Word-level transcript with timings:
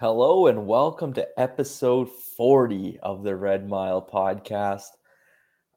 Hello 0.00 0.48
and 0.48 0.66
welcome 0.66 1.12
to 1.12 1.28
episode 1.40 2.10
40 2.10 2.98
of 3.00 3.22
the 3.22 3.36
Red 3.36 3.68
Mile 3.68 4.02
podcast. 4.02 4.88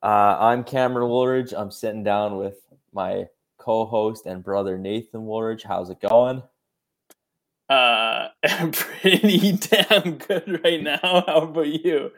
Uh, 0.02 0.36
I'm 0.40 0.64
Cameron 0.64 1.08
Woolridge. 1.08 1.54
I'm 1.56 1.70
sitting 1.70 2.04
down 2.04 2.36
with 2.38 2.56
my 2.92 3.28
co 3.60 3.86
host 3.86 4.26
and 4.26 4.44
brother 4.44 4.76
Nathan 4.80 5.28
Woolridge. 5.28 5.62
How's 5.62 5.92
it 5.92 6.02
going? 6.02 6.42
Uh, 7.70 8.30
pretty 8.72 9.52
damn 9.52 10.18
good 10.18 10.62
right 10.64 10.82
now. 10.82 10.98
How 11.28 11.42
about 11.42 11.68
you? 11.68 12.10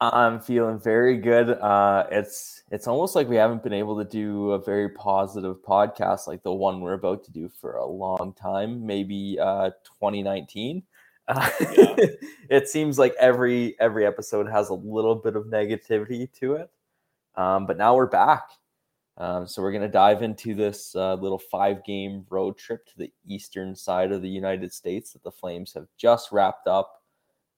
I'm 0.00 0.40
feeling 0.40 0.80
very 0.80 1.18
good. 1.18 1.50
Uh, 1.50 2.06
it's 2.10 2.62
it's 2.70 2.86
almost 2.86 3.14
like 3.14 3.28
we 3.28 3.36
haven't 3.36 3.62
been 3.62 3.74
able 3.74 3.98
to 4.02 4.08
do 4.08 4.52
a 4.52 4.58
very 4.58 4.88
positive 4.88 5.62
podcast 5.62 6.26
like 6.26 6.42
the 6.42 6.54
one 6.54 6.80
we're 6.80 6.94
about 6.94 7.24
to 7.24 7.30
do 7.30 7.50
for 7.60 7.74
a 7.74 7.86
long 7.86 8.32
time, 8.40 8.86
maybe 8.86 9.36
uh, 9.38 9.68
2019. 10.00 10.82
Uh, 11.28 11.50
yeah. 11.60 11.96
it 12.50 12.68
seems 12.68 12.98
like 12.98 13.14
every 13.18 13.78
every 13.80 14.06
episode 14.06 14.48
has 14.48 14.68
a 14.70 14.74
little 14.74 15.14
bit 15.14 15.36
of 15.36 15.44
negativity 15.46 16.30
to 16.32 16.54
it, 16.54 16.70
um, 17.36 17.66
but 17.66 17.78
now 17.78 17.94
we're 17.94 18.06
back. 18.06 18.42
Um, 19.18 19.46
so 19.46 19.60
we're 19.60 19.72
going 19.72 19.82
to 19.82 19.88
dive 19.88 20.22
into 20.22 20.54
this 20.54 20.94
uh, 20.96 21.14
little 21.14 21.38
five 21.38 21.84
game 21.84 22.24
road 22.30 22.56
trip 22.56 22.86
to 22.86 22.98
the 22.98 23.12
eastern 23.26 23.76
side 23.76 24.10
of 24.10 24.22
the 24.22 24.28
United 24.28 24.72
States 24.72 25.12
that 25.12 25.22
the 25.22 25.30
Flames 25.30 25.72
have 25.74 25.86
just 25.98 26.32
wrapped 26.32 26.66
up. 26.66 27.02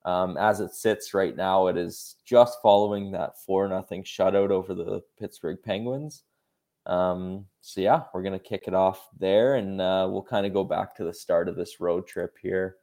Um, 0.04 0.36
as 0.36 0.60
it 0.60 0.74
sits 0.74 1.14
right 1.14 1.34
now, 1.34 1.68
it 1.68 1.76
is 1.78 2.16
just 2.26 2.58
following 2.60 3.12
that 3.12 3.40
four 3.40 3.66
nothing 3.68 4.02
shutout 4.04 4.50
over 4.50 4.74
the 4.74 5.00
Pittsburgh 5.18 5.58
Penguins. 5.64 6.24
Um, 6.86 7.46
so 7.62 7.80
yeah, 7.80 8.02
we're 8.12 8.22
gonna 8.22 8.38
kick 8.38 8.64
it 8.66 8.74
off 8.74 9.08
there, 9.18 9.54
and 9.54 9.80
uh, 9.80 10.06
we'll 10.10 10.22
kind 10.22 10.44
of 10.44 10.52
go 10.52 10.64
back 10.64 10.94
to 10.96 11.04
the 11.04 11.14
start 11.14 11.48
of 11.48 11.56
this 11.56 11.80
road 11.80 12.06
trip 12.06 12.36
here, 12.42 12.76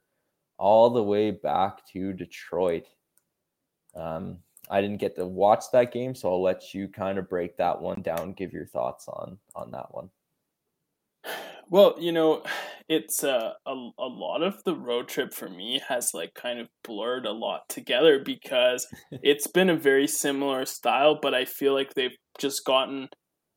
all 0.62 0.90
the 0.90 1.02
way 1.02 1.32
back 1.32 1.84
to 1.92 2.12
Detroit. 2.12 2.84
Um, 3.96 4.38
I 4.70 4.80
didn't 4.80 5.00
get 5.00 5.16
to 5.16 5.26
watch 5.26 5.64
that 5.72 5.92
game, 5.92 6.14
so 6.14 6.30
I'll 6.30 6.40
let 6.40 6.72
you 6.72 6.86
kind 6.86 7.18
of 7.18 7.28
break 7.28 7.56
that 7.56 7.82
one 7.82 8.00
down, 8.00 8.32
give 8.32 8.52
your 8.52 8.66
thoughts 8.66 9.08
on 9.08 9.38
on 9.56 9.72
that 9.72 9.92
one. 9.92 10.10
Well, 11.68 11.96
you 11.98 12.12
know, 12.12 12.44
it's 12.88 13.24
uh, 13.24 13.54
a 13.66 13.72
a 13.98 14.06
lot 14.06 14.44
of 14.44 14.62
the 14.62 14.76
road 14.76 15.08
trip 15.08 15.34
for 15.34 15.48
me 15.48 15.80
has 15.88 16.14
like 16.14 16.34
kind 16.34 16.60
of 16.60 16.68
blurred 16.84 17.26
a 17.26 17.32
lot 17.32 17.62
together 17.68 18.22
because 18.24 18.86
it's 19.10 19.48
been 19.48 19.68
a 19.68 19.76
very 19.76 20.06
similar 20.06 20.64
style, 20.64 21.18
but 21.20 21.34
I 21.34 21.44
feel 21.44 21.74
like 21.74 21.94
they've 21.94 22.16
just 22.38 22.64
gotten 22.64 23.08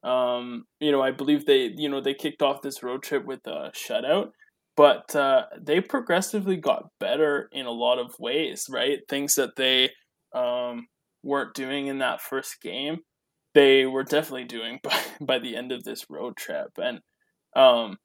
um, 0.03 0.65
you 0.79 0.91
know, 0.91 1.01
I 1.01 1.11
believe 1.11 1.45
they, 1.45 1.71
you 1.75 1.89
know, 1.89 1.99
they 1.99 2.13
kicked 2.13 2.43
off 2.43 2.61
this 2.61 2.83
road 2.83 3.01
trip 3.01 3.25
with 3.25 3.45
a 3.47 3.71
shutout, 3.75 4.29
but 4.77 5.15
uh, 5.15 5.43
they 5.59 5.81
progressively 5.81 6.57
got 6.57 6.89
better 6.99 7.49
in 7.51 7.65
a 7.65 7.71
lot 7.71 7.99
of 7.99 8.15
ways, 8.19 8.65
right? 8.69 8.99
Things 9.09 9.35
that 9.35 9.55
they 9.55 9.89
um, 10.33 10.87
weren't 11.23 11.53
doing 11.53 11.87
in 11.87 11.99
that 11.99 12.21
first 12.21 12.61
game, 12.61 12.99
they 13.53 13.85
were 13.85 14.03
definitely 14.03 14.45
doing 14.45 14.79
by, 14.83 14.99
by 15.21 15.39
the 15.39 15.55
end 15.55 15.71
of 15.71 15.83
this 15.83 16.05
road 16.09 16.35
trip. 16.37 16.69
And 16.77 16.99
um, 17.55 17.97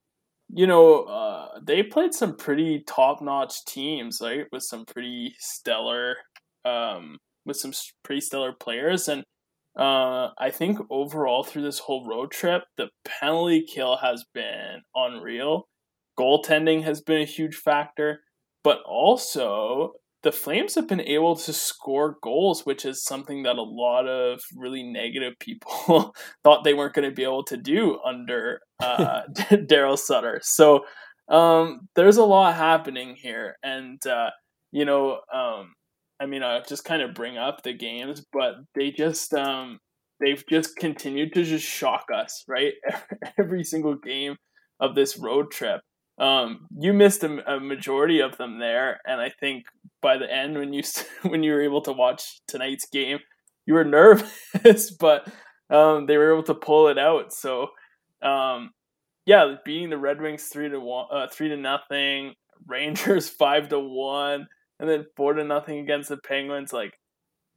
you 0.52 0.66
know, 0.66 1.04
uh, 1.04 1.58
they 1.62 1.82
played 1.82 2.14
some 2.14 2.36
pretty 2.36 2.82
top 2.86 3.22
notch 3.22 3.64
teams, 3.66 4.18
right? 4.22 4.46
With 4.52 4.62
some 4.62 4.84
pretty 4.84 5.34
stellar, 5.38 6.16
um, 6.64 7.18
with 7.46 7.56
some 7.56 7.72
pretty 8.04 8.20
stellar 8.20 8.52
players, 8.52 9.08
and 9.08 9.24
uh, 9.78 10.30
I 10.38 10.50
think 10.50 10.78
overall 10.90 11.44
through 11.44 11.62
this 11.62 11.78
whole 11.78 12.06
road 12.06 12.32
trip, 12.32 12.64
the 12.76 12.88
penalty 13.04 13.64
kill 13.72 13.96
has 13.96 14.24
been 14.34 14.82
unreal. 14.94 15.68
Goaltending 16.20 16.82
has 16.84 17.00
been 17.00 17.22
a 17.22 17.24
huge 17.24 17.56
factor, 17.56 18.20
but 18.62 18.78
also 18.86 19.92
the 20.22 20.32
Flames 20.32 20.74
have 20.74 20.86
been 20.86 21.00
able 21.00 21.34
to 21.34 21.52
score 21.52 22.18
goals, 22.22 22.66
which 22.66 22.84
is 22.84 23.04
something 23.04 23.44
that 23.44 23.56
a 23.56 23.62
lot 23.62 24.06
of 24.06 24.42
really 24.54 24.82
negative 24.82 25.32
people 25.40 26.14
thought 26.44 26.62
they 26.62 26.74
weren't 26.74 26.92
going 26.92 27.08
to 27.08 27.14
be 27.14 27.22
able 27.22 27.44
to 27.44 27.56
do 27.56 27.98
under 28.04 28.60
uh, 28.80 29.22
Daryl 29.50 29.98
Sutter. 29.98 30.40
So 30.42 30.84
um, 31.28 31.88
there's 31.96 32.18
a 32.18 32.24
lot 32.24 32.54
happening 32.54 33.16
here, 33.16 33.56
and 33.62 34.04
uh, 34.06 34.30
you 34.72 34.84
know, 34.84 35.20
um, 35.32 35.72
I 36.20 36.26
mean, 36.26 36.42
I 36.42 36.60
just 36.60 36.84
kind 36.84 37.00
of 37.00 37.14
bring 37.14 37.38
up 37.38 37.62
the 37.62 37.72
games, 37.72 38.22
but 38.30 38.56
they 38.74 38.90
just 38.90 39.32
um, 39.32 39.78
they've 40.20 40.44
just 40.50 40.76
continued 40.76 41.32
to 41.32 41.44
just 41.44 41.64
shock 41.64 42.06
us, 42.14 42.44
right? 42.46 42.74
Every 43.38 43.64
single 43.64 43.94
game 43.94 44.36
of 44.80 44.94
this 44.94 45.16
road 45.16 45.50
trip. 45.50 45.80
Um, 46.20 46.66
you 46.78 46.92
missed 46.92 47.24
a, 47.24 47.54
a, 47.54 47.58
majority 47.58 48.20
of 48.20 48.36
them 48.36 48.58
there, 48.58 49.00
and 49.06 49.22
I 49.22 49.30
think 49.30 49.64
by 50.02 50.18
the 50.18 50.30
end, 50.30 50.58
when 50.58 50.74
you 50.74 50.82
when 51.22 51.42
you 51.42 51.52
were 51.52 51.62
able 51.62 51.80
to 51.82 51.92
watch 51.92 52.42
tonight's 52.46 52.86
game, 52.86 53.20
you 53.64 53.72
were 53.72 53.86
nervous, 53.86 54.90
but 55.00 55.26
um, 55.70 56.04
they 56.04 56.18
were 56.18 56.32
able 56.32 56.42
to 56.44 56.54
pull 56.54 56.88
it 56.88 56.98
out. 56.98 57.32
So, 57.32 57.68
um, 58.20 58.72
yeah, 59.24 59.54
beating 59.64 59.88
the 59.88 59.96
Red 59.96 60.20
Wings 60.20 60.44
three 60.44 60.68
to 60.68 60.78
one, 60.78 61.06
uh, 61.10 61.28
three 61.32 61.48
to 61.48 61.56
nothing, 61.56 62.34
Rangers 62.66 63.30
five 63.30 63.70
to 63.70 63.80
one, 63.80 64.46
and 64.78 64.90
then 64.90 65.06
four 65.16 65.32
to 65.32 65.42
nothing 65.42 65.78
against 65.78 66.10
the 66.10 66.18
Penguins. 66.18 66.70
Like, 66.70 66.92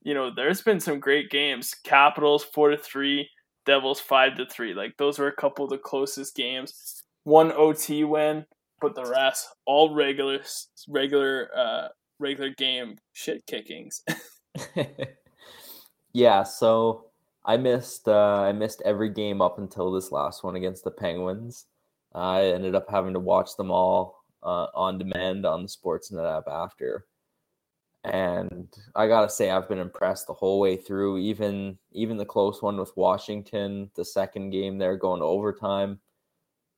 you 0.03 0.13
know, 0.13 0.31
there's 0.33 0.61
been 0.61 0.79
some 0.79 1.01
great 1.01 1.29
games. 1.29 1.75
Capitals 1.83 2.45
four 2.45 2.69
to 2.69 2.77
three, 2.77 3.29
Devils 3.65 3.99
five 3.99 4.37
to 4.37 4.45
three. 4.45 4.73
Like 4.73 4.95
those 4.95 5.19
were 5.19 5.27
a 5.27 5.35
couple 5.35 5.65
of 5.65 5.71
the 5.71 5.77
closest 5.77 6.33
games 6.33 7.02
one 7.23 7.51
OT 7.51 8.03
win, 8.03 8.45
but 8.81 8.95
the 8.95 9.05
rest 9.05 9.47
all 9.65 9.93
regular 9.93 10.39
regular 10.87 11.49
uh 11.55 11.87
regular 12.19 12.49
game 12.49 12.97
shit 13.13 13.45
kickings. 13.45 14.03
yeah, 16.13 16.43
so 16.43 17.05
I 17.45 17.57
missed 17.57 18.07
uh 18.07 18.41
I 18.41 18.51
missed 18.51 18.81
every 18.85 19.09
game 19.09 19.41
up 19.41 19.57
until 19.57 19.91
this 19.91 20.11
last 20.11 20.43
one 20.43 20.55
against 20.55 20.83
the 20.83 20.91
Penguins. 20.91 21.65
I 22.13 22.45
ended 22.45 22.75
up 22.75 22.89
having 22.89 23.13
to 23.13 23.19
watch 23.19 23.55
them 23.57 23.71
all 23.71 24.23
uh, 24.43 24.67
on 24.75 24.99
demand 24.99 25.45
on 25.45 25.63
the 25.63 25.67
Sportsnet 25.67 26.37
app 26.37 26.47
after. 26.47 27.05
And 28.03 28.67
I 28.95 29.07
gotta 29.07 29.29
say, 29.29 29.49
I've 29.49 29.69
been 29.69 29.79
impressed 29.79 30.27
the 30.27 30.33
whole 30.33 30.59
way 30.59 30.75
through. 30.75 31.19
Even 31.19 31.77
even 31.93 32.17
the 32.17 32.25
close 32.25 32.61
one 32.61 32.77
with 32.77 32.95
Washington, 32.97 33.89
the 33.95 34.03
second 34.03 34.49
game 34.49 34.77
there 34.77 34.97
going 34.97 35.21
to 35.21 35.25
overtime 35.25 35.99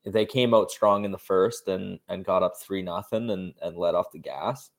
they 0.06 0.26
came 0.26 0.54
out 0.54 0.72
strong 0.72 1.06
in 1.06 1.12
the 1.12 1.18
first 1.18 1.68
and 1.68 2.00
and 2.08 2.26
got 2.26 2.44
up 2.44 2.54
three 2.60 2.82
nothing 2.82 3.30
and 3.30 3.54
and 3.62 3.78
let 3.78 3.96
off 3.96 4.12
the 4.12 4.20
gas. 4.20 4.70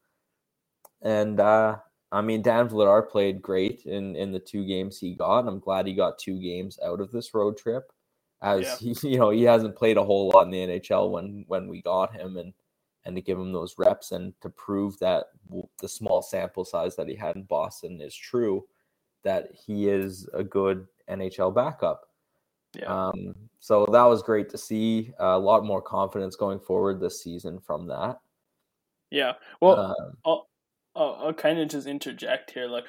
And 1.03 1.41
uh, 1.41 1.77
I 2.13 2.23
mean, 2.23 2.43
Dan 2.43 2.69
Vladar 2.69 3.09
played 3.09 3.43
great 3.43 3.83
in 3.85 4.17
in 4.17 4.33
the 4.33 4.39
two 4.39 4.65
games 4.65 4.99
he 4.99 5.15
got. 5.15 5.47
I'm 5.47 5.59
glad 5.59 5.87
he 5.87 5.95
got 5.95 6.19
two 6.19 6.41
games 6.41 6.79
out 6.85 7.01
of 7.01 7.11
this 7.11 7.35
road 7.35 7.57
trip, 7.57 7.93
as 8.43 8.63
yeah. 8.63 8.77
he 8.77 8.97
you 9.11 9.19
know 9.19 9.31
he 9.31 9.43
hasn't 9.43 9.77
played 9.77 9.97
a 9.97 10.05
whole 10.05 10.29
lot 10.29 10.45
in 10.45 10.51
the 10.51 10.81
NHL 10.81 11.11
when 11.11 11.45
when 11.49 11.69
we 11.69 11.83
got 11.83 12.15
him 12.15 12.37
and 12.37 12.53
and 13.05 13.15
to 13.15 13.23
give 13.23 13.39
him 13.39 13.53
those 13.53 13.79
reps 13.79 14.11
and 14.11 14.35
to 14.41 14.51
prove 14.51 14.99
that 14.99 15.27
the 15.81 15.89
small 15.89 16.23
sample 16.23 16.65
size 16.65 16.97
that 16.97 17.09
he 17.09 17.15
had 17.15 17.37
in 17.37 17.45
Boston 17.45 18.01
is 18.01 18.15
true, 18.15 18.67
that 19.23 19.49
he 19.53 19.89
is 19.89 20.29
a 20.35 20.43
good 20.43 20.87
NHL 21.09 21.55
backup. 21.55 22.06
Yeah. 22.75 23.09
Um, 23.09 23.35
so 23.61 23.87
that 23.93 24.05
was 24.05 24.23
great 24.23 24.49
to 24.51 24.59
see. 24.59 25.13
Uh, 25.21 25.37
a 25.37 25.39
lot 25.39 25.65
more 25.65 25.83
confidence 25.83 26.37
going 26.37 26.61
forward 26.61 27.01
this 27.01 27.23
season 27.23 27.59
from 27.59 27.87
that. 27.89 28.19
Yeah. 29.11 29.33
Well, 29.61 29.79
um, 29.79 30.13
I'll, 30.25 30.49
I'll, 30.95 31.19
I'll 31.27 31.33
kind 31.33 31.59
of 31.59 31.69
just 31.69 31.87
interject 31.87 32.51
here. 32.51 32.67
Like 32.67 32.85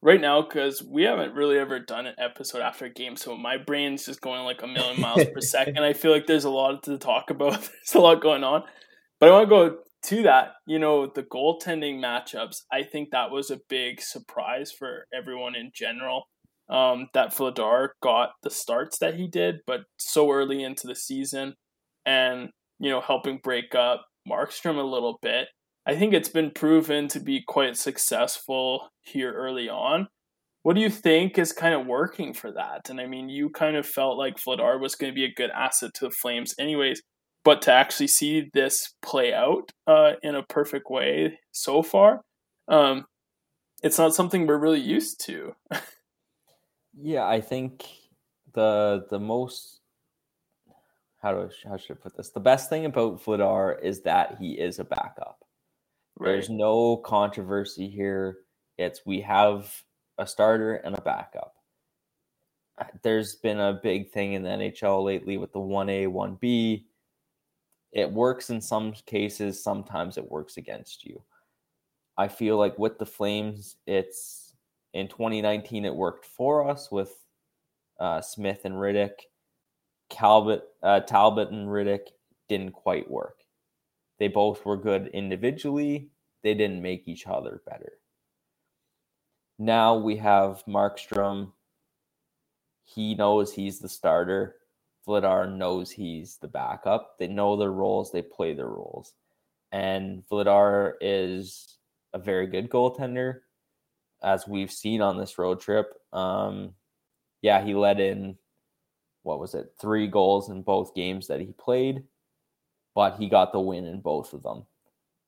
right 0.00 0.20
now, 0.20 0.42
because 0.42 0.82
we 0.82 1.02
haven't 1.02 1.34
really 1.34 1.58
ever 1.58 1.78
done 1.78 2.06
an 2.06 2.14
episode 2.18 2.60
after 2.60 2.86
a 2.86 2.90
game, 2.90 3.16
so 3.16 3.36
my 3.36 3.56
brain's 3.56 4.06
just 4.06 4.20
going 4.20 4.44
like 4.44 4.62
a 4.62 4.66
million 4.66 5.00
miles 5.00 5.24
per 5.32 5.40
second. 5.40 5.78
I 5.84 5.92
feel 5.92 6.12
like 6.12 6.26
there's 6.26 6.44
a 6.44 6.50
lot 6.50 6.82
to 6.84 6.98
talk 6.98 7.30
about. 7.30 7.60
there's 7.60 7.94
a 7.94 8.00
lot 8.00 8.20
going 8.22 8.44
on, 8.44 8.64
but 9.20 9.28
I 9.28 9.32
want 9.32 9.44
to 9.44 9.50
go 9.50 9.78
to 10.04 10.22
that. 10.24 10.54
You 10.66 10.78
know, 10.78 11.06
the 11.06 11.22
goaltending 11.22 11.98
matchups. 11.98 12.62
I 12.70 12.82
think 12.82 13.10
that 13.10 13.30
was 13.30 13.50
a 13.50 13.60
big 13.68 14.00
surprise 14.00 14.72
for 14.72 15.06
everyone 15.12 15.54
in 15.54 15.70
general 15.74 16.28
um, 16.68 17.08
that 17.14 17.34
Vladar 17.34 17.88
got 18.02 18.30
the 18.42 18.50
starts 18.50 18.98
that 18.98 19.14
he 19.14 19.26
did, 19.26 19.56
but 19.66 19.80
so 19.98 20.30
early 20.30 20.62
into 20.62 20.86
the 20.86 20.94
season 20.94 21.54
and, 22.06 22.50
you 22.78 22.90
know, 22.90 23.00
helping 23.00 23.40
break 23.42 23.74
up 23.74 24.06
Markstrom 24.28 24.78
a 24.78 24.82
little 24.82 25.18
bit. 25.22 25.48
I 25.86 25.96
think 25.96 26.14
it's 26.14 26.28
been 26.28 26.52
proven 26.52 27.08
to 27.08 27.20
be 27.20 27.42
quite 27.46 27.76
successful 27.76 28.88
here 29.00 29.32
early 29.32 29.68
on. 29.68 30.08
What 30.62 30.76
do 30.76 30.80
you 30.80 30.90
think 30.90 31.38
is 31.38 31.52
kind 31.52 31.74
of 31.74 31.86
working 31.86 32.32
for 32.32 32.52
that? 32.52 32.88
And 32.88 33.00
I 33.00 33.06
mean, 33.06 33.28
you 33.28 33.50
kind 33.50 33.76
of 33.76 33.84
felt 33.84 34.16
like 34.16 34.36
Vladar 34.36 34.80
was 34.80 34.94
going 34.94 35.10
to 35.10 35.14
be 35.14 35.24
a 35.24 35.34
good 35.34 35.50
asset 35.50 35.90
to 35.94 36.04
the 36.04 36.10
Flames, 36.10 36.54
anyways. 36.58 37.02
But 37.44 37.62
to 37.62 37.72
actually 37.72 38.06
see 38.06 38.48
this 38.54 38.94
play 39.02 39.34
out 39.34 39.70
uh, 39.88 40.12
in 40.22 40.36
a 40.36 40.44
perfect 40.44 40.88
way 40.88 41.40
so 41.50 41.82
far, 41.82 42.20
um, 42.68 43.04
it's 43.82 43.98
not 43.98 44.14
something 44.14 44.46
we're 44.46 44.58
really 44.58 44.80
used 44.80 45.24
to. 45.26 45.54
Yeah, 47.00 47.26
I 47.26 47.40
think 47.40 47.86
the 48.52 49.06
the 49.10 49.18
most 49.18 49.80
how 51.22 51.32
do 51.32 51.42
I, 51.42 51.68
how 51.68 51.76
should 51.76 51.96
I 51.96 52.00
put 52.02 52.16
this? 52.16 52.30
The 52.30 52.40
best 52.40 52.68
thing 52.68 52.84
about 52.84 53.22
Vladar 53.22 53.80
is 53.80 54.02
that 54.02 54.36
he 54.40 54.52
is 54.58 54.80
a 54.80 54.84
backup. 54.84 55.44
Right. 56.18 56.32
There's 56.32 56.50
no 56.50 56.96
controversy 56.96 57.88
here. 57.88 58.38
It's 58.76 59.06
we 59.06 59.20
have 59.20 59.72
a 60.18 60.26
starter 60.26 60.74
and 60.76 60.96
a 60.96 61.00
backup. 61.00 61.54
Uh, 62.78 62.84
there's 63.02 63.36
been 63.36 63.60
a 63.60 63.78
big 63.82 64.10
thing 64.10 64.32
in 64.32 64.42
the 64.42 64.48
NHL 64.48 65.04
lately 65.04 65.36
with 65.36 65.52
the 65.52 65.60
1A, 65.60 66.08
1B. 66.08 66.84
It 67.92 68.10
works 68.10 68.50
in 68.50 68.60
some 68.60 68.92
cases, 69.06 69.62
sometimes 69.62 70.16
it 70.16 70.30
works 70.30 70.56
against 70.56 71.04
you. 71.04 71.22
I 72.16 72.28
feel 72.28 72.56
like 72.56 72.78
with 72.78 72.98
the 72.98 73.06
Flames, 73.06 73.76
it's 73.86 74.41
in 74.92 75.08
2019, 75.08 75.84
it 75.84 75.94
worked 75.94 76.26
for 76.26 76.68
us 76.68 76.90
with 76.90 77.12
uh, 77.98 78.20
Smith 78.20 78.60
and 78.64 78.74
Rittich. 78.74 79.12
Talbot, 80.10 80.64
uh, 80.82 81.00
Talbot 81.00 81.50
and 81.50 81.68
Rittich 81.68 82.08
didn't 82.48 82.72
quite 82.72 83.10
work. 83.10 83.40
They 84.18 84.28
both 84.28 84.64
were 84.64 84.76
good 84.76 85.08
individually. 85.08 86.10
They 86.42 86.54
didn't 86.54 86.82
make 86.82 87.08
each 87.08 87.26
other 87.26 87.62
better. 87.66 87.94
Now 89.58 89.96
we 89.96 90.16
have 90.16 90.64
Markstrom. 90.66 91.52
He 92.84 93.14
knows 93.14 93.54
he's 93.54 93.78
the 93.78 93.88
starter. 93.88 94.56
Vladar 95.06 95.50
knows 95.50 95.90
he's 95.90 96.36
the 96.36 96.48
backup. 96.48 97.18
They 97.18 97.26
know 97.26 97.56
their 97.56 97.72
roles. 97.72 98.12
They 98.12 98.22
play 98.22 98.54
their 98.54 98.68
roles. 98.68 99.14
And 99.72 100.22
Vladar 100.30 100.94
is 101.00 101.78
a 102.12 102.18
very 102.18 102.46
good 102.46 102.68
goaltender, 102.68 103.40
as 104.22 104.46
we've 104.46 104.70
seen 104.70 105.00
on 105.00 105.18
this 105.18 105.38
road 105.38 105.60
trip. 105.60 105.94
Um, 106.12 106.74
yeah, 107.40 107.64
he 107.64 107.74
let 107.74 108.00
in 108.00 108.36
what 109.22 109.38
was 109.38 109.54
it, 109.54 109.72
three 109.80 110.06
goals 110.06 110.48
in 110.50 110.62
both 110.62 110.94
games 110.94 111.28
that 111.28 111.40
he 111.40 111.52
played, 111.58 112.02
but 112.94 113.16
he 113.16 113.28
got 113.28 113.52
the 113.52 113.60
win 113.60 113.86
in 113.86 114.00
both 114.00 114.32
of 114.32 114.42
them. 114.42 114.64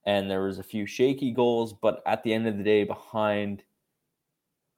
And 0.07 0.31
there 0.31 0.43
was 0.43 0.59
a 0.59 0.65
few 0.65 0.87
shaky 0.87 1.31
goals, 1.31 1.73
but 1.73 2.03
at 2.07 2.23
the 2.23 2.33
end 2.35 2.47
of 2.47 2.59
the 2.59 2.65
day, 2.65 2.85
behind 2.85 3.63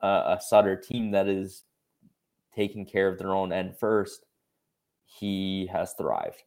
a 0.01 0.39
Sutter 0.41 0.77
team 0.77 1.11
that 1.13 1.27
is 1.27 1.65
taking 2.55 2.87
care 2.87 3.09
of 3.09 3.19
their 3.19 3.35
own 3.35 3.53
end 3.53 3.77
first, 3.77 4.25
he 5.05 5.69
has 5.73 5.95
thrived. 5.95 6.43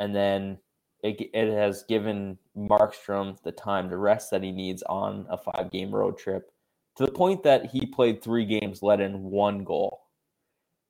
And 0.00 0.14
then 0.14 0.58
it, 1.02 1.30
it 1.34 1.52
has 1.52 1.84
given 1.84 2.38
Markstrom 2.56 3.40
the 3.42 3.52
time 3.52 3.90
to 3.90 3.96
rest 3.96 4.30
that 4.30 4.42
he 4.42 4.52
needs 4.52 4.82
on 4.84 5.26
a 5.28 5.36
five 5.36 5.70
game 5.70 5.94
road 5.94 6.16
trip 6.16 6.52
to 6.96 7.06
the 7.06 7.12
point 7.12 7.42
that 7.42 7.66
he 7.66 7.86
played 7.86 8.22
three 8.22 8.44
games, 8.44 8.82
let 8.82 9.00
in 9.00 9.22
one 9.22 9.64
goal. 9.64 10.02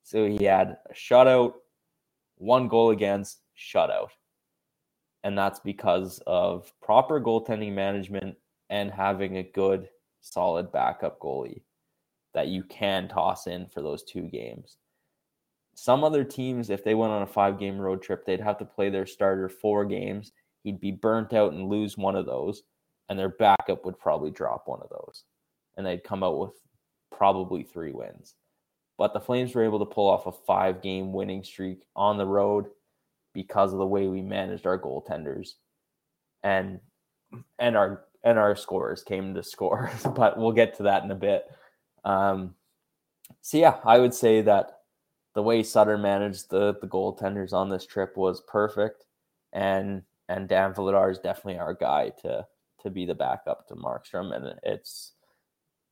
So 0.02 0.26
he 0.26 0.44
had 0.44 0.78
a 0.90 0.94
shutout, 0.94 1.54
one 2.36 2.68
goal 2.68 2.90
against, 2.90 3.38
shutout. 3.56 4.08
And 5.22 5.38
that's 5.38 5.60
because 5.60 6.20
of 6.26 6.72
proper 6.82 7.20
goaltending 7.20 7.72
management 7.72 8.36
and 8.68 8.90
having 8.90 9.36
a 9.36 9.44
good, 9.44 9.88
solid 10.20 10.72
backup 10.72 11.20
goalie 11.20 11.62
that 12.34 12.48
you 12.48 12.64
can 12.64 13.06
toss 13.06 13.46
in 13.46 13.66
for 13.66 13.82
those 13.82 14.02
two 14.02 14.22
games. 14.22 14.78
Some 15.74 16.04
other 16.04 16.24
teams, 16.24 16.70
if 16.70 16.84
they 16.84 16.94
went 16.94 17.12
on 17.12 17.22
a 17.22 17.26
five 17.26 17.58
game 17.58 17.78
road 17.78 18.02
trip, 18.02 18.24
they'd 18.24 18.40
have 18.40 18.58
to 18.58 18.64
play 18.64 18.90
their 18.90 19.06
starter 19.06 19.48
four 19.48 19.84
games. 19.84 20.32
He'd 20.64 20.80
be 20.80 20.92
burnt 20.92 21.32
out 21.32 21.52
and 21.52 21.68
lose 21.68 21.96
one 21.96 22.14
of 22.14 22.26
those, 22.26 22.62
and 23.08 23.18
their 23.18 23.30
backup 23.30 23.84
would 23.84 23.98
probably 23.98 24.30
drop 24.30 24.64
one 24.66 24.80
of 24.82 24.90
those. 24.90 25.24
And 25.76 25.86
they'd 25.86 26.04
come 26.04 26.22
out 26.22 26.38
with 26.38 26.52
probably 27.10 27.62
three 27.62 27.92
wins. 27.92 28.34
But 28.98 29.14
the 29.14 29.20
Flames 29.20 29.54
were 29.54 29.64
able 29.64 29.78
to 29.78 29.86
pull 29.86 30.08
off 30.08 30.26
a 30.26 30.32
five 30.32 30.82
game 30.82 31.12
winning 31.12 31.42
streak 31.42 31.84
on 31.96 32.18
the 32.18 32.26
road 32.26 32.66
because 33.32 33.72
of 33.72 33.78
the 33.78 33.86
way 33.86 34.08
we 34.08 34.22
managed 34.22 34.66
our 34.66 34.78
goaltenders. 34.78 35.54
And 36.42 36.80
and 37.58 37.76
our 37.76 38.04
and 38.24 38.38
our 38.38 38.54
scorers 38.54 39.02
came 39.02 39.34
to 39.34 39.42
score, 39.42 39.90
but 40.14 40.38
we'll 40.38 40.52
get 40.52 40.76
to 40.76 40.84
that 40.84 41.02
in 41.02 41.10
a 41.10 41.16
bit. 41.16 41.44
Um, 42.04 42.54
so 43.40 43.58
yeah, 43.58 43.78
I 43.84 43.98
would 43.98 44.14
say 44.14 44.42
that 44.42 44.81
the 45.34 45.42
way 45.42 45.62
Sutter 45.62 45.98
managed 45.98 46.50
the 46.50 46.76
the 46.80 46.86
goaltenders 46.86 47.52
on 47.52 47.68
this 47.68 47.86
trip 47.86 48.16
was 48.16 48.42
perfect, 48.46 49.04
and 49.52 50.02
and 50.28 50.48
Dan 50.48 50.74
Vladar 50.74 51.10
is 51.10 51.18
definitely 51.18 51.58
our 51.58 51.74
guy 51.74 52.10
to 52.22 52.46
to 52.82 52.90
be 52.90 53.06
the 53.06 53.14
backup 53.14 53.66
to 53.68 53.74
Markstrom, 53.74 54.34
and 54.34 54.58
it's 54.62 55.12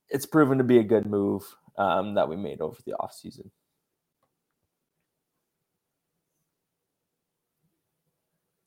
it's 0.09 0.25
proven 0.25 0.57
to 0.57 0.63
be 0.63 0.77
a 0.77 0.83
good 0.83 1.05
move 1.05 1.43
um, 1.77 2.15
that 2.15 2.29
we 2.29 2.35
made 2.35 2.61
over 2.61 2.77
the 2.85 2.93
offseason. 2.99 3.49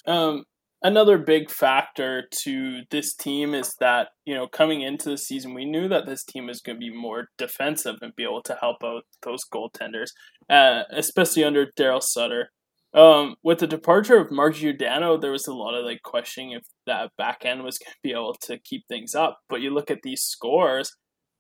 Um, 0.07 0.45
another 0.83 1.17
big 1.17 1.51
factor 1.51 2.29
to 2.31 2.83
this 2.91 3.15
team 3.15 3.55
is 3.55 3.75
that 3.81 4.09
you 4.27 4.35
know 4.35 4.47
coming 4.47 4.83
into 4.83 5.09
the 5.09 5.19
season 5.19 5.55
we 5.55 5.65
knew 5.65 5.89
that 5.89 6.07
this 6.07 6.25
team 6.25 6.47
was 6.47 6.61
going 6.61 6.77
to 6.77 6.81
be 6.81 6.95
more 6.95 7.29
defensive 7.39 7.97
and 8.03 8.15
be 8.15 8.23
able 8.23 8.43
to 8.43 8.57
help 8.61 8.85
out 8.85 9.05
those 9.23 9.45
goaltenders 9.53 10.11
uh, 10.51 10.83
especially 10.91 11.45
under 11.45 11.67
daryl 11.79 12.03
sutter 12.03 12.51
um, 12.95 13.35
with 13.43 13.59
the 13.59 13.67
departure 13.67 14.19
of 14.19 14.31
mark 14.31 14.55
giordano 14.55 15.17
there 15.17 15.33
was 15.33 15.47
a 15.47 15.53
lot 15.53 15.75
of 15.75 15.85
like 15.85 16.03
questioning 16.03 16.53
if 16.53 16.63
that 16.87 17.11
back 17.19 17.45
end 17.45 17.63
was 17.63 17.79
going 17.79 17.93
to 17.93 17.99
be 18.03 18.13
able 18.13 18.35
to 18.41 18.59
keep 18.59 18.83
things 18.89 19.15
up 19.15 19.39
but 19.49 19.61
you 19.61 19.71
look 19.71 19.91
at 19.91 20.03
these 20.03 20.23
scores 20.23 20.91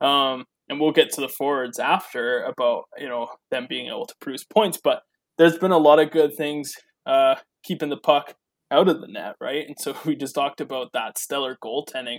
um, 0.00 0.44
and 0.68 0.80
we'll 0.80 0.92
get 0.92 1.10
to 1.10 1.20
the 1.20 1.28
forwards 1.28 1.78
after 1.78 2.42
about 2.42 2.84
you 2.98 3.08
know 3.08 3.28
them 3.50 3.66
being 3.68 3.86
able 3.86 4.06
to 4.06 4.14
produce 4.20 4.44
points 4.44 4.78
but 4.82 5.02
there's 5.38 5.58
been 5.58 5.72
a 5.72 5.78
lot 5.78 5.98
of 5.98 6.10
good 6.10 6.34
things 6.36 6.74
uh, 7.06 7.34
keeping 7.64 7.90
the 7.90 7.96
puck 7.96 8.34
out 8.70 8.88
of 8.88 9.00
the 9.00 9.08
net, 9.08 9.34
right? 9.40 9.64
And 9.66 9.76
so 9.78 9.96
we 10.04 10.16
just 10.16 10.34
talked 10.34 10.60
about 10.60 10.92
that 10.92 11.18
stellar 11.18 11.56
goaltending. 11.62 12.18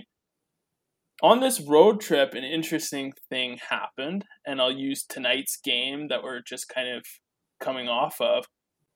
On 1.22 1.40
this 1.40 1.60
road 1.60 2.00
trip, 2.00 2.34
an 2.34 2.44
interesting 2.44 3.12
thing 3.30 3.58
happened, 3.70 4.24
and 4.46 4.60
I'll 4.60 4.72
use 4.72 5.04
tonight's 5.04 5.56
game 5.56 6.08
that 6.08 6.22
we're 6.22 6.42
just 6.42 6.68
kind 6.68 6.88
of 6.88 7.04
coming 7.58 7.88
off 7.88 8.20
of. 8.20 8.44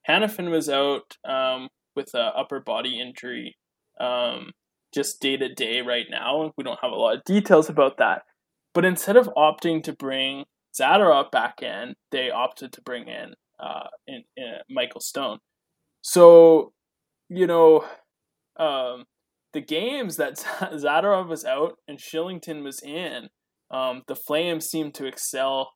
Hanifin 0.08 0.50
was 0.50 0.68
out 0.68 1.16
um, 1.28 1.68
with 1.96 2.12
an 2.14 2.30
upper 2.36 2.60
body 2.60 3.00
injury 3.00 3.56
um, 3.98 4.50
just 4.94 5.20
day 5.20 5.36
to 5.36 5.52
day 5.54 5.80
right 5.80 6.06
now. 6.10 6.52
We 6.56 6.64
don't 6.64 6.80
have 6.82 6.92
a 6.92 6.96
lot 6.96 7.16
of 7.16 7.24
details 7.24 7.68
about 7.70 7.96
that. 7.98 8.22
But 8.74 8.84
instead 8.84 9.16
of 9.16 9.30
opting 9.36 9.82
to 9.84 9.92
bring 9.92 10.44
Zadorov 10.78 11.30
back 11.30 11.62
in, 11.62 11.94
they 12.12 12.30
opted 12.30 12.72
to 12.74 12.82
bring 12.82 13.08
in, 13.08 13.34
uh, 13.58 13.88
in, 14.06 14.24
in 14.36 14.54
Michael 14.68 15.00
Stone. 15.00 15.38
So 16.02 16.72
you 17.30 17.46
know, 17.46 17.84
um, 18.58 19.04
the 19.52 19.60
games 19.60 20.16
that 20.16 20.34
Zadorov 20.72 21.28
was 21.28 21.44
out 21.44 21.78
and 21.88 21.98
Kylington 21.98 22.62
was 22.62 22.80
in, 22.82 23.28
um, 23.70 24.02
the 24.08 24.16
Flames 24.16 24.66
seemed 24.66 24.94
to 24.94 25.06
excel 25.06 25.72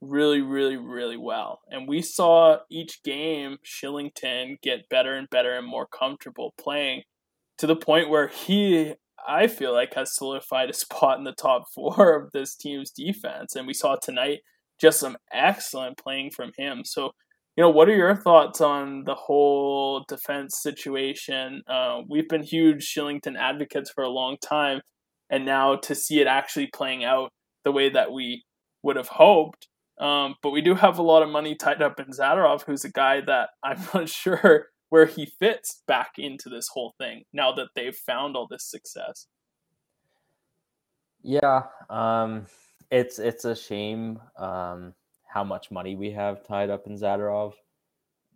really, 0.00 0.40
really, 0.40 0.76
really 0.76 1.16
well. 1.16 1.60
And 1.68 1.88
we 1.88 2.02
saw 2.02 2.58
each 2.70 3.02
game 3.02 3.58
Kylington 3.64 4.60
get 4.60 4.88
better 4.88 5.14
and 5.14 5.30
better 5.30 5.56
and 5.56 5.66
more 5.66 5.86
comfortable 5.86 6.54
playing 6.60 7.02
to 7.58 7.66
the 7.66 7.76
point 7.76 8.10
where 8.10 8.28
he, 8.28 8.94
I 9.26 9.46
feel 9.46 9.72
like, 9.72 9.94
has 9.94 10.14
solidified 10.16 10.70
a 10.70 10.72
spot 10.74 11.18
in 11.18 11.24
the 11.24 11.32
top 11.32 11.64
four 11.74 12.14
of 12.16 12.32
this 12.32 12.56
team's 12.56 12.90
defense. 12.90 13.54
And 13.54 13.66
we 13.66 13.74
saw 13.74 13.96
tonight 13.96 14.40
just 14.80 14.98
some 14.98 15.16
excellent 15.32 15.96
playing 15.96 16.30
from 16.30 16.50
him. 16.58 16.82
So 16.84 17.12
you 17.56 17.62
know, 17.62 17.70
what 17.70 17.88
are 17.88 17.96
your 17.96 18.16
thoughts 18.16 18.60
on 18.60 19.04
the 19.04 19.14
whole 19.14 20.04
defense 20.08 20.58
situation? 20.60 21.62
Uh, 21.68 22.00
we've 22.08 22.28
been 22.28 22.42
huge 22.42 22.92
Kylington 22.94 23.36
advocates 23.36 23.90
for 23.90 24.02
a 24.02 24.08
long 24.08 24.36
time, 24.42 24.80
and 25.28 25.44
now 25.44 25.76
to 25.76 25.94
see 25.94 26.20
it 26.20 26.26
actually 26.26 26.68
playing 26.68 27.04
out 27.04 27.30
the 27.64 27.72
way 27.72 27.90
that 27.90 28.12
we 28.12 28.44
would 28.82 28.96
have 28.96 29.08
hoped. 29.08 29.68
Um, 30.00 30.34
but 30.42 30.50
we 30.50 30.62
do 30.62 30.74
have 30.74 30.98
a 30.98 31.02
lot 31.02 31.22
of 31.22 31.28
money 31.28 31.54
tied 31.54 31.82
up 31.82 32.00
in 32.00 32.06
Zadorov, 32.06 32.64
who's 32.66 32.84
a 32.84 32.90
guy 32.90 33.20
that 33.20 33.50
I'm 33.62 33.80
not 33.92 34.08
sure 34.08 34.68
where 34.88 35.06
he 35.06 35.26
fits 35.26 35.82
back 35.86 36.12
into 36.18 36.48
this 36.48 36.68
whole 36.72 36.94
thing 36.98 37.22
now 37.32 37.52
that 37.52 37.68
they've 37.74 37.94
found 37.94 38.36
all 38.36 38.46
this 38.50 38.68
success. 38.68 39.26
Yeah, 41.22 41.62
um, 41.88 42.46
it's 42.90 43.18
it's 43.18 43.44
a 43.44 43.54
shame. 43.54 44.18
Um, 44.36 44.94
how 45.32 45.42
much 45.42 45.70
money 45.70 45.96
we 45.96 46.10
have 46.10 46.46
tied 46.46 46.68
up 46.68 46.86
in 46.86 46.94
Zadorov 46.94 47.54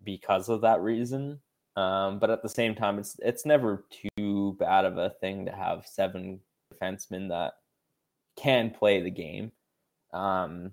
because 0.03 0.49
of 0.49 0.63
that 0.63 0.81
reason. 0.81 1.41
Um, 1.77 2.19
but 2.19 2.31
at 2.31 2.43
the 2.43 2.49
same 2.49 2.75
time, 2.75 2.99
it's 2.99 3.17
it's 3.23 3.45
never 3.45 3.85
too 4.17 4.57
bad 4.59 4.87
of 4.87 4.97
a 4.97 5.11
thing 5.21 5.45
to 5.45 5.53
have 5.53 5.87
seven 5.87 6.41
defensemen 6.73 7.29
that 7.29 7.53
can 8.37 8.71
play 8.71 9.03
the 9.03 9.11
game. 9.11 9.53
Um, 10.15 10.73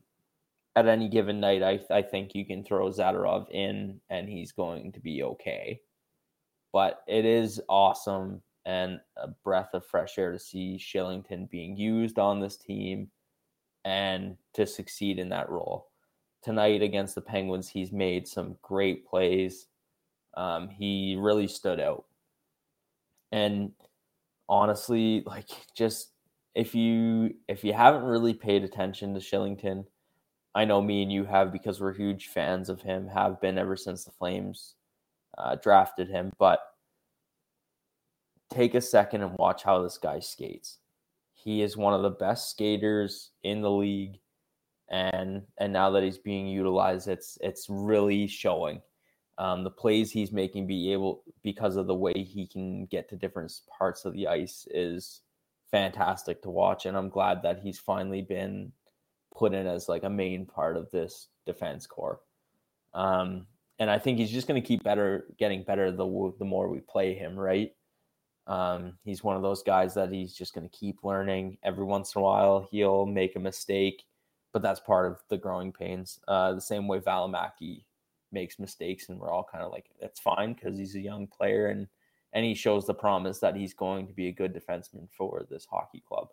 at 0.77 0.87
any 0.87 1.09
given 1.09 1.41
night, 1.41 1.61
I 1.61 1.81
I 1.93 2.01
think 2.01 2.33
you 2.33 2.45
can 2.45 2.63
throw 2.63 2.89
Zadorov 2.89 3.49
in 3.51 3.99
and 4.09 4.29
he's 4.29 4.53
going 4.53 4.93
to 4.93 5.01
be 5.01 5.23
okay. 5.23 5.81
But 6.71 7.01
it 7.05 7.25
is 7.25 7.61
awesome 7.67 8.41
and 8.65 9.01
a 9.17 9.27
breath 9.43 9.73
of 9.73 9.85
fresh 9.85 10.17
air 10.17 10.31
to 10.31 10.39
see 10.39 10.79
Kylington 10.79 11.49
being 11.49 11.75
used 11.75 12.17
on 12.17 12.39
this 12.39 12.55
team 12.55 13.09
and 13.83 14.37
to 14.53 14.65
succeed 14.65 15.19
in 15.19 15.27
that 15.29 15.49
role 15.49 15.89
tonight 16.43 16.81
against 16.81 17.15
the 17.15 17.21
Penguins, 17.21 17.69
he's 17.69 17.91
made 17.91 18.27
some 18.27 18.57
great 18.61 19.07
plays. 19.07 19.67
Um, 20.35 20.69
he 20.69 21.15
really 21.19 21.47
stood 21.47 21.79
out. 21.79 22.05
And 23.31 23.71
honestly, 24.49 25.23
like 25.25 25.49
just 25.75 26.11
if 26.55 26.75
you 26.75 27.33
if 27.47 27.63
you 27.63 27.73
haven't 27.73 28.03
really 28.03 28.33
paid 28.33 28.63
attention 28.63 29.13
to 29.13 29.19
Kylington, 29.19 29.85
I 30.55 30.65
know 30.65 30.81
me 30.81 31.01
and 31.01 31.11
you 31.11 31.25
have 31.25 31.51
because 31.51 31.81
we're 31.81 31.93
huge 31.93 32.27
fans 32.27 32.69
of 32.69 32.81
him, 32.81 33.07
have 33.07 33.41
been 33.41 33.57
ever 33.57 33.75
since 33.75 34.03
the 34.03 34.11
Flames 34.11 34.75
uh, 35.37 35.55
drafted 35.55 36.09
him. 36.09 36.31
But 36.37 36.59
take 38.51 38.75
a 38.75 38.81
second 38.81 39.23
and 39.23 39.35
watch 39.37 39.63
how 39.63 39.81
this 39.81 39.97
guy 39.97 40.19
skates. 40.19 40.77
He 41.33 41.61
is 41.61 41.75
one 41.75 41.93
of 41.93 42.03
the 42.03 42.11
best 42.11 42.51
skaters 42.51 43.31
in 43.43 43.61
the 43.61 43.71
league, 43.71 44.19
and 44.89 45.43
and 45.57 45.73
now 45.73 45.89
that 45.91 46.03
he's 46.03 46.17
being 46.17 46.47
utilized, 46.47 47.07
it's 47.07 47.37
it's 47.41 47.67
really 47.69 48.27
showing. 48.27 48.81
Um, 49.39 49.63
the 49.63 49.71
plays 49.71 50.11
he's 50.11 50.31
making 50.31 50.67
be 50.67 50.93
able 50.93 51.23
because 51.41 51.75
of 51.75 51.87
the 51.87 51.95
way 51.95 52.13
he 52.13 52.45
can 52.45 52.85
get 52.85 53.09
to 53.09 53.15
different 53.15 53.51
parts 53.67 54.05
of 54.05 54.13
the 54.13 54.27
ice 54.27 54.67
is 54.69 55.21
fantastic 55.73 56.39
to 56.43 56.51
watch 56.51 56.85
and 56.85 56.95
i'm 56.95 57.09
glad 57.09 57.41
that 57.41 57.59
he's 57.63 57.79
finally 57.79 58.21
been 58.21 58.71
put 59.35 59.55
in 59.55 59.65
as 59.65 59.89
like 59.89 60.03
a 60.03 60.09
main 60.09 60.45
part 60.45 60.77
of 60.77 60.91
this 60.91 61.29
defense 61.47 61.87
core 61.87 62.19
um, 62.93 63.47
and 63.79 63.89
i 63.89 63.97
think 63.97 64.19
he's 64.19 64.29
just 64.29 64.47
going 64.47 64.61
to 64.61 64.67
keep 64.67 64.83
better 64.83 65.25
getting 65.39 65.63
better 65.63 65.89
the, 65.89 66.33
the 66.37 66.45
more 66.45 66.69
we 66.69 66.79
play 66.79 67.15
him 67.15 67.35
right 67.35 67.71
um, 68.45 68.93
he's 69.03 69.23
one 69.23 69.35
of 69.35 69.41
those 69.41 69.63
guys 69.63 69.95
that 69.95 70.11
he's 70.11 70.35
just 70.35 70.53
going 70.53 70.69
to 70.69 70.77
keep 70.77 71.03
learning 71.03 71.57
every 71.63 71.85
once 71.85 72.13
in 72.13 72.19
a 72.19 72.23
while 72.23 72.67
he'll 72.69 73.07
make 73.07 73.35
a 73.35 73.39
mistake 73.39 74.03
but 74.53 74.61
that's 74.61 74.79
part 74.79 75.11
of 75.11 75.19
the 75.29 75.37
growing 75.37 75.71
pains 75.71 76.19
uh, 76.27 76.53
the 76.53 76.61
same 76.61 76.87
way 76.87 76.99
valimaki 76.99 77.83
makes 78.31 78.59
mistakes 78.59 79.09
and 79.09 79.19
we're 79.19 79.31
all 79.31 79.47
kind 79.51 79.63
of 79.63 79.71
like 79.71 79.89
that's 79.99 80.19
fine 80.19 80.53
because 80.53 80.77
he's 80.77 80.95
a 80.95 80.99
young 80.99 81.27
player 81.27 81.67
and 81.67 81.87
and 82.33 82.45
he 82.45 82.55
shows 82.55 82.87
the 82.87 82.93
promise 82.93 83.39
that 83.39 83.55
he's 83.55 83.73
going 83.73 84.07
to 84.07 84.13
be 84.13 84.27
a 84.27 84.31
good 84.31 84.53
defenseman 84.55 85.07
for 85.15 85.45
this 85.49 85.67
hockey 85.69 86.01
club 86.07 86.29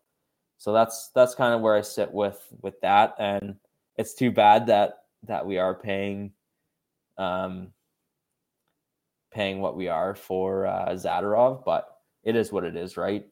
so 0.57 0.73
that's 0.73 1.11
that's 1.15 1.35
kind 1.35 1.53
of 1.53 1.61
where 1.61 1.77
i 1.77 1.81
sit 1.81 2.11
with 2.13 2.47
with 2.63 2.81
that 2.81 3.15
and 3.19 3.57
it's 3.97 4.15
too 4.15 4.31
bad 4.31 4.67
that 4.67 5.05
that 5.23 5.45
we 5.45 5.59
are 5.59 5.75
paying 5.75 6.33
um 7.19 7.71
paying 9.31 9.61
what 9.61 9.77
we 9.77 9.89
are 9.89 10.15
for 10.15 10.67
uh, 10.67 10.91
Zadorov, 10.91 11.65
but 11.65 11.99
it 12.25 12.37
is 12.37 12.53
what 12.53 12.65
it 12.65 12.77
is, 12.77 12.97
right? 12.97 13.27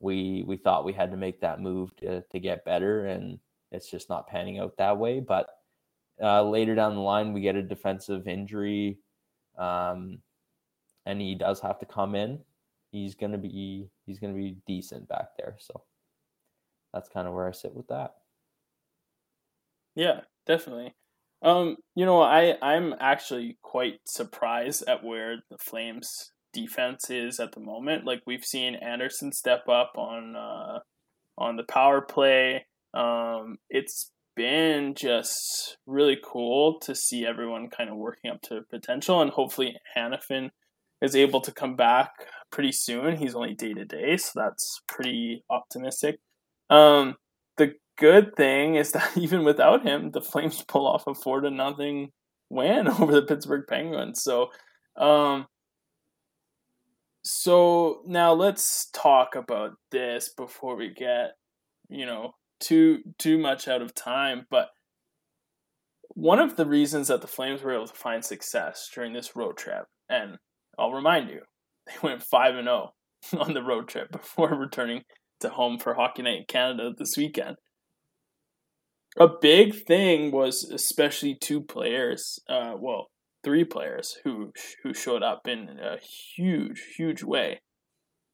We 0.00 0.44
we 0.46 0.56
thought 0.56 0.84
we 0.84 0.92
had 0.92 1.10
to 1.12 1.16
make 1.16 1.40
that 1.40 1.60
move 1.60 1.94
to 1.96 2.20
to 2.22 2.40
get 2.40 2.64
better, 2.64 3.06
and 3.06 3.38
it's 3.74 3.90
just 3.90 4.08
not 4.08 4.28
panning 4.28 4.58
out 4.58 4.76
that 4.78 4.98
way. 4.98 5.20
But 5.20 5.48
uh, 6.22 6.42
later 6.48 6.74
down 6.74 6.94
the 6.94 7.00
line, 7.00 7.32
we 7.32 7.40
get 7.40 7.56
a 7.56 7.62
defensive 7.62 8.28
injury, 8.28 8.98
um, 9.58 10.18
and 11.06 11.20
he 11.20 11.34
does 11.34 11.60
have 11.60 11.78
to 11.80 11.86
come 11.86 12.14
in. 12.14 12.38
He's 12.90 13.14
gonna 13.14 13.38
be 13.38 13.88
he's 14.06 14.18
gonna 14.18 14.34
be 14.34 14.56
decent 14.66 15.08
back 15.08 15.36
there. 15.36 15.56
So 15.58 15.82
that's 16.92 17.08
kind 17.08 17.26
of 17.26 17.34
where 17.34 17.48
I 17.48 17.52
sit 17.52 17.74
with 17.74 17.88
that. 17.88 18.14
Yeah, 19.94 20.20
definitely. 20.46 20.94
Um, 21.42 21.76
you 21.94 22.06
know, 22.06 22.22
I 22.22 22.56
I'm 22.62 22.94
actually 23.00 23.58
quite 23.62 24.00
surprised 24.06 24.84
at 24.88 25.04
where 25.04 25.42
the 25.50 25.58
Flames 25.58 26.32
defense 26.52 27.10
is 27.10 27.40
at 27.40 27.52
the 27.52 27.60
moment. 27.60 28.06
Like 28.06 28.22
we've 28.26 28.44
seen 28.44 28.76
Anderson 28.76 29.32
step 29.32 29.68
up 29.68 29.92
on 29.96 30.36
uh, 30.36 30.78
on 31.36 31.56
the 31.56 31.64
power 31.64 32.00
play. 32.00 32.66
Um, 32.94 33.58
it's 33.68 34.10
been 34.36 34.94
just 34.94 35.76
really 35.86 36.18
cool 36.24 36.78
to 36.80 36.94
see 36.94 37.26
everyone 37.26 37.68
kind 37.70 37.90
of 37.90 37.96
working 37.96 38.30
up 38.30 38.40
to 38.42 38.62
potential, 38.70 39.20
and 39.20 39.30
hopefully 39.30 39.76
Hanifin 39.96 40.50
is 41.02 41.14
able 41.14 41.40
to 41.42 41.52
come 41.52 41.76
back 41.76 42.10
pretty 42.50 42.72
soon. 42.72 43.16
He's 43.16 43.34
only 43.34 43.54
day 43.54 43.74
to 43.74 43.84
day, 43.84 44.16
so 44.16 44.30
that's 44.36 44.80
pretty 44.88 45.44
optimistic. 45.50 46.18
Um, 46.70 47.16
the 47.56 47.74
good 47.98 48.34
thing 48.36 48.76
is 48.76 48.92
that 48.92 49.16
even 49.16 49.44
without 49.44 49.86
him, 49.86 50.10
the 50.10 50.20
Flames 50.20 50.62
pull 50.66 50.86
off 50.86 51.06
a 51.06 51.14
four 51.14 51.40
to 51.40 51.50
nothing 51.50 52.10
win 52.50 52.88
over 53.00 53.12
the 53.12 53.22
Pittsburgh 53.22 53.64
Penguins. 53.68 54.22
So, 54.22 54.50
um, 54.96 55.46
so 57.22 58.02
now 58.06 58.32
let's 58.34 58.90
talk 58.90 59.34
about 59.34 59.72
this 59.90 60.32
before 60.36 60.76
we 60.76 60.90
get, 60.90 61.32
you 61.88 62.04
know, 62.06 62.34
too 62.64 63.00
too 63.18 63.38
much 63.38 63.68
out 63.68 63.82
of 63.82 63.94
time. 63.94 64.46
But 64.50 64.68
one 66.08 66.38
of 66.38 66.56
the 66.56 66.66
reasons 66.66 67.08
that 67.08 67.20
the 67.20 67.26
Flames 67.26 67.62
were 67.62 67.74
able 67.74 67.86
to 67.86 67.94
find 67.94 68.24
success 68.24 68.88
during 68.94 69.12
this 69.12 69.36
road 69.36 69.56
trip, 69.56 69.84
and 70.08 70.38
I'll 70.78 70.92
remind 70.92 71.30
you, 71.30 71.42
they 71.86 71.94
went 72.02 72.22
five 72.22 72.54
and 72.54 72.66
zero 72.66 72.92
oh 73.34 73.38
on 73.38 73.54
the 73.54 73.62
road 73.62 73.88
trip 73.88 74.10
before 74.10 74.48
returning 74.54 75.02
to 75.40 75.50
home 75.50 75.78
for 75.78 75.94
Hockey 75.94 76.22
Night 76.22 76.38
in 76.38 76.44
Canada 76.48 76.92
this 76.96 77.16
weekend. 77.16 77.56
A 79.16 79.28
big 79.28 79.86
thing 79.86 80.32
was 80.32 80.64
especially 80.64 81.36
two 81.40 81.60
players, 81.60 82.40
uh, 82.48 82.74
well, 82.76 83.10
three 83.44 83.64
players 83.64 84.16
who 84.24 84.52
who 84.82 84.92
showed 84.92 85.22
up 85.22 85.46
in 85.46 85.78
a 85.80 85.98
huge, 86.36 86.82
huge 86.96 87.22
way. 87.22 87.60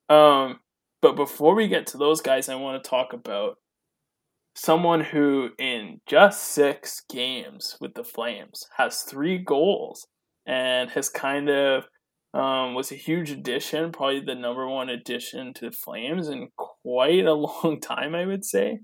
Um, 0.09 0.61
but 1.03 1.17
before 1.17 1.55
we 1.55 1.69
get 1.69 1.87
to 1.89 1.99
those 1.99 2.21
guys, 2.21 2.49
I 2.49 2.55
want 2.57 2.83
to 2.83 2.89
talk 2.89 3.13
about 3.13 3.57
someone 4.54 5.00
who, 5.00 5.50
in 5.59 6.00
just 6.07 6.42
six 6.42 7.02
games 7.11 7.76
with 7.80 7.95
the 7.95 8.04
Flames, 8.04 8.64
has 8.76 9.02
three 9.02 9.38
goals 9.38 10.07
and 10.47 10.90
has 10.90 11.09
kind 11.09 11.49
of 11.49 11.85
um, 12.33 12.75
was 12.75 12.92
a 12.92 12.97
huge 12.97 13.30
addition, 13.30 13.90
probably 13.90 14.21
the 14.21 14.35
number 14.35 14.69
one 14.69 14.88
addition 14.88 15.52
to 15.54 15.71
the 15.71 15.76
Flames 15.76 16.28
in 16.28 16.49
quite 16.57 17.25
a 17.25 17.35
long 17.64 17.80
time, 17.80 18.14
I 18.14 18.26
would 18.26 18.45
say. 18.45 18.80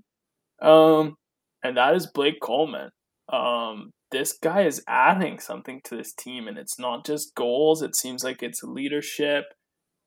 Um, 0.61 1.15
and 1.63 1.77
that 1.77 1.95
is 1.95 2.11
Blake 2.13 2.41
Coleman. 2.41 2.89
Um, 3.31 3.91
this 4.11 4.37
guy 4.41 4.63
is 4.63 4.83
adding 4.87 5.39
something 5.39 5.81
to 5.85 5.95
this 5.95 6.13
team, 6.13 6.47
and 6.47 6.57
it's 6.57 6.79
not 6.79 7.05
just 7.05 7.35
goals. 7.35 7.81
It 7.81 7.95
seems 7.95 8.23
like 8.23 8.41
it's 8.41 8.63
leadership. 8.63 9.45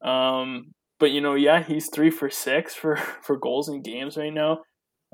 Um, 0.03 0.73
but 0.99 1.11
you 1.11 1.21
know, 1.21 1.35
yeah, 1.35 1.63
he's 1.63 1.89
three 1.93 2.11
for 2.11 2.31
six 2.31 2.75
for 2.75 2.97
for 3.23 3.37
goals 3.37 3.69
in 3.69 3.83
games 3.83 4.17
right 4.17 4.33
now. 4.33 4.61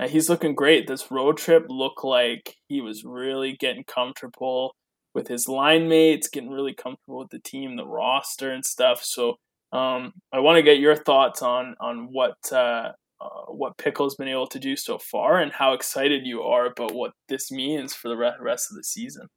He's 0.04 0.28
looking 0.28 0.54
great. 0.54 0.86
This 0.86 1.10
road 1.10 1.38
trip 1.38 1.66
looked 1.68 2.04
like 2.04 2.56
he 2.68 2.82
was 2.82 3.04
really 3.04 3.56
getting 3.56 3.84
comfortable 3.84 4.76
with 5.14 5.28
his 5.28 5.48
line 5.48 5.88
mates, 5.88 6.28
getting 6.28 6.50
really 6.50 6.74
comfortable 6.74 7.20
with 7.20 7.30
the 7.30 7.38
team, 7.38 7.76
the 7.76 7.86
roster, 7.86 8.52
and 8.52 8.64
stuff. 8.64 9.02
So 9.02 9.36
um, 9.72 10.12
I 10.32 10.40
want 10.40 10.56
to 10.56 10.62
get 10.62 10.78
your 10.78 10.96
thoughts 10.96 11.40
on 11.40 11.74
on 11.80 12.08
what 12.12 12.36
uh, 12.52 12.92
uh, 13.20 13.46
what 13.48 13.78
Pickle's 13.78 14.16
been 14.16 14.28
able 14.28 14.46
to 14.48 14.58
do 14.58 14.76
so 14.76 14.98
far, 14.98 15.40
and 15.40 15.50
how 15.50 15.72
excited 15.72 16.26
you 16.26 16.42
are 16.42 16.66
about 16.66 16.94
what 16.94 17.12
this 17.28 17.50
means 17.50 17.94
for 17.94 18.08
the 18.08 18.16
rest 18.16 18.70
of 18.70 18.76
the 18.76 18.84
season. 18.84 19.28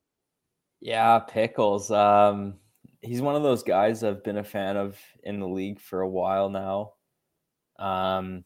Yeah, 0.81 1.19
Pickles. 1.19 1.89
Um, 1.89 2.55
he's 3.01 3.21
one 3.21 3.35
of 3.35 3.43
those 3.43 3.63
guys 3.63 4.03
I've 4.03 4.23
been 4.23 4.37
a 4.37 4.43
fan 4.43 4.75
of 4.75 4.97
in 5.23 5.39
the 5.39 5.47
league 5.47 5.79
for 5.79 6.01
a 6.01 6.09
while 6.09 6.49
now. 6.49 6.93
Um, 7.79 8.43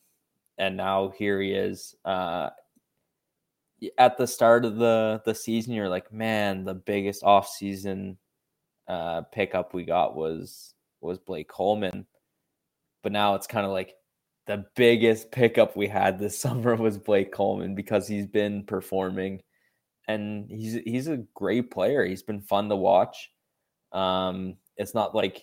and 0.57 0.77
now 0.77 1.09
here 1.17 1.41
he 1.41 1.51
is. 1.51 1.95
Uh, 2.05 2.49
at 3.97 4.17
the 4.17 4.27
start 4.27 4.65
of 4.65 4.77
the 4.77 5.21
the 5.25 5.35
season, 5.35 5.73
you're 5.73 5.89
like, 5.89 6.11
man, 6.11 6.63
the 6.63 6.73
biggest 6.73 7.23
off 7.23 7.47
season 7.47 8.17
uh, 8.87 9.21
pickup 9.31 9.73
we 9.73 9.83
got 9.83 10.15
was 10.15 10.73
was 11.01 11.19
Blake 11.19 11.47
Coleman. 11.49 12.05
But 13.01 13.11
now 13.11 13.35
it's 13.35 13.47
kind 13.47 13.65
of 13.65 13.71
like 13.71 13.95
the 14.47 14.65
biggest 14.75 15.31
pickup 15.31 15.75
we 15.75 15.87
had 15.87 16.19
this 16.19 16.37
summer 16.39 16.75
was 16.75 16.97
Blake 16.97 17.31
Coleman 17.31 17.75
because 17.75 18.07
he's 18.07 18.27
been 18.27 18.63
performing 18.63 19.41
and 20.07 20.49
he's 20.49 20.75
he's 20.85 21.07
a 21.07 21.23
great 21.33 21.71
player. 21.71 22.05
He's 22.05 22.23
been 22.23 22.41
fun 22.41 22.69
to 22.69 22.75
watch. 22.75 23.29
Um, 23.91 24.55
it's 24.77 24.93
not 24.95 25.15
like 25.15 25.41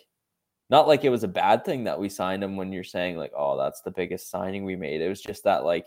not 0.70 0.86
like 0.86 1.04
it 1.04 1.10
was 1.10 1.24
a 1.24 1.28
bad 1.28 1.64
thing 1.64 1.84
that 1.84 1.98
we 1.98 2.08
signed 2.08 2.44
him 2.44 2.56
when 2.56 2.72
you're 2.72 2.84
saying 2.84 3.16
like, 3.16 3.32
oh, 3.36 3.58
that's 3.58 3.80
the 3.80 3.90
biggest 3.90 4.30
signing 4.30 4.64
we 4.64 4.76
made. 4.76 5.00
It 5.00 5.08
was 5.08 5.20
just 5.20 5.42
that 5.44 5.64
like 5.64 5.86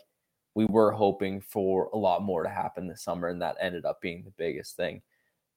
we 0.55 0.65
were 0.65 0.91
hoping 0.91 1.39
for 1.41 1.89
a 1.93 1.97
lot 1.97 2.21
more 2.21 2.43
to 2.43 2.49
happen 2.49 2.87
this 2.87 3.01
summer, 3.01 3.29
and 3.29 3.41
that 3.41 3.55
ended 3.59 3.85
up 3.85 4.01
being 4.01 4.23
the 4.23 4.33
biggest 4.37 4.75
thing. 4.75 5.01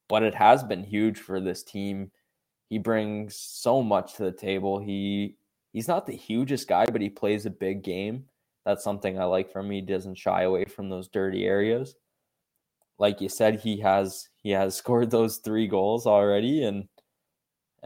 But 0.08 0.22
it 0.22 0.34
has 0.34 0.62
been 0.62 0.84
huge 0.84 1.18
for 1.18 1.40
this 1.40 1.64
team. 1.64 2.12
He 2.70 2.78
brings 2.78 3.36
so 3.36 3.82
much 3.82 4.14
to 4.14 4.22
the 4.22 4.32
table. 4.32 4.78
He 4.78 5.36
he's 5.72 5.88
not 5.88 6.06
the 6.06 6.16
hugest 6.16 6.68
guy, 6.68 6.86
but 6.86 7.00
he 7.00 7.10
plays 7.10 7.46
a 7.46 7.50
big 7.50 7.82
game. 7.82 8.26
That's 8.64 8.84
something 8.84 9.18
I 9.18 9.24
like 9.24 9.52
from 9.52 9.66
him. 9.66 9.72
He 9.72 9.80
doesn't 9.80 10.18
shy 10.18 10.42
away 10.42 10.64
from 10.64 10.88
those 10.88 11.08
dirty 11.08 11.46
areas. 11.46 11.96
Like 12.98 13.20
you 13.20 13.28
said, 13.28 13.60
he 13.60 13.80
has 13.80 14.28
he 14.36 14.50
has 14.50 14.76
scored 14.76 15.10
those 15.10 15.38
three 15.38 15.66
goals 15.66 16.06
already, 16.06 16.64
and 16.64 16.88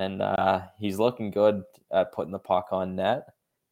and 0.01 0.23
uh, 0.23 0.63
he's 0.79 0.99
looking 0.99 1.31
good 1.31 1.63
at 1.93 2.13
putting 2.13 2.33
the 2.33 2.39
puck 2.39 2.69
on 2.73 2.97
net. 2.97 3.27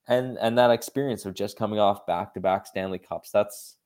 And 0.07 0.39
and 0.39 0.57
that 0.59 0.71
experience 0.71 1.27
of 1.27 1.35
just 1.35 1.59
coming 1.59 1.79
off 1.79 2.07
back 2.07 2.35
to 2.35 2.41
back 2.41 2.67
Stanley 2.67 2.99
Cups, 2.99 3.31
that's 3.31 3.77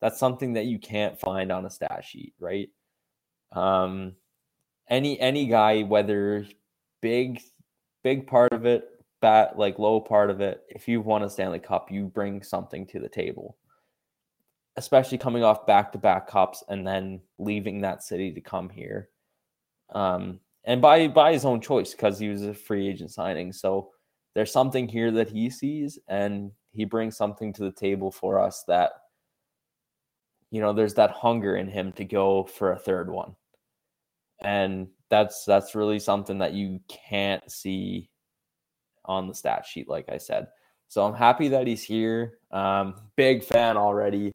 that's 0.00 0.18
something 0.18 0.54
that 0.54 0.66
you 0.66 0.78
can't 0.78 1.18
find 1.18 1.50
on 1.50 1.66
a 1.66 1.70
stat 1.70 2.04
sheet, 2.04 2.34
right? 2.38 2.68
Um, 3.52 4.14
any 4.88 5.18
any 5.20 5.46
guy, 5.46 5.82
whether 5.82 6.46
big 7.02 7.42
big 8.02 8.26
part 8.26 8.52
of 8.52 8.66
it 8.66 8.88
bat 9.20 9.58
like 9.58 9.78
low 9.78 10.00
part 10.00 10.30
of 10.30 10.40
it, 10.40 10.62
if 10.68 10.88
you've 10.88 11.06
won 11.06 11.22
a 11.22 11.30
Stanley 11.30 11.58
Cup, 11.58 11.90
you 11.90 12.06
bring 12.06 12.42
something 12.42 12.86
to 12.88 13.00
the 13.00 13.08
table. 13.08 13.56
Especially 14.76 15.18
coming 15.18 15.42
off 15.42 15.66
back 15.66 15.92
to 15.92 15.98
back 15.98 16.26
cups 16.28 16.62
and 16.68 16.86
then 16.86 17.20
leaving 17.38 17.80
that 17.80 18.02
city 18.02 18.30
to 18.32 18.40
come 18.42 18.68
here. 18.68 19.08
Um, 19.94 20.40
and 20.66 20.82
by 20.82 21.08
by 21.08 21.32
his 21.32 21.44
own 21.44 21.60
choice, 21.60 21.92
because 21.92 22.18
he 22.18 22.28
was 22.28 22.42
a 22.42 22.52
free 22.52 22.88
agent 22.88 23.12
signing. 23.12 23.52
So 23.52 23.90
there's 24.34 24.52
something 24.52 24.86
here 24.86 25.10
that 25.12 25.30
he 25.30 25.48
sees 25.48 25.98
and 26.08 26.50
he 26.72 26.84
brings 26.84 27.16
something 27.16 27.54
to 27.54 27.62
the 27.62 27.72
table 27.72 28.10
for 28.10 28.38
us 28.38 28.64
that 28.68 28.92
you 30.50 30.60
know 30.60 30.72
there's 30.72 30.94
that 30.94 31.10
hunger 31.10 31.56
in 31.56 31.68
him 31.68 31.92
to 31.92 32.04
go 32.04 32.44
for 32.44 32.72
a 32.72 32.78
third 32.78 33.10
one. 33.10 33.34
And 34.42 34.88
that's 35.08 35.44
that's 35.44 35.74
really 35.74 35.98
something 35.98 36.38
that 36.38 36.52
you 36.52 36.80
can't 36.88 37.50
see 37.50 38.10
on 39.04 39.28
the 39.28 39.34
stat 39.34 39.64
sheet 39.64 39.88
like 39.88 40.08
i 40.10 40.18
said. 40.18 40.48
So 40.88 41.04
i'm 41.06 41.14
happy 41.14 41.48
that 41.48 41.66
he's 41.66 41.82
here. 41.82 42.38
Um 42.50 42.94
big 43.16 43.42
fan 43.44 43.76
already. 43.76 44.34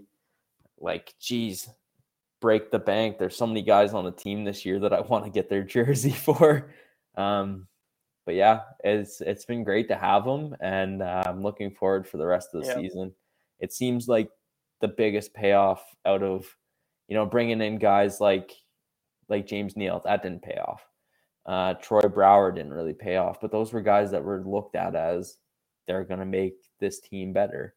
Like 0.79 1.13
geez 1.19 1.69
break 2.41 2.71
the 2.71 2.79
bank 2.79 3.17
there's 3.17 3.35
so 3.35 3.47
many 3.47 3.61
guys 3.61 3.93
on 3.93 4.03
the 4.03 4.11
team 4.11 4.43
this 4.43 4.65
year 4.65 4.79
that 4.79 4.93
i 4.93 4.99
want 5.09 5.23
to 5.23 5.31
get 5.31 5.49
their 5.49 5.63
jersey 5.63 6.11
for 6.25 6.71
um 7.15 7.67
but 8.25 8.35
yeah 8.35 8.61
it's 8.83 9.21
it's 9.21 9.45
been 9.45 9.63
great 9.63 9.87
to 9.87 9.95
have 9.95 10.25
them, 10.25 10.55
and 10.59 11.01
uh, 11.01 11.23
i'm 11.25 11.41
looking 11.41 11.71
forward 11.71 12.07
for 12.07 12.17
the 12.17 12.25
rest 12.25 12.49
of 12.53 12.61
the 12.61 12.67
yeah. 12.67 12.75
season 12.75 13.13
it 13.59 13.71
seems 13.71 14.07
like 14.07 14.29
the 14.81 14.87
biggest 14.87 15.33
payoff 15.33 15.83
out 16.05 16.23
of 16.23 16.45
you 17.07 17.15
know 17.15 17.25
bringing 17.25 17.61
in 17.61 17.77
guys 17.77 18.19
like 18.19 18.51
like 19.31 19.47
James 19.47 19.75
Neal 19.75 20.01
that 20.05 20.21
didn't 20.21 20.43
pay 20.43 20.57
off. 20.57 20.85
Uh, 21.45 21.73
Troy 21.75 22.01
Brouwer 22.01 22.51
didn't 22.51 22.73
really 22.73 22.93
pay 22.93 23.17
off, 23.17 23.41
but 23.41 23.51
those 23.51 23.73
were 23.73 23.81
guys 23.81 24.11
that 24.11 24.23
were 24.23 24.43
looked 24.45 24.75
at 24.75 24.93
as 24.93 25.37
they're 25.87 26.03
going 26.03 26.19
to 26.19 26.25
make 26.25 26.53
this 26.79 26.99
team 26.99 27.33
better, 27.33 27.73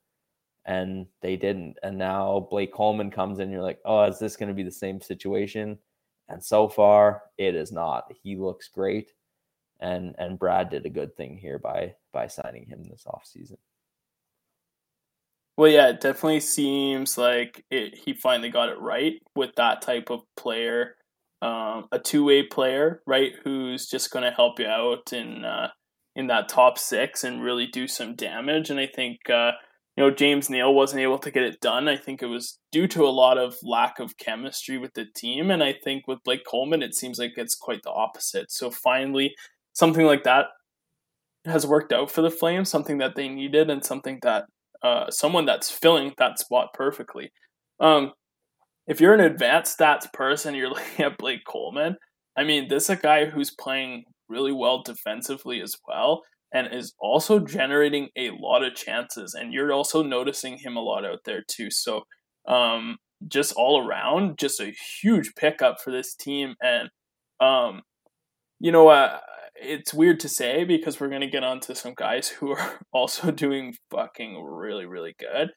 and 0.65 1.07
they 1.21 1.37
didn't. 1.37 1.77
And 1.83 1.99
now 1.99 2.47
Blake 2.51 2.73
Coleman 2.73 3.11
comes 3.11 3.39
in, 3.39 3.51
you're 3.51 3.63
like, 3.63 3.81
oh, 3.85 4.05
is 4.05 4.19
this 4.19 4.37
going 4.37 4.49
to 4.49 4.55
be 4.55 4.63
the 4.63 4.71
same 4.71 5.01
situation? 5.01 5.79
And 6.29 6.43
so 6.43 6.69
far, 6.69 7.23
it 7.37 7.55
is 7.55 7.71
not. 7.71 8.11
He 8.23 8.37
looks 8.37 8.69
great, 8.69 9.13
and 9.81 10.15
and 10.19 10.39
Brad 10.39 10.71
did 10.71 10.87
a 10.87 10.91
good 10.91 11.17
thing 11.17 11.37
here 11.37 11.59
by 11.59 11.97
by 12.13 12.29
signing 12.29 12.67
him 12.67 12.83
this 12.85 13.05
offseason. 13.07 13.59
Well, 15.57 15.71
yeah, 15.71 15.89
it 15.89 16.01
definitely 16.01 16.41
seems 16.41 17.17
like 17.17 17.65
it, 17.71 17.95
he 17.95 18.15
finally 18.15 18.51
got 18.51 18.71
it 18.71 18.81
right 18.81 19.23
with 19.37 19.55
that 19.57 19.83
type 19.83 20.11
of 20.11 20.23
player, 20.37 20.97
um, 21.43 21.87
a 21.93 21.99
two 21.99 22.25
way 22.25 22.43
player, 22.43 23.03
right? 23.07 23.35
Who's 23.45 23.87
just 23.87 24.11
going 24.11 24.25
to 24.25 24.33
help 24.33 24.59
you 24.59 24.67
out 24.67 25.13
in 25.13 25.45
uh, 25.45 25.69
in 26.17 26.29
that 26.29 26.49
top 26.49 26.79
six 26.79 27.23
and 27.23 27.43
really 27.43 27.67
do 27.67 27.87
some 27.87 28.15
damage. 28.15 28.71
And 28.71 28.81
I 28.81 28.87
think 28.87 29.29
uh, 29.31 29.53
you 29.97 30.03
know 30.03 30.11
James 30.11 30.51
Neal 30.51 30.75
wasn't 30.75 31.03
able 31.03 31.19
to 31.19 31.31
get 31.31 31.45
it 31.45 31.61
done. 31.61 31.89
I 31.89 31.97
think 31.97 32.23
it 32.23 32.27
was 32.27 32.59
due 32.73 32.89
to 32.89 33.05
a 33.05 33.11
lot 33.11 33.39
of 33.39 33.57
lack 33.63 34.01
of 34.01 34.17
chemistry 34.17 34.77
with 34.77 34.95
the 34.95 35.07
team. 35.15 35.51
And 35.51 35.63
I 35.63 35.73
think 35.73 36.09
with 36.09 36.25
Blake 36.25 36.45
Coleman, 36.45 36.83
it 36.83 36.95
seems 36.95 37.19
like 37.19 37.35
it's 37.37 37.55
quite 37.55 37.83
the 37.83 37.93
opposite. 37.93 38.51
So 38.51 38.71
finally, 38.71 39.35
something 39.73 40.05
like 40.05 40.25
that 40.25 40.47
has 41.45 41.67
worked 41.67 41.93
out 41.93 42.11
for 42.11 42.23
the 42.23 42.31
Flames, 42.31 42.69
something 42.69 42.99
that 42.99 43.15
they 43.15 43.29
needed, 43.29 43.71
and 43.71 43.85
something 43.85 44.19
that 44.23 44.47
uh, 44.83 45.11
someone 45.11 45.47
that's 45.47 45.71
filling 45.71 46.13
that 46.19 46.39
spot 46.39 46.75
perfectly. 46.75 47.31
Um, 47.79 48.13
if 48.87 49.01
you're 49.01 49.15
an 49.15 49.21
advanced 49.21 49.79
stats 49.79 50.13
person, 50.13 50.55
you're 50.55 50.69
looking 50.71 51.05
at 51.05 51.19
Blake 51.19 51.45
Coleman. 51.47 51.97
I 52.37 52.43
mean, 52.43 52.67
this 52.69 52.85
is 52.85 52.91
a 52.91 52.97
guy 52.97 53.27
who's 53.27 53.53
playing 53.53 54.05
really 54.29 54.53
well 54.53 54.83
defensively 54.83 55.61
as 55.61 55.77
well 55.87 56.23
and 56.55 56.73
is 56.73 56.95
also 57.01 57.41
generating 57.41 58.09
a 58.17 58.31
lot 58.31 58.65
of 58.65 58.75
chances. 58.75 59.35
And 59.35 59.53
you're 59.53 59.73
also 59.73 60.03
noticing 60.03 60.57
him 60.59 60.77
a 60.77 60.81
lot 60.81 61.05
out 61.05 61.25
there 61.25 61.43
too. 61.47 61.71
So, 61.71 62.05
um, 62.47 62.97
just 63.27 63.53
all 63.55 63.87
around, 63.87 64.39
just 64.39 64.61
a 64.61 64.73
huge 65.03 65.35
pickup 65.35 65.81
for 65.83 65.91
this 65.91 66.15
team. 66.15 66.55
And, 66.63 66.91
um, 67.41 67.83
you 68.61 68.71
know, 68.71 68.89
uh, 68.89 69.19
it's 69.57 69.93
weird 69.93 70.21
to 70.21 70.29
say 70.29 70.65
because 70.65 71.01
we're 71.01 71.09
gonna 71.09 71.31
get 71.31 71.45
onto 71.45 71.75
some 71.75 71.95
guys 71.97 72.29
who 72.29 72.53
are 72.53 72.81
also 72.93 73.31
doing 73.31 73.75
fucking 73.91 74.43
really 74.43 74.87
really 74.87 75.15
good. 75.19 75.51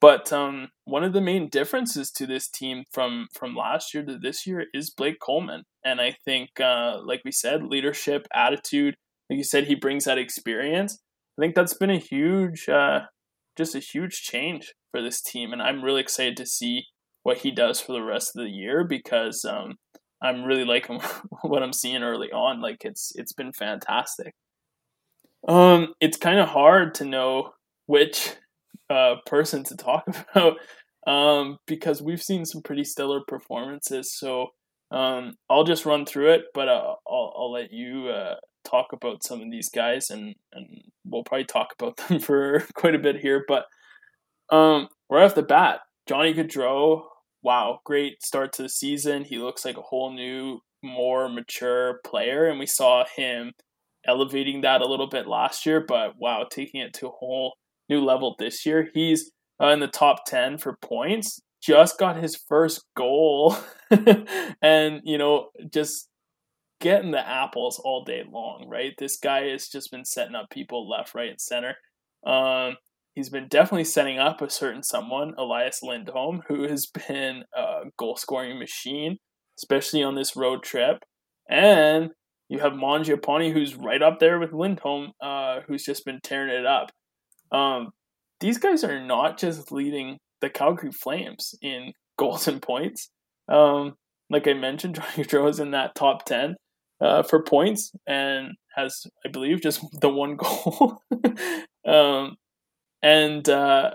But 0.00 0.32
um, 0.32 0.68
one 0.84 1.04
of 1.04 1.12
the 1.12 1.20
main 1.20 1.48
differences 1.48 2.10
to 2.12 2.26
this 2.26 2.48
team 2.48 2.84
from 2.90 3.28
from 3.34 3.54
last 3.54 3.92
year 3.92 4.02
to 4.04 4.18
this 4.18 4.46
year 4.46 4.64
is 4.72 4.90
Blake 4.90 5.20
Coleman, 5.20 5.64
and 5.84 6.00
I 6.00 6.16
think, 6.24 6.58
uh, 6.58 6.98
like 7.04 7.20
we 7.24 7.32
said, 7.32 7.64
leadership, 7.64 8.26
attitude. 8.32 8.96
Like 9.30 9.36
you 9.36 9.44
said, 9.44 9.68
he 9.68 9.76
brings 9.76 10.04
that 10.04 10.18
experience. 10.18 10.98
I 11.38 11.42
think 11.42 11.54
that's 11.54 11.74
been 11.74 11.90
a 11.90 11.98
huge, 11.98 12.68
uh, 12.68 13.02
just 13.56 13.76
a 13.76 13.78
huge 13.78 14.22
change 14.22 14.74
for 14.90 15.00
this 15.00 15.22
team, 15.22 15.52
and 15.52 15.62
I'm 15.62 15.84
really 15.84 16.00
excited 16.00 16.36
to 16.38 16.46
see 16.46 16.86
what 17.22 17.38
he 17.38 17.52
does 17.52 17.80
for 17.80 17.92
the 17.92 18.02
rest 18.02 18.34
of 18.34 18.42
the 18.42 18.50
year 18.50 18.84
because 18.84 19.44
um, 19.44 19.76
I'm 20.20 20.42
really 20.42 20.64
liking 20.64 21.00
what 21.42 21.62
I'm 21.62 21.72
seeing 21.72 22.02
early 22.02 22.32
on. 22.32 22.60
Like 22.60 22.84
it's 22.84 23.12
it's 23.14 23.32
been 23.32 23.52
fantastic. 23.52 24.34
Um, 25.46 25.94
it's 26.00 26.16
kind 26.16 26.40
of 26.40 26.48
hard 26.48 26.94
to 26.96 27.04
know 27.04 27.52
which 27.86 28.34
uh, 28.90 29.16
person 29.26 29.62
to 29.64 29.76
talk 29.76 30.04
about 30.34 30.56
um, 31.06 31.58
because 31.66 32.02
we've 32.02 32.22
seen 32.22 32.44
some 32.44 32.62
pretty 32.62 32.84
stellar 32.84 33.20
performances. 33.26 34.12
So 34.18 34.48
um, 34.90 35.34
I'll 35.48 35.64
just 35.64 35.86
run 35.86 36.06
through 36.06 36.32
it, 36.32 36.42
but 36.54 36.68
uh, 36.68 36.94
I'll 37.08 37.34
I'll 37.36 37.52
let 37.52 37.72
you 37.72 38.08
uh, 38.08 38.36
talk 38.64 38.92
about 38.92 39.24
some 39.24 39.40
of 39.40 39.50
these 39.50 39.68
guys, 39.68 40.10
and 40.10 40.34
and 40.52 40.82
we'll 41.04 41.24
probably 41.24 41.44
talk 41.44 41.74
about 41.78 41.96
them 42.08 42.20
for 42.20 42.64
quite 42.74 42.94
a 42.94 42.98
bit 42.98 43.16
here. 43.16 43.44
But 43.46 43.64
um, 44.50 44.88
right 45.08 45.24
off 45.24 45.34
the 45.34 45.42
bat, 45.42 45.80
Johnny 46.06 46.34
Gaudreau 46.34 47.04
wow, 47.42 47.80
great 47.84 48.22
start 48.22 48.52
to 48.54 48.62
the 48.62 48.68
season. 48.68 49.24
He 49.24 49.38
looks 49.38 49.64
like 49.64 49.76
a 49.76 49.82
whole 49.82 50.12
new, 50.12 50.60
more 50.82 51.28
mature 51.28 52.00
player, 52.04 52.46
and 52.46 52.58
we 52.58 52.66
saw 52.66 53.04
him 53.16 53.52
elevating 54.06 54.62
that 54.62 54.80
a 54.80 54.86
little 54.86 55.08
bit 55.08 55.26
last 55.26 55.66
year, 55.66 55.84
but 55.86 56.14
wow, 56.18 56.46
taking 56.50 56.80
it 56.80 56.94
to 56.94 57.08
a 57.08 57.12
whole 57.12 57.54
new 57.88 58.02
level 58.02 58.34
this 58.38 58.64
year. 58.64 58.88
He's 58.94 59.30
uh, 59.62 59.68
in 59.68 59.80
the 59.80 59.88
top 59.88 60.24
10 60.26 60.58
for 60.58 60.76
points, 60.80 61.40
just 61.62 61.98
got 61.98 62.16
his 62.16 62.36
first 62.36 62.84
goal, 62.96 63.56
and 64.62 65.00
you 65.04 65.18
know, 65.18 65.50
just 65.72 66.08
getting 66.80 67.10
the 67.10 67.28
apples 67.28 67.80
all 67.84 68.04
day 68.04 68.24
long, 68.30 68.66
right? 68.68 68.94
This 68.98 69.18
guy 69.18 69.48
has 69.48 69.68
just 69.68 69.90
been 69.90 70.04
setting 70.04 70.34
up 70.34 70.50
people 70.50 70.88
left, 70.88 71.14
right, 71.14 71.30
and 71.30 71.40
center. 71.40 71.76
Um, 72.26 72.76
he's 73.14 73.28
been 73.28 73.48
definitely 73.48 73.84
setting 73.84 74.18
up 74.18 74.40
a 74.40 74.50
certain 74.50 74.82
someone, 74.82 75.34
Elias 75.36 75.80
Lindholm, 75.82 76.42
who 76.48 76.68
has 76.68 76.86
been 76.86 77.44
a 77.54 77.90
goal 77.98 78.16
scoring 78.16 78.58
machine, 78.58 79.18
especially 79.58 80.02
on 80.02 80.14
this 80.14 80.36
road 80.36 80.62
trip. 80.62 80.98
And 81.48 82.10
you 82.48 82.60
have 82.60 82.72
Mangiapane, 82.72 83.52
who's 83.52 83.76
right 83.76 84.02
up 84.02 84.18
there 84.18 84.38
with 84.38 84.52
Lindholm, 84.52 85.12
uh, 85.22 85.60
who's 85.66 85.84
just 85.84 86.04
been 86.04 86.20
tearing 86.22 86.54
it 86.54 86.66
up. 86.66 86.90
Um, 87.52 87.90
these 88.40 88.58
guys 88.58 88.84
are 88.84 89.04
not 89.04 89.38
just 89.38 89.70
leading 89.70 90.18
the 90.40 90.50
Calgary 90.50 90.92
Flames 90.92 91.54
in 91.62 91.92
goals 92.18 92.48
and 92.48 92.60
points. 92.60 93.10
Um, 93.50 93.94
like 94.28 94.46
I 94.46 94.54
mentioned, 94.54 94.94
Johnny 94.96 95.24
Gaudreau 95.24 95.48
is 95.48 95.60
in 95.60 95.72
that 95.72 95.94
top 95.94 96.24
10 96.24 96.56
uh, 97.00 97.22
for 97.22 97.42
points 97.42 97.92
and 98.06 98.52
has, 98.76 99.06
I 99.26 99.30
believe, 99.30 99.62
just 99.62 99.84
the 100.00 100.08
one 100.08 100.36
goal. 100.38 101.02
um, 101.86 102.36
and, 103.02 103.48
uh, 103.48 103.92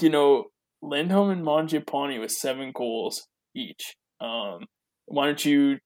you 0.00 0.10
know, 0.10 0.44
Lindholm 0.82 1.30
and 1.30 1.44
Mangiapane 1.44 2.20
with 2.20 2.30
seven 2.30 2.72
goals 2.74 3.26
each. 3.54 3.94
Um, 4.20 4.66
why 5.06 5.26
don't 5.26 5.44
you 5.44 5.78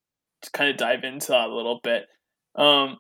kind 0.53 0.71
of 0.71 0.77
dive 0.77 1.05
into 1.05 1.29
that 1.29 1.49
a 1.49 1.55
little 1.55 1.81
bit? 1.83 2.07
Um, 2.57 2.99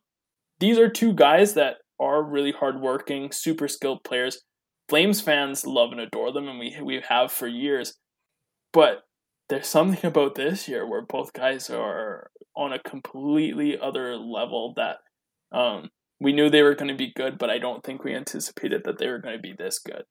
these 0.60 0.78
are 0.78 0.88
two 0.88 1.12
guys 1.12 1.54
that 1.54 1.76
are 2.00 2.22
really 2.22 2.52
hardworking, 2.52 3.32
super 3.32 3.68
skilled 3.68 4.04
players. 4.04 4.42
Flames 4.88 5.20
fans 5.20 5.66
love 5.66 5.92
and 5.92 6.00
adore 6.00 6.32
them, 6.32 6.48
and 6.48 6.58
we 6.58 6.76
we 6.82 7.02
have 7.08 7.32
for 7.32 7.48
years. 7.48 7.94
But 8.72 9.02
there's 9.48 9.68
something 9.68 10.04
about 10.04 10.34
this 10.34 10.68
year 10.68 10.86
where 10.86 11.02
both 11.02 11.32
guys 11.32 11.70
are 11.70 12.30
on 12.54 12.72
a 12.72 12.78
completely 12.78 13.78
other 13.78 14.16
level 14.16 14.74
that 14.76 14.98
um, 15.52 15.90
we 16.20 16.32
knew 16.32 16.50
they 16.50 16.62
were 16.62 16.74
going 16.74 16.88
to 16.88 16.94
be 16.94 17.12
good, 17.14 17.38
but 17.38 17.50
I 17.50 17.58
don't 17.58 17.84
think 17.84 18.02
we 18.02 18.14
anticipated 18.14 18.84
that 18.84 18.98
they 18.98 19.08
were 19.08 19.18
going 19.18 19.36
to 19.36 19.42
be 19.42 19.52
this 19.52 19.78
good. 19.78 20.04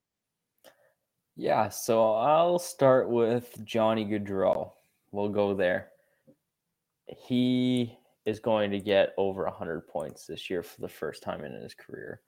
Yeah, 1.35 1.69
so 1.69 2.13
I'll 2.13 2.59
start 2.59 3.09
with 3.09 3.53
Johnny 3.65 4.05
Gaudreau. 4.05 4.71
We'll 5.11 5.29
go 5.29 5.53
there. 5.53 5.89
He 7.27 7.97
is 8.25 8.39
going 8.39 8.71
to 8.71 8.79
get 8.79 9.13
over 9.17 9.43
100 9.43 9.87
points 9.87 10.25
this 10.25 10.49
year 10.49 10.63
for 10.63 10.79
the 10.79 10.87
first 10.87 11.21
time 11.23 11.43
in 11.43 11.51
his 11.53 11.73
career. 11.73 12.21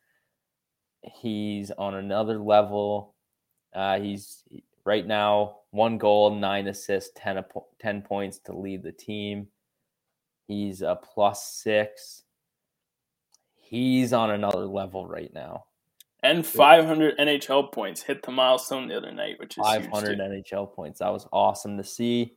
He's 1.02 1.72
on 1.72 1.96
another 1.96 2.38
level. 2.38 3.16
Uh, 3.74 4.00
he's 4.00 4.44
right 4.88 5.06
now 5.06 5.58
one 5.72 6.00
goal, 6.00 6.34
nine 6.34 6.68
assists, 6.68 7.12
10, 7.16 7.44
10 7.80 8.02
points 8.02 8.40
to 8.40 8.58
lead 8.58 8.82
the 8.82 8.92
team. 8.92 9.48
He's 10.48 10.82
a 10.82 10.96
plus 10.96 11.46
six 11.46 12.24
he's 13.70 14.14
on 14.14 14.32
another 14.32 14.66
level 14.66 15.08
right 15.08 15.34
now. 15.34 15.66
And 16.24 16.46
500 16.46 17.18
NHL 17.18 17.72
points 17.72 18.02
hit 18.02 18.24
the 18.24 18.32
milestone 18.32 18.88
the 18.88 18.98
other 18.98 19.12
night, 19.12 19.40
which 19.40 19.58
is 19.58 19.64
500 19.64 20.20
NHL 20.20 20.74
points. 20.74 21.00
That 21.00 21.14
was 21.14 21.28
awesome 21.32 21.78
to 21.78 21.84
see. 21.84 22.36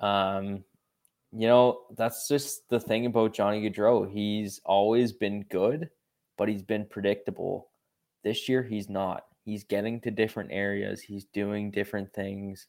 Um, 0.00 0.64
you 1.32 1.48
know, 1.48 1.80
that's 1.96 2.28
just 2.28 2.68
the 2.68 2.78
thing 2.78 3.06
about 3.06 3.34
Johnny 3.34 3.68
Gaudreau. 3.68 4.10
He's 4.10 4.60
always 4.64 5.12
been 5.12 5.42
good, 5.44 5.88
but 6.36 6.48
he's 6.48 6.62
been 6.62 6.84
predictable. 6.84 7.70
This 8.22 8.48
year, 8.48 8.62
he's 8.62 8.88
not. 8.88 9.24
He's 9.46 9.64
getting 9.64 10.02
to 10.02 10.10
different 10.10 10.50
areas, 10.52 11.00
he's 11.00 11.24
doing 11.24 11.70
different 11.70 12.12
things, 12.12 12.66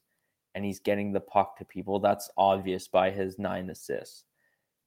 and 0.54 0.64
he's 0.64 0.80
getting 0.80 1.12
the 1.12 1.20
puck 1.20 1.58
to 1.58 1.66
people. 1.66 2.00
That's 2.00 2.30
obvious 2.38 2.88
by 2.88 3.10
his 3.10 3.38
nine 3.38 3.68
assists. 3.68 4.24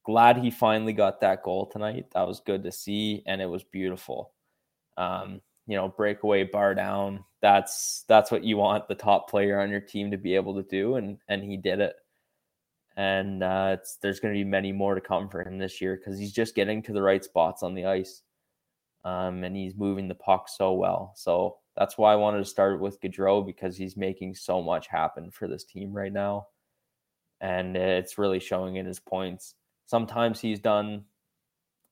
Glad 0.03 0.37
he 0.37 0.49
finally 0.49 0.93
got 0.93 1.21
that 1.21 1.43
goal 1.43 1.67
tonight. 1.67 2.07
That 2.13 2.27
was 2.27 2.39
good 2.39 2.63
to 2.63 2.71
see, 2.71 3.21
and 3.27 3.39
it 3.39 3.45
was 3.45 3.63
beautiful. 3.63 4.31
Um, 4.97 5.41
you 5.67 5.75
know, 5.77 5.89
breakaway 5.89 6.45
bar 6.45 6.73
down. 6.73 7.23
That's 7.41 8.03
that's 8.07 8.31
what 8.31 8.43
you 8.43 8.57
want 8.57 8.87
the 8.87 8.95
top 8.95 9.29
player 9.29 9.59
on 9.59 9.69
your 9.69 9.81
team 9.81 10.09
to 10.09 10.17
be 10.17 10.33
able 10.33 10.55
to 10.55 10.63
do, 10.63 10.95
and 10.95 11.19
and 11.27 11.43
he 11.43 11.57
did 11.57 11.79
it 11.81 11.95
and 12.97 13.41
uh, 13.41 13.77
there's 14.01 14.19
going 14.19 14.33
to 14.33 14.39
be 14.39 14.43
many 14.43 14.71
more 14.71 14.95
to 14.95 15.01
come 15.01 15.29
for 15.29 15.41
him 15.41 15.57
this 15.57 15.81
year 15.81 15.95
because 15.95 16.19
he's 16.19 16.33
just 16.33 16.55
getting 16.55 16.81
to 16.83 16.93
the 16.93 17.01
right 17.01 17.23
spots 17.23 17.63
on 17.63 17.73
the 17.73 17.85
ice, 17.85 18.23
um, 19.05 19.43
and 19.43 19.55
he's 19.55 19.75
moving 19.75 20.07
the 20.07 20.15
puck 20.15 20.49
so 20.49 20.73
well. 20.73 21.13
So 21.15 21.57
that's 21.75 21.97
why 21.97 22.13
I 22.13 22.17
wanted 22.17 22.39
to 22.39 22.45
start 22.45 22.79
with 22.79 22.99
Gaudreau 23.01 23.45
because 23.45 23.77
he's 23.77 23.95
making 23.95 24.35
so 24.35 24.61
much 24.61 24.87
happen 24.87 25.31
for 25.31 25.47
this 25.47 25.63
team 25.63 25.93
right 25.93 26.11
now, 26.11 26.47
and 27.39 27.77
it's 27.77 28.17
really 28.17 28.39
showing 28.39 28.75
in 28.75 28.85
his 28.85 28.99
points. 28.99 29.55
Sometimes 29.85 30.39
he's 30.39 30.59
done 30.59 31.05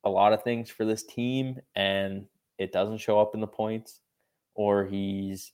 a 0.03 0.09
lot 0.09 0.33
of 0.33 0.43
things 0.43 0.69
for 0.69 0.85
this 0.85 1.03
team, 1.03 1.59
and 1.75 2.25
it 2.57 2.71
doesn't 2.71 2.99
show 2.99 3.19
up 3.19 3.33
in 3.33 3.41
the 3.41 3.47
points, 3.47 4.01
or 4.55 4.85
he's 4.85 5.53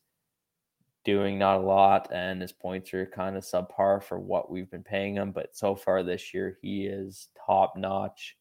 doing 1.04 1.38
not 1.38 1.58
a 1.58 1.64
lot, 1.64 2.12
and 2.12 2.42
his 2.42 2.52
points 2.52 2.94
are 2.94 3.06
kind 3.06 3.38
of 3.38 3.44
subpar 3.44 4.04
for 4.04 4.20
what 4.20 4.50
we've 4.50 4.72
been 4.72 4.84
paying 4.84 5.16
him. 5.16 5.32
But 5.32 5.56
so 5.56 5.76
far 5.76 6.02
this 6.02 6.34
year, 6.34 6.58
he 6.62 6.88
is 6.88 7.28
top 7.46 7.78
notch, 7.78 8.36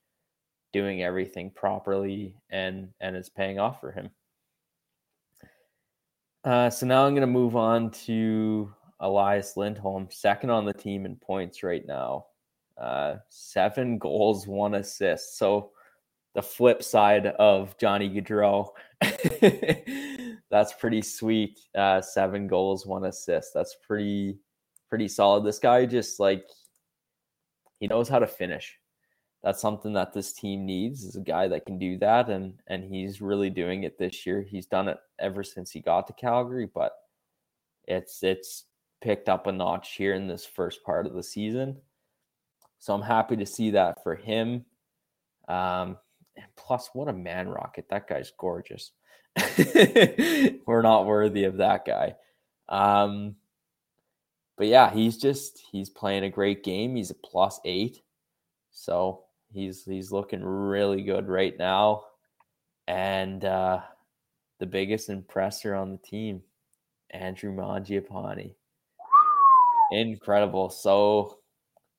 doing 0.72 1.02
everything 1.02 1.50
properly, 1.50 2.36
and 2.50 2.88
and 3.00 3.16
it's 3.16 3.28
paying 3.28 3.58
off 3.58 3.80
for 3.80 3.92
him. 3.92 4.10
Uh, 6.44 6.68
so 6.68 6.86
now 6.86 7.06
I'm 7.06 7.14
going 7.14 7.22
to 7.22 7.26
move 7.26 7.56
on 7.56 7.90
to 8.06 8.72
Elias 9.00 9.56
Lindholm, 9.56 10.08
second 10.10 10.50
on 10.50 10.66
the 10.66 10.74
team 10.74 11.06
in 11.06 11.16
points 11.16 11.62
right 11.62 11.86
now. 11.86 12.26
Uh, 12.76 13.16
seven 13.30 13.98
goals, 13.98 14.46
one 14.46 14.74
assist. 14.74 15.38
So 15.38 15.70
the 16.34 16.42
flip 16.42 16.82
side 16.82 17.26
of 17.26 17.76
Johnny 17.78 18.10
Gaudreau. 18.10 18.68
that's 20.50 20.74
pretty 20.74 21.00
sweet. 21.00 21.60
Uh, 21.74 22.02
seven 22.02 22.46
goals, 22.46 22.86
one 22.86 23.06
assist. 23.06 23.52
That's 23.54 23.76
pretty 23.86 24.38
pretty 24.90 25.08
solid. 25.08 25.44
This 25.44 25.58
guy 25.58 25.86
just 25.86 26.20
like 26.20 26.44
he 27.80 27.86
knows 27.86 28.08
how 28.08 28.18
to 28.18 28.26
finish. 28.26 28.78
That's 29.44 29.60
something 29.60 29.92
that 29.92 30.14
this 30.14 30.32
team 30.32 30.64
needs 30.64 31.04
is 31.04 31.16
a 31.16 31.20
guy 31.20 31.48
that 31.48 31.66
can 31.66 31.78
do 31.78 31.98
that, 31.98 32.30
and 32.30 32.54
and 32.66 32.82
he's 32.82 33.20
really 33.20 33.50
doing 33.50 33.84
it 33.84 33.98
this 33.98 34.24
year. 34.24 34.40
He's 34.40 34.64
done 34.64 34.88
it 34.88 34.96
ever 35.18 35.44
since 35.44 35.70
he 35.70 35.80
got 35.80 36.06
to 36.06 36.14
Calgary, 36.14 36.66
but 36.74 36.92
it's 37.86 38.22
it's 38.22 38.64
picked 39.02 39.28
up 39.28 39.46
a 39.46 39.52
notch 39.52 39.96
here 39.96 40.14
in 40.14 40.28
this 40.28 40.46
first 40.46 40.82
part 40.82 41.04
of 41.04 41.12
the 41.12 41.22
season. 41.22 41.76
So 42.78 42.94
I'm 42.94 43.02
happy 43.02 43.36
to 43.36 43.44
see 43.44 43.72
that 43.72 44.02
for 44.02 44.14
him. 44.14 44.64
Um, 45.46 45.98
and 46.36 46.46
plus, 46.56 46.88
what 46.94 47.08
a 47.08 47.12
man 47.12 47.46
rocket! 47.46 47.90
That 47.90 48.08
guy's 48.08 48.32
gorgeous. 48.38 48.92
We're 50.66 50.80
not 50.80 51.04
worthy 51.04 51.44
of 51.44 51.58
that 51.58 51.84
guy. 51.84 52.14
Um, 52.70 53.36
but 54.56 54.68
yeah, 54.68 54.90
he's 54.90 55.18
just 55.18 55.62
he's 55.70 55.90
playing 55.90 56.24
a 56.24 56.30
great 56.30 56.64
game. 56.64 56.96
He's 56.96 57.10
a 57.10 57.14
plus 57.14 57.60
eight, 57.66 58.00
so 58.70 59.23
he's 59.54 59.84
he's 59.84 60.12
looking 60.12 60.42
really 60.42 61.02
good 61.02 61.28
right 61.28 61.56
now. 61.58 62.04
And 62.86 63.44
uh, 63.44 63.80
the 64.60 64.66
biggest 64.66 65.08
impressor 65.08 65.74
on 65.74 65.92
the 65.92 65.98
team, 65.98 66.42
Andrew 67.10 67.54
Mangiapane, 67.54 68.54
incredible. 69.90 70.68
So 70.68 71.38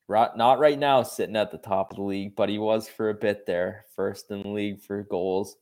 not 0.08 0.58
right 0.60 0.78
now 0.78 1.02
sitting 1.02 1.36
at 1.36 1.50
the 1.50 1.58
top 1.58 1.90
of 1.90 1.96
the 1.96 2.02
league, 2.02 2.36
but 2.36 2.48
he 2.48 2.58
was 2.58 2.88
for 2.88 3.10
a 3.10 3.14
bit 3.14 3.44
there, 3.46 3.86
first 3.96 4.30
in 4.30 4.42
the 4.42 4.48
league 4.48 4.80
for 4.80 5.02
goals, 5.02 5.56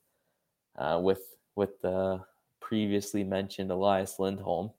uh, 0.76 0.98
with 1.02 1.22
with 1.56 1.80
the 1.80 2.20
previously 2.60 3.24
mentioned 3.24 3.70
Elias 3.70 4.18
Lindholm. 4.18 4.70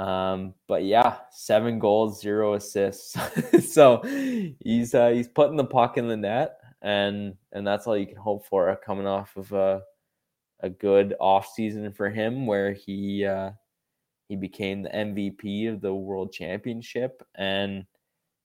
Um, 0.00 0.54
but 0.66 0.84
yeah, 0.84 1.18
seven 1.30 1.78
goals, 1.78 2.22
zero 2.22 2.54
assists. 2.54 3.14
so 3.70 4.00
he's 4.60 4.94
uh, 4.94 5.10
he's 5.10 5.28
putting 5.28 5.58
the 5.58 5.64
puck 5.64 5.98
in 5.98 6.08
the 6.08 6.16
net, 6.16 6.56
and 6.80 7.34
and 7.52 7.66
that's 7.66 7.86
all 7.86 7.98
you 7.98 8.06
can 8.06 8.16
hope 8.16 8.46
for 8.46 8.74
coming 8.82 9.06
off 9.06 9.36
of 9.36 9.52
a 9.52 9.82
a 10.60 10.70
good 10.70 11.14
off 11.20 11.52
season 11.54 11.92
for 11.92 12.08
him, 12.08 12.46
where 12.46 12.72
he 12.72 13.26
uh, 13.26 13.50
he 14.30 14.36
became 14.36 14.82
the 14.82 14.88
MVP 14.88 15.70
of 15.70 15.82
the 15.82 15.94
World 15.94 16.32
Championship, 16.32 17.22
and 17.34 17.84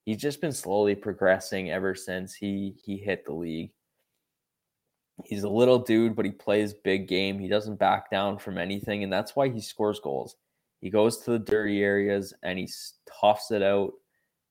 he's 0.03 0.17
just 0.17 0.41
been 0.41 0.51
slowly 0.51 0.93
progressing 0.93 1.71
ever 1.71 1.95
since 1.95 2.35
he 2.35 2.75
he 2.83 2.97
hit 2.97 3.23
the 3.25 3.33
league. 3.33 3.71
He's 5.23 5.43
a 5.43 5.49
little 5.49 5.79
dude, 5.79 6.17
but 6.17 6.25
he 6.25 6.31
plays 6.31 6.73
big 6.73 7.07
game. 7.07 7.39
He 7.39 7.47
doesn't 7.47 7.79
back 7.79 8.11
down 8.11 8.39
from 8.39 8.57
anything, 8.57 9.05
and 9.05 9.13
that's 9.13 9.37
why 9.37 9.47
he 9.47 9.61
scores 9.61 10.01
goals. 10.01 10.35
He 10.81 10.89
goes 10.89 11.19
to 11.19 11.31
the 11.31 11.39
dirty 11.39 11.81
areas 11.83 12.33
and 12.43 12.59
he 12.59 12.69
toughs 13.21 13.51
it 13.51 13.63
out, 13.63 13.93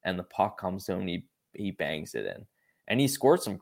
and 0.04 0.18
the 0.18 0.24
puck 0.24 0.58
comes 0.58 0.84
to 0.86 0.92
him. 0.94 1.06
he 1.06 1.24
he 1.52 1.70
bangs 1.70 2.14
it 2.14 2.26
in, 2.26 2.44
and 2.88 3.00
he 3.00 3.06
scored 3.08 3.42
some 3.42 3.60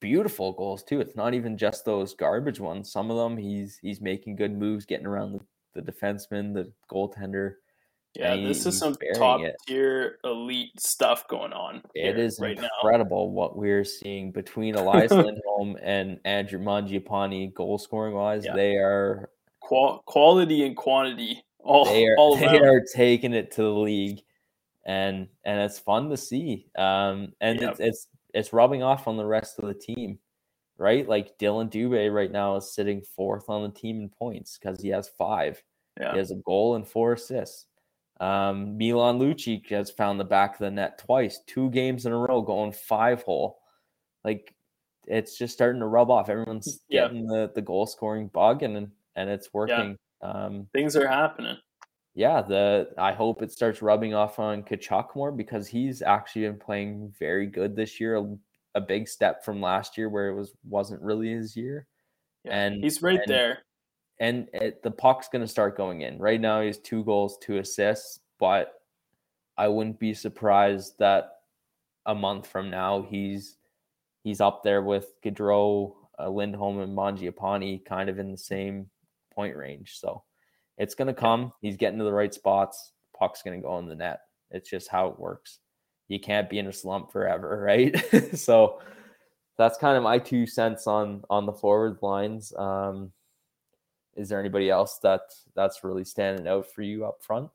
beautiful 0.00 0.52
goals 0.52 0.84
too. 0.84 1.00
It's 1.00 1.16
not 1.16 1.34
even 1.34 1.56
just 1.56 1.84
those 1.84 2.14
garbage 2.14 2.60
ones. 2.60 2.92
Some 2.92 3.10
of 3.10 3.16
them 3.16 3.36
he's 3.36 3.78
he's 3.82 4.00
making 4.00 4.36
good 4.36 4.56
moves, 4.56 4.86
getting 4.86 5.06
around 5.06 5.32
the, 5.32 5.80
the 5.80 5.92
defenseman, 5.92 6.54
the 6.54 6.70
goaltender. 6.90 7.54
Yeah, 8.14 8.34
this 8.36 8.64
is 8.64 8.78
some 8.78 8.96
top 9.16 9.42
it. 9.42 9.56
tier 9.66 10.18
elite 10.24 10.80
stuff 10.80 11.28
going 11.28 11.52
on. 11.52 11.82
It 11.94 12.18
is 12.18 12.38
right 12.40 12.58
incredible 12.58 13.26
now. 13.26 13.32
what 13.32 13.58
we're 13.58 13.84
seeing 13.84 14.32
between 14.32 14.74
Elias 14.74 15.10
Lindholm 15.12 15.76
and 15.82 16.18
Andrew 16.24 16.58
Mangiapane 16.58 17.52
goal 17.52 17.76
scoring 17.76 18.14
wise. 18.14 18.46
Yeah. 18.46 18.54
They 18.54 18.76
are 18.76 19.28
Qual- 19.60 20.02
quality 20.06 20.64
and 20.64 20.74
quantity. 20.76 21.42
All 21.66 21.84
they 21.84 22.06
are 22.06 22.16
all 22.16 22.36
they 22.36 22.58
are 22.58 22.82
taking 22.94 23.32
it 23.32 23.50
to 23.52 23.62
the 23.62 23.68
league, 23.68 24.20
and 24.84 25.28
and 25.44 25.60
it's 25.60 25.78
fun 25.78 26.08
to 26.10 26.16
see. 26.16 26.66
Um, 26.76 27.32
and 27.40 27.60
yep. 27.60 27.72
it's 27.72 27.80
it's 27.80 28.08
it's 28.34 28.52
rubbing 28.52 28.82
off 28.82 29.08
on 29.08 29.16
the 29.16 29.26
rest 29.26 29.58
of 29.58 29.66
the 29.66 29.74
team, 29.74 30.18
right? 30.78 31.08
Like 31.08 31.38
Dillon 31.38 31.68
Dubé 31.68 32.12
right 32.12 32.30
now 32.30 32.56
is 32.56 32.74
sitting 32.74 33.02
fourth 33.02 33.48
on 33.48 33.62
the 33.62 33.78
team 33.78 34.00
in 34.00 34.08
points 34.08 34.58
because 34.58 34.80
he 34.80 34.88
has 34.90 35.08
five. 35.08 35.62
Yeah. 36.00 36.12
He 36.12 36.18
has 36.18 36.30
a 36.30 36.36
goal 36.36 36.76
and 36.76 36.86
four 36.86 37.14
assists. 37.14 37.66
Um, 38.20 38.78
Milan 38.78 39.18
Lucic 39.18 39.68
has 39.70 39.90
found 39.90 40.18
the 40.18 40.24
back 40.24 40.54
of 40.54 40.58
the 40.60 40.70
net 40.70 40.98
twice, 40.98 41.40
two 41.46 41.70
games 41.70 42.06
in 42.06 42.12
a 42.12 42.18
row, 42.18 42.40
going 42.40 42.72
five 42.72 43.22
hole. 43.22 43.58
Like 44.24 44.54
it's 45.06 45.38
just 45.38 45.54
starting 45.54 45.80
to 45.80 45.86
rub 45.86 46.10
off. 46.10 46.28
Everyone's 46.28 46.80
getting 46.90 47.26
the, 47.26 47.50
the 47.54 47.62
goal 47.62 47.86
scoring 47.86 48.28
bug, 48.28 48.62
and 48.62 48.90
and 49.16 49.30
it's 49.30 49.52
working. 49.52 49.90
Yeah. 49.90 49.94
Um, 50.34 50.66
Things 50.72 50.96
are 50.96 51.06
happening. 51.06 51.56
Yeah, 52.14 52.42
the 52.42 52.88
I 52.96 53.12
hope 53.12 53.42
it 53.42 53.52
starts 53.52 53.82
rubbing 53.82 54.14
off 54.14 54.38
on 54.38 54.62
Tkachuk 54.62 55.14
more 55.14 55.30
because 55.30 55.68
he's 55.68 56.00
actually 56.00 56.42
been 56.42 56.58
playing 56.58 57.12
very 57.18 57.46
good 57.46 57.76
this 57.76 58.00
year. 58.00 58.16
A, 58.16 58.36
a 58.74 58.80
big 58.80 59.06
step 59.06 59.44
from 59.44 59.60
last 59.60 59.98
year 59.98 60.08
where 60.08 60.28
it 60.28 60.34
was 60.34 60.54
wasn't 60.64 61.02
really 61.02 61.30
his 61.30 61.56
year. 61.56 61.86
Yeah, 62.44 62.58
and 62.58 62.82
he's 62.82 63.02
right 63.02 63.20
and, 63.20 63.28
there 63.28 63.58
and 64.18 64.48
it, 64.52 64.82
the 64.82 64.90
puck's 64.90 65.28
going 65.28 65.42
to 65.42 65.48
start 65.48 65.76
going 65.76 66.02
in. 66.02 66.18
Right 66.18 66.40
now, 66.40 66.62
he's 66.62 66.78
two 66.78 67.04
goals, 67.04 67.38
two 67.40 67.58
assists, 67.58 68.20
but 68.38 68.74
I 69.58 69.68
wouldn't 69.68 69.98
be 69.98 70.14
surprised 70.14 70.94
that 70.98 71.32
a 72.06 72.14
month 72.14 72.46
from 72.46 72.70
now 72.70 73.02
he's 73.08 73.56
he's 74.22 74.40
up 74.40 74.62
there 74.62 74.82
with 74.82 75.12
Gaudreau, 75.24 75.94
uh, 76.18 76.28
Lindholm, 76.28 76.80
and 76.80 76.96
Mangiapane, 76.96 77.84
kind 77.84 78.08
of 78.08 78.18
in 78.18 78.30
the 78.30 78.38
same 78.38 78.88
point 79.36 79.56
range. 79.56 79.98
So 80.00 80.24
it's 80.78 80.96
going 80.96 81.06
to 81.06 81.14
come. 81.14 81.52
He's 81.60 81.76
getting 81.76 81.98
to 81.98 82.04
the 82.04 82.12
right 82.12 82.34
spots. 82.34 82.92
Puck's 83.16 83.42
going 83.42 83.60
to 83.60 83.64
go 83.64 83.78
in 83.78 83.86
the 83.86 83.94
net. 83.94 84.20
It's 84.50 84.68
just 84.68 84.88
how 84.88 85.08
it 85.08 85.20
works. 85.20 85.60
You 86.08 86.18
can't 86.18 86.50
be 86.50 86.58
in 86.58 86.66
a 86.66 86.72
slump 86.72 87.12
forever, 87.12 87.60
right? 87.64 87.94
so 88.36 88.80
that's 89.58 89.78
kind 89.78 89.96
of 89.96 90.02
my 90.02 90.18
two 90.18 90.46
cents 90.46 90.86
on 90.86 91.22
on 91.30 91.46
the 91.46 91.52
forward 91.52 91.98
lines. 92.02 92.52
Um, 92.56 93.12
is 94.16 94.28
there 94.28 94.40
anybody 94.40 94.70
else 94.70 94.98
that 95.02 95.20
that's 95.54 95.84
really 95.84 96.04
standing 96.04 96.48
out 96.48 96.66
for 96.72 96.82
you 96.82 97.04
up 97.04 97.18
front? 97.22 97.50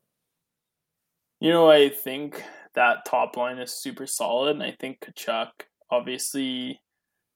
You 1.39 1.49
know, 1.49 1.69
I 1.69 1.89
think 1.89 2.43
that 2.75 3.05
top 3.05 3.35
line 3.35 3.57
is 3.57 3.73
super 3.73 4.05
solid, 4.05 4.51
and 4.51 4.63
I 4.63 4.71
think 4.79 4.99
Tkachuk 4.99 5.49
obviously 5.89 6.79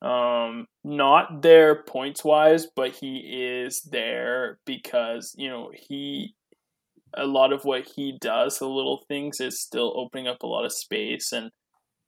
Um, 0.01 0.67
not 0.83 1.41
there 1.41 1.83
points 1.83 2.23
wise, 2.23 2.67
but 2.75 2.91
he 2.91 3.17
is 3.17 3.81
there 3.81 4.59
because 4.65 5.33
you 5.37 5.49
know 5.49 5.71
he 5.73 6.35
a 7.17 7.25
lot 7.25 7.53
of 7.53 7.63
what 7.63 7.87
he 7.95 8.17
does, 8.19 8.59
the 8.59 8.67
little 8.67 9.03
things, 9.07 9.39
is 9.39 9.61
still 9.61 9.93
opening 9.95 10.27
up 10.27 10.43
a 10.43 10.47
lot 10.47 10.65
of 10.65 10.73
space. 10.73 11.31
And 11.31 11.51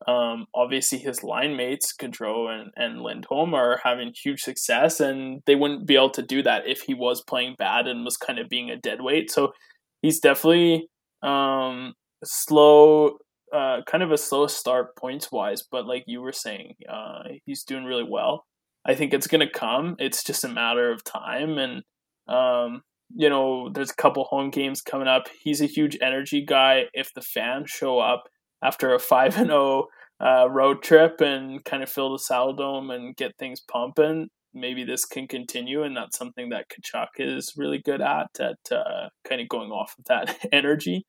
um, 0.08 0.46
obviously, 0.54 1.00
his 1.00 1.24
line 1.24 1.56
mates, 1.56 1.94
Gaudreau 2.00 2.50
and, 2.50 2.72
and 2.76 3.02
Lindholm, 3.02 3.54
are 3.54 3.80
having 3.84 4.14
huge 4.14 4.42
success, 4.42 5.00
and 5.00 5.42
they 5.46 5.56
wouldn't 5.56 5.88
be 5.88 5.96
able 5.96 6.12
to 6.12 6.22
do 6.22 6.44
that 6.44 6.68
if 6.68 6.82
he 6.82 6.94
was 6.94 7.24
playing 7.24 7.56
bad 7.58 7.88
and 7.88 8.06
was 8.06 8.18
kind 8.18 8.38
of 8.40 8.50
being 8.50 8.70
a 8.70 8.78
dead 8.78 9.02
weight. 9.02 9.32
So 9.32 9.54
he's 10.02 10.20
definitely 10.20 10.88
um, 11.24 11.94
slow, 12.24 13.18
uh, 13.54 13.82
kind 13.86 14.04
of 14.04 14.12
a 14.12 14.18
slow 14.18 14.48
start 14.48 14.96
points 14.96 15.32
wise, 15.32 15.64
but 15.70 15.86
like 15.86 16.04
you 16.08 16.22
were 16.22 16.34
saying, 16.34 16.76
uh, 16.90 17.24
he's 17.46 17.64
doing 17.64 17.86
really 17.86 18.06
well. 18.08 18.46
I 18.86 18.96
think 18.96 19.14
it's 19.14 19.28
going 19.28 19.46
to 19.46 19.52
come. 19.52 19.96
It's 20.00 20.24
just 20.24 20.44
a 20.44 20.50
matter 20.50 20.92
of 20.92 21.04
time. 21.04 21.58
And 21.58 21.84
um, 22.28 22.82
you 23.16 23.30
know, 23.30 23.70
there's 23.70 23.92
a 23.92 23.96
couple 23.96 24.26
home 24.26 24.50
games 24.50 24.82
coming 24.82 25.08
up. 25.08 25.28
He's 25.44 25.62
a 25.62 25.66
huge 25.66 25.98
energy 26.02 26.44
guy. 26.46 26.86
If 26.94 27.14
the 27.14 27.22
fans 27.22 27.70
show 27.70 28.00
up 28.00 28.24
after 28.64 28.94
a 28.94 29.00
five 29.14 29.38
and 29.38 29.48
zero 29.48 29.88
oh, 30.20 30.26
uh, 30.26 30.48
road 30.50 30.82
trip 30.82 31.22
and 31.22 31.64
kind 31.64 31.84
of 31.84 31.90
fill 31.90 32.12
the 32.12 32.24
Saddledome 32.24 32.94
and 32.94 33.16
get 33.16 33.38
things 33.38 33.62
pumping, 33.62 34.30
maybe 34.54 34.84
this 34.84 35.06
can 35.06 35.28
continue, 35.28 35.84
and 35.84 35.96
that's 35.96 36.18
something 36.18 36.50
that 36.50 36.66
Tkachuk 36.70 37.08
is 37.20 37.54
really 37.56 37.80
good 37.80 38.02
at 38.02 38.28
at 38.40 38.72
uh, 38.72 39.10
kind 39.28 39.42
of 39.42 39.48
going 39.48 39.72
off 39.72 39.96
of 40.00 40.06
that 40.06 40.38
energy. 40.52 41.06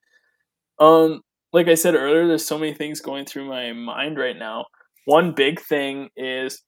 Um, 0.79 1.21
like 1.53 1.67
I 1.67 1.75
said 1.75 1.95
earlier, 1.95 2.27
there's 2.27 2.45
so 2.45 2.57
many 2.57 2.73
things 2.73 3.01
going 3.01 3.25
through 3.25 3.47
my 3.47 3.73
mind 3.73 4.17
right 4.17 4.37
now. 4.37 4.65
One 5.05 5.33
big 5.33 5.59
thing 5.59 6.09
is 6.15 6.61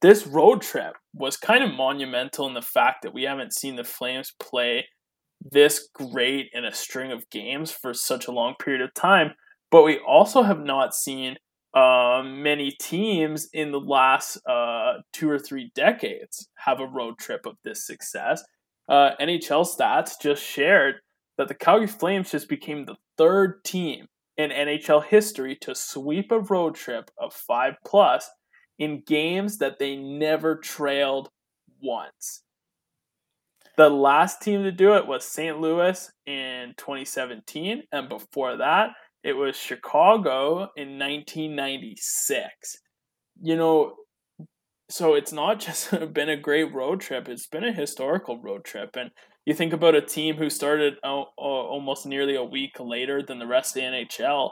this 0.00 0.26
road 0.26 0.62
trip 0.62 0.94
was 1.12 1.36
kind 1.36 1.62
of 1.62 1.74
monumental 1.74 2.46
in 2.46 2.54
the 2.54 2.62
fact 2.62 3.02
that 3.02 3.12
we 3.12 3.24
haven't 3.24 3.52
seen 3.52 3.76
the 3.76 3.84
Flames 3.84 4.32
play 4.40 4.86
this 5.40 5.88
great 5.94 6.46
in 6.52 6.64
a 6.64 6.72
string 6.72 7.12
of 7.12 7.28
games 7.30 7.70
for 7.70 7.92
such 7.92 8.26
a 8.26 8.32
long 8.32 8.54
period 8.60 8.82
of 8.82 8.94
time. 8.94 9.32
But 9.70 9.84
we 9.84 9.98
also 9.98 10.42
have 10.42 10.60
not 10.60 10.94
seen 10.94 11.36
uh, 11.74 12.22
many 12.24 12.74
teams 12.80 13.48
in 13.52 13.72
the 13.72 13.80
last 13.80 14.38
uh, 14.48 14.94
two 15.12 15.28
or 15.28 15.38
three 15.38 15.70
decades 15.74 16.48
have 16.56 16.80
a 16.80 16.86
road 16.86 17.18
trip 17.18 17.44
of 17.44 17.56
this 17.64 17.86
success. 17.86 18.42
Uh, 18.88 19.10
NHL 19.20 19.66
stats 19.66 20.12
just 20.20 20.42
shared 20.42 20.96
that 21.38 21.48
the 21.48 21.54
Calgary 21.54 21.86
Flames 21.86 22.32
just 22.32 22.48
became 22.48 22.84
the 22.84 22.96
third 23.16 23.64
team 23.64 24.08
in 24.36 24.50
NHL 24.50 25.04
history 25.04 25.56
to 25.62 25.74
sweep 25.74 26.30
a 26.30 26.40
road 26.40 26.74
trip 26.74 27.10
of 27.18 27.32
five 27.32 27.74
plus 27.86 28.28
in 28.78 29.02
games 29.06 29.58
that 29.58 29.78
they 29.78 29.96
never 29.96 30.56
trailed 30.56 31.30
once. 31.82 32.42
The 33.76 33.88
last 33.88 34.42
team 34.42 34.64
to 34.64 34.72
do 34.72 34.94
it 34.94 35.06
was 35.06 35.24
St. 35.24 35.60
Louis 35.60 36.10
in 36.26 36.74
2017, 36.76 37.84
and 37.92 38.08
before 38.08 38.56
that, 38.56 38.90
it 39.22 39.32
was 39.34 39.56
Chicago 39.56 40.68
in 40.76 40.98
1996. 40.98 42.78
You 43.40 43.56
know, 43.56 43.94
so 44.90 45.14
it's 45.14 45.32
not 45.32 45.60
just 45.60 45.90
been 46.12 46.28
a 46.28 46.36
great 46.36 46.72
road 46.74 47.00
trip, 47.00 47.28
it's 47.28 47.46
been 47.46 47.64
a 47.64 47.72
historical 47.72 48.40
road 48.40 48.64
trip. 48.64 48.96
And 48.96 49.10
you 49.48 49.54
think 49.54 49.72
about 49.72 49.94
a 49.94 50.02
team 50.02 50.36
who 50.36 50.50
started 50.50 50.96
almost 51.02 52.04
nearly 52.04 52.36
a 52.36 52.44
week 52.44 52.78
later 52.78 53.22
than 53.22 53.38
the 53.38 53.46
rest 53.46 53.74
of 53.74 53.80
the 53.80 54.06
NHL. 54.20 54.50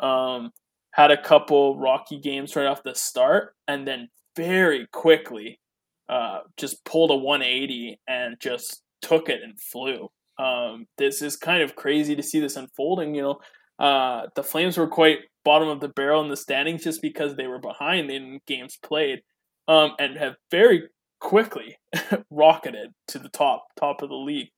Um, 0.00 0.52
had 0.92 1.10
a 1.10 1.20
couple 1.20 1.78
rocky 1.78 2.18
games 2.18 2.56
right 2.56 2.64
off 2.64 2.82
the 2.82 2.94
start, 2.94 3.54
and 3.68 3.86
then 3.86 4.08
very 4.36 4.86
quickly 4.90 5.60
uh, 6.08 6.38
just 6.56 6.82
pulled 6.86 7.10
a 7.10 7.14
180 7.14 8.00
and 8.08 8.40
just 8.40 8.80
took 9.02 9.28
it 9.28 9.42
and 9.42 9.60
flew. 9.60 10.08
Um, 10.38 10.86
this 10.96 11.20
is 11.20 11.36
kind 11.36 11.62
of 11.62 11.76
crazy 11.76 12.16
to 12.16 12.22
see 12.22 12.40
this 12.40 12.56
unfolding. 12.56 13.14
You 13.14 13.22
know, 13.22 13.84
uh, 13.86 14.28
the 14.34 14.42
Flames 14.42 14.78
were 14.78 14.88
quite 14.88 15.18
bottom 15.44 15.68
of 15.68 15.80
the 15.80 15.88
barrel 15.88 16.22
in 16.22 16.30
the 16.30 16.38
standings 16.38 16.84
just 16.84 17.02
because 17.02 17.36
they 17.36 17.48
were 17.48 17.60
behind 17.60 18.10
in 18.10 18.40
games 18.46 18.78
played, 18.82 19.20
um, 19.68 19.90
and 19.98 20.16
have 20.16 20.36
very 20.50 20.88
quickly 21.20 21.76
rocketed 22.30 22.90
to 23.08 23.18
the 23.18 23.28
top 23.28 23.64
top 23.78 24.02
of 24.02 24.08
the 24.08 24.16
league. 24.16 24.48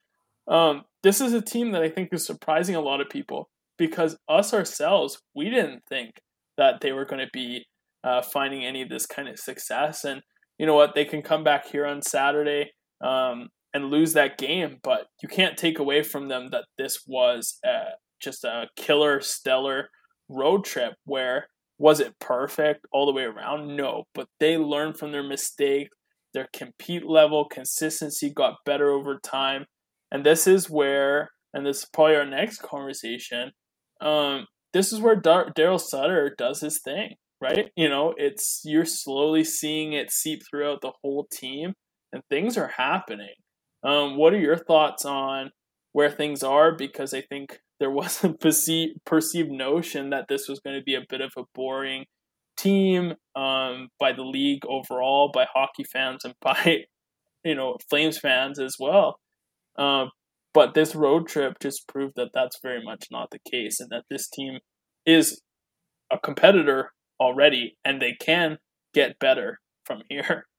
Um, 0.49 0.83
this 1.03 1.20
is 1.20 1.33
a 1.33 1.40
team 1.40 1.73
that 1.73 1.83
I 1.83 1.88
think 1.88 2.11
is 2.12 2.27
surprising 2.27 2.75
a 2.75 2.81
lot 2.81 3.01
of 3.01 3.09
people 3.09 3.49
because 3.79 4.16
us 4.29 4.53
ourselves, 4.53 5.23
we 5.35 5.49
didn't 5.49 5.83
think 5.88 6.20
that 6.59 6.81
they 6.81 6.92
were 6.92 7.05
going 7.05 7.25
to 7.25 7.31
be 7.33 7.64
uh, 8.05 8.23
finding 8.23 8.64
any 8.64 8.83
of 8.83 8.88
this 8.88 9.07
kind 9.07 9.29
of 9.29 9.38
success. 9.38 10.05
And 10.05 10.23
you 10.59 10.66
know 10.66 10.75
what? 10.75 10.94
They 10.94 11.05
can 11.05 11.23
come 11.23 11.44
back 11.44 11.66
here 11.66 11.87
on 11.87 12.03
Saturday 12.03 12.73
um, 13.01 13.49
and 13.73 13.90
lose 13.90 14.12
that 14.14 14.38
game, 14.38 14.79
but 14.83 15.07
you 15.23 15.29
can't 15.29 15.57
take 15.57 15.79
away 15.79 16.03
from 16.03 16.29
them 16.29 16.51
that 16.51 16.64
this 16.77 17.05
was 17.07 17.59
uh, 17.66 17.92
just 18.20 18.44
a 18.44 18.66
killer, 18.77 19.20
stellar 19.20 19.88
road 20.29 20.64
trip 20.64 20.94
where 21.05 21.49
was 21.79 21.99
it 21.99 22.18
perfect 22.20 22.87
all 22.92 23.07
the 23.07 23.12
way 23.12 23.23
around? 23.23 23.75
No, 23.75 24.05
but 24.14 24.27
they 24.38 24.59
learned 24.59 24.99
from 24.99 25.12
their 25.12 25.23
mistake. 25.23 25.88
Their 26.35 26.49
compete 26.53 27.07
level, 27.07 27.47
consistency 27.51 28.33
got 28.33 28.64
better 28.64 28.90
over 28.90 29.19
time. 29.19 29.66
And 30.11 30.25
this 30.25 30.47
is 30.47 30.71
where, 30.71 31.31
and 31.53 31.66
this 31.66 31.79
is 31.79 31.88
probably 31.93 32.16
our 32.16 32.27
next 32.27 32.62
conversation, 32.62 33.53
um, 34.01 34.47
this 34.73 34.93
is 34.93 35.01
where 35.01 35.16
Dar- 35.16 35.53
Daryl 35.57 35.81
Sutter 35.81 36.35
does 36.37 36.61
his 36.61 36.81
thing, 36.83 37.14
right? 37.40 37.71
You 37.77 37.88
know, 37.88 38.14
it's 38.16 38.62
you're 38.64 38.85
slowly 38.85 39.45
seeing 39.45 39.93
it 39.93 40.11
seep 40.11 40.40
throughout 40.49 40.81
the 40.81 40.93
whole 41.03 41.27
team, 41.33 41.75
and 42.12 42.23
things 42.31 42.57
are 42.57 42.73
happening. 42.77 43.35
Um, 43.83 44.16
what 44.16 44.33
are 44.33 44.38
your 44.38 44.57
thoughts 44.57 45.05
on 45.05 45.51
where 45.93 46.11
things 46.11 46.43
are? 46.43 46.75
Because 46.75 47.12
I 47.14 47.23
think 47.23 47.59
there 47.79 47.90
was 47.90 48.23
a 48.23 48.33
perceived, 48.33 48.99
perceived 49.05 49.51
notion 49.51 50.11
that 50.11 50.27
this 50.29 50.49
was 50.49 50.61
going 50.61 50.79
to 50.79 50.85
be 50.85 50.95
a 50.95 51.07
bit 51.09 51.21
of 51.21 51.33
a 51.37 51.43
boring 51.55 52.05
team 52.61 53.14
um, 53.37 53.88
by 53.99 54.12
the 54.12 54.23
league 54.23 54.64
overall, 54.66 55.31
by 55.33 55.46
hockey 55.53 55.85
fans, 55.85 56.25
and 56.25 56.35
by 56.42 56.85
you 57.44 57.55
know 57.55 57.77
Flames 57.88 58.18
fans 58.18 58.59
as 58.59 58.77
well. 58.79 59.18
Um, 59.79 60.11
but 60.53 60.75
this 60.75 60.94
road 60.94 61.29
trip 61.29 61.55
just 61.61 61.87
proved 61.87 62.14
that 62.16 62.31
that's 62.35 62.59
very 62.62 62.83
much 62.83 63.07
not 63.11 63.31
the 63.31 63.38
case, 63.51 63.81
and 63.81 63.90
that 63.90 64.05
this 64.11 64.29
team 64.29 64.59
is 65.07 65.40
a 66.12 66.18
competitor 66.18 66.90
already, 67.20 67.77
and 67.85 68.01
they 68.01 68.14
can 68.20 68.59
get 68.94 69.18
better 69.18 69.61
from 69.85 70.03
here. 70.09 70.46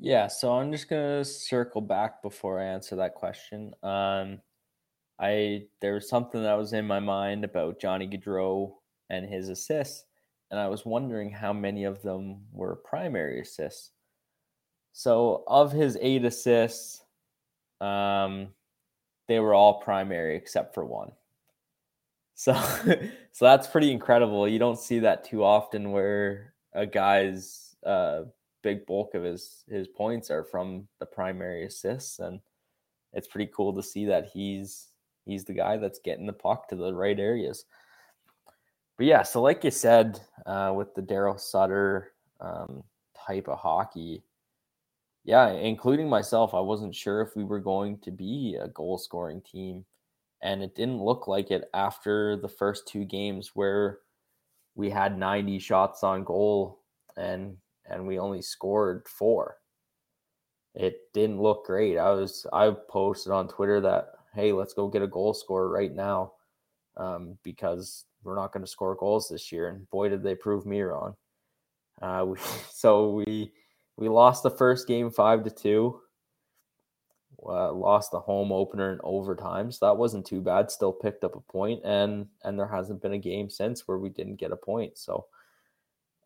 Yeah, 0.00 0.26
so 0.26 0.52
I'm 0.52 0.72
just 0.72 0.90
gonna 0.90 1.24
circle 1.24 1.80
back 1.80 2.20
before 2.20 2.60
I 2.60 2.64
answer 2.64 2.96
that 2.96 3.14
question. 3.14 3.70
Um, 3.84 4.40
I 5.20 5.62
there 5.80 5.94
was 5.94 6.08
something 6.08 6.42
that 6.42 6.58
was 6.58 6.72
in 6.72 6.84
my 6.86 6.98
mind 6.98 7.44
about 7.44 7.80
Johnny 7.80 8.08
Gaudreau 8.08 8.72
and 9.08 9.24
his 9.24 9.48
assists, 9.48 10.04
and 10.50 10.60
I 10.60 10.68
was 10.68 10.84
wondering 10.84 11.30
how 11.30 11.52
many 11.52 11.84
of 11.84 12.02
them 12.02 12.42
were 12.52 12.76
primary 12.76 13.40
assists. 13.40 13.90
So 14.92 15.42
of 15.46 15.72
his 15.72 15.98
eight 16.00 16.24
assists, 16.24 17.02
um, 17.80 18.48
they 19.26 19.40
were 19.40 19.54
all 19.54 19.80
primary 19.80 20.36
except 20.36 20.74
for 20.74 20.84
one. 20.84 21.12
So 22.36 22.52
so 23.30 23.44
that's 23.44 23.68
pretty 23.68 23.92
incredible. 23.92 24.48
You 24.48 24.58
don't 24.58 24.78
see 24.78 24.98
that 24.98 25.22
too 25.22 25.44
often 25.44 25.92
where 25.92 26.52
a 26.72 26.84
guy's 26.84 27.76
uh, 27.86 28.22
big 28.64 28.84
bulk 28.86 29.14
of 29.14 29.22
his 29.22 29.62
his 29.68 29.86
points 29.86 30.32
are 30.32 30.42
from 30.42 30.88
the 30.98 31.06
primary 31.06 31.64
assists 31.64 32.18
and 32.18 32.40
it's 33.12 33.28
pretty 33.28 33.50
cool 33.54 33.72
to 33.74 33.82
see 33.84 34.06
that 34.06 34.30
he's 34.32 34.88
he's 35.24 35.44
the 35.44 35.52
guy 35.52 35.76
that's 35.76 36.00
getting 36.00 36.26
the 36.26 36.32
puck 36.32 36.68
to 36.68 36.76
the 36.76 36.92
right 36.92 37.20
areas. 37.20 37.64
But 38.96 39.06
yeah, 39.06 39.22
so 39.22 39.42
like 39.42 39.64
you 39.64 39.70
said, 39.70 40.20
uh, 40.46 40.72
with 40.76 40.94
the 40.94 41.02
Daryl 41.02 41.38
Sutter 41.38 42.12
um, 42.40 42.84
type 43.26 43.48
of 43.48 43.58
hockey, 43.58 44.22
yeah, 45.24 45.52
including 45.52 46.08
myself, 46.08 46.54
I 46.54 46.60
wasn't 46.60 46.94
sure 46.94 47.22
if 47.22 47.34
we 47.34 47.44
were 47.44 47.60
going 47.60 47.98
to 47.98 48.10
be 48.10 48.58
a 48.60 48.68
goal 48.68 48.98
scoring 48.98 49.40
team. 49.40 49.84
And 50.42 50.62
it 50.62 50.74
didn't 50.74 51.02
look 51.02 51.26
like 51.26 51.50
it 51.50 51.70
after 51.72 52.36
the 52.36 52.48
first 52.48 52.86
two 52.86 53.06
games 53.06 53.52
where 53.54 54.00
we 54.74 54.90
had 54.90 55.18
90 55.18 55.58
shots 55.58 56.02
on 56.02 56.24
goal 56.24 56.80
and 57.16 57.56
and 57.86 58.06
we 58.06 58.18
only 58.18 58.42
scored 58.42 59.06
four. 59.08 59.58
It 60.74 61.12
didn't 61.12 61.40
look 61.40 61.64
great. 61.66 61.96
I 61.96 62.10
was 62.10 62.46
I 62.52 62.70
posted 62.88 63.32
on 63.32 63.48
Twitter 63.48 63.80
that 63.82 64.12
hey, 64.34 64.52
let's 64.52 64.74
go 64.74 64.88
get 64.88 65.02
a 65.02 65.06
goal 65.06 65.32
scorer 65.32 65.68
right 65.68 65.94
now 65.94 66.32
um, 66.96 67.38
because 67.42 68.04
we're 68.24 68.36
not 68.36 68.52
going 68.52 68.64
to 68.64 68.70
score 68.70 68.94
goals 68.94 69.28
this 69.28 69.52
year. 69.52 69.68
And 69.68 69.88
boy, 69.90 70.08
did 70.08 70.22
they 70.22 70.34
prove 70.34 70.66
me 70.66 70.80
wrong. 70.80 71.14
Uh, 72.00 72.24
we, 72.28 72.38
so 72.72 73.10
we 73.10 73.52
we 73.96 74.08
lost 74.08 74.42
the 74.42 74.50
first 74.50 74.88
game 74.88 75.10
five 75.10 75.44
to 75.44 75.50
two. 75.50 76.00
Uh, 77.46 77.70
lost 77.72 78.10
the 78.10 78.20
home 78.20 78.50
opener 78.52 78.92
in 78.92 79.00
overtime, 79.04 79.70
so 79.70 79.84
that 79.84 79.98
wasn't 79.98 80.24
too 80.24 80.40
bad. 80.40 80.70
Still 80.70 80.92
picked 80.92 81.24
up 81.24 81.36
a 81.36 81.40
point, 81.40 81.80
and 81.84 82.26
and 82.42 82.58
there 82.58 82.66
hasn't 82.66 83.02
been 83.02 83.12
a 83.12 83.18
game 83.18 83.50
since 83.50 83.86
where 83.86 83.98
we 83.98 84.08
didn't 84.08 84.36
get 84.36 84.52
a 84.52 84.56
point. 84.56 84.96
So, 84.96 85.26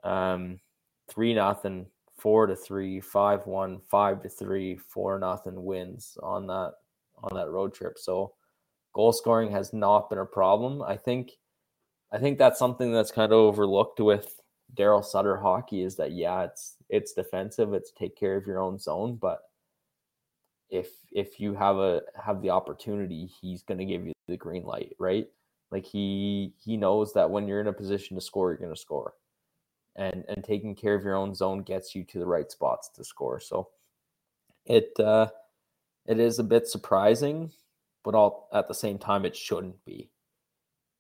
um, 0.05 0.61
three 1.09 1.35
nothing, 1.35 1.87
four 2.17 2.47
to 2.47 2.55
three, 2.55 3.01
five 3.01 3.47
one, 3.47 3.81
five 3.91 4.23
to 4.23 4.29
three, 4.29 4.77
four 4.77 5.19
nothing 5.19 5.65
wins 5.65 6.17
on 6.23 6.47
that 6.47 6.75
on 7.23 7.37
that 7.37 7.51
road 7.51 7.75
trip. 7.75 7.99
So 7.99 8.35
goal 8.93 9.13
scoring 9.13 9.51
has 9.51 9.73
not 9.73 10.11
been 10.11 10.19
a 10.19 10.27
problem. 10.27 10.83
I 10.83 10.97
think 10.97 11.33
I 12.13 12.19
think 12.19 12.39
that's 12.39 12.59
something 12.59 12.93
that's 12.93 13.11
kind 13.13 13.33
of 13.33 13.39
overlooked 13.39 14.01
with 14.01 14.41
Daryl 14.75 15.05
Sutter 15.05 15.37
hockey 15.37 15.83
is 15.83 15.97
that 15.97 16.13
yeah, 16.13 16.45
it's 16.45 16.77
it's 16.89 17.13
defensive, 17.13 17.73
it's 17.73 17.93
take 17.93 18.17
care 18.17 18.37
of 18.37 18.47
your 18.47 18.61
own 18.61 18.79
zone, 18.79 19.17
but 19.21 19.41
if 20.71 20.91
if 21.13 21.41
you 21.41 21.55
have 21.55 21.77
a 21.77 22.03
have 22.23 22.43
the 22.43 22.51
opportunity, 22.51 23.31
he's 23.41 23.63
going 23.63 23.79
to 23.79 23.85
give 23.85 24.07
you 24.07 24.13
the 24.27 24.37
green 24.37 24.65
light, 24.65 24.95
right? 24.99 25.27
Like 25.71 25.85
he 25.85 26.53
he 26.63 26.77
knows 26.77 27.13
that 27.15 27.31
when 27.31 27.49
you're 27.49 27.61
in 27.61 27.67
a 27.69 27.73
position 27.73 28.17
to 28.17 28.21
score, 28.21 28.51
you're 28.51 28.59
going 28.59 28.75
to 28.75 28.81
score. 28.81 29.15
And 29.97 30.25
and 30.29 30.45
taking 30.45 30.75
care 30.75 30.95
of 30.95 31.05
your 31.05 31.17
own 31.17 31.35
zone 31.35 31.63
gets 31.63 31.95
you 31.95 32.05
to 32.05 32.19
the 32.19 32.27
right 32.27 32.51
spots 32.51 32.89
to 32.91 33.05
score. 33.05 33.41
So 33.41 33.69
it 34.67 34.93
uh 35.01 35.29
it 36.07 36.21
is 36.21 36.39
a 36.39 36.45
bit 36.45 36.67
surprising, 36.67 37.53
but 38.05 38.15
all 38.15 38.49
at 38.53 38.69
the 38.69 38.75
same 38.75 38.99
time 38.99 39.25
it 39.25 39.37
shouldn't 39.37 39.85
be. 39.85 40.11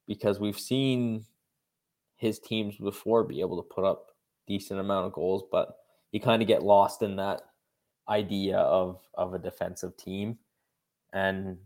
Because 0.08 0.40
we've 0.40 0.58
seen 0.58 1.24
his 2.16 2.40
teams 2.40 2.76
before 2.76 3.22
be 3.22 3.40
able 3.40 3.62
to 3.62 3.74
put 3.74 3.84
up 3.84 4.08
decent 4.48 4.80
amount 4.80 5.06
of 5.06 5.12
goals, 5.12 5.44
but 5.52 5.76
you 6.10 6.20
kind 6.20 6.42
of 6.42 6.48
get 6.48 6.64
lost 6.64 7.02
in 7.02 7.14
that 7.16 7.42
idea 8.08 8.58
of 8.58 9.00
of 9.14 9.34
a 9.34 9.38
defensive 9.38 9.96
team. 9.96 10.38
And 11.12 11.58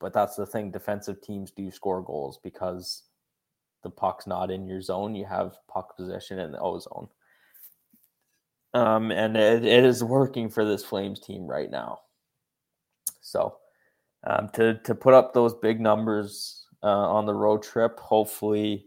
but 0.00 0.12
that's 0.12 0.34
the 0.34 0.46
thing, 0.46 0.70
defensive 0.70 1.20
teams 1.20 1.50
do 1.50 1.70
score 1.70 2.02
goals 2.02 2.40
because 2.42 3.02
the 3.82 3.90
puck's 3.90 4.26
not 4.26 4.50
in 4.50 4.66
your 4.66 4.80
zone. 4.80 5.14
You 5.14 5.26
have 5.26 5.58
puck 5.68 5.96
possession 5.96 6.38
in 6.38 6.52
the 6.52 6.58
O 6.58 6.78
zone. 6.78 7.08
Um, 8.72 9.10
and 9.10 9.36
it, 9.36 9.64
it 9.64 9.84
is 9.84 10.02
working 10.02 10.48
for 10.48 10.64
this 10.64 10.84
Flames 10.84 11.20
team 11.20 11.46
right 11.46 11.70
now. 11.70 12.00
So 13.20 13.56
um, 14.24 14.48
to 14.54 14.74
to 14.84 14.94
put 14.94 15.14
up 15.14 15.34
those 15.34 15.54
big 15.54 15.80
numbers 15.80 16.59
uh, 16.82 16.86
on 16.86 17.26
the 17.26 17.34
road 17.34 17.62
trip, 17.62 17.98
hopefully 17.98 18.86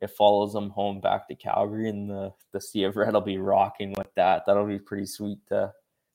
it 0.00 0.10
follows 0.10 0.52
them 0.52 0.70
home 0.70 1.00
back 1.00 1.28
to 1.28 1.34
Calgary, 1.34 1.88
and 1.88 2.10
the 2.10 2.32
the 2.52 2.60
Sea 2.60 2.84
of 2.84 2.96
Red 2.96 3.14
will 3.14 3.20
be 3.20 3.38
rocking 3.38 3.94
with 3.96 4.12
that. 4.16 4.44
That'll 4.46 4.66
be 4.66 4.78
pretty 4.78 5.06
sweet 5.06 5.38
to 5.48 5.72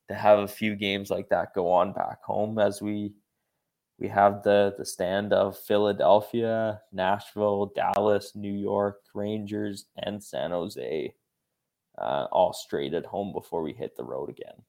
to 0.10 0.16
have 0.16 0.40
a 0.40 0.48
few 0.48 0.76
games 0.76 1.10
like 1.10 1.30
that 1.30 1.54
go 1.54 1.72
on 1.72 1.94
back 1.94 2.24
home 2.24 2.60
as 2.60 2.82
we 2.82 3.14
we 4.00 4.08
have 4.08 4.44
the 4.44 4.76
the 4.78 4.86
stand 4.86 5.34
of 5.34 5.58
Philadelphia, 5.58 6.82
Nashville, 6.92 7.72
Dallas, 7.76 8.36
New 8.36 8.54
York, 8.54 9.02
Rangers, 9.14 9.86
and 9.98 10.24
San 10.24 10.52
Jose, 10.52 11.14
uh, 11.98 12.28
all 12.32 12.54
straight 12.54 12.94
at 12.94 13.06
home 13.06 13.34
before 13.34 13.62
we 13.62 13.74
hit 13.74 13.96
the 13.96 14.04
road 14.04 14.30
again. 14.30 14.64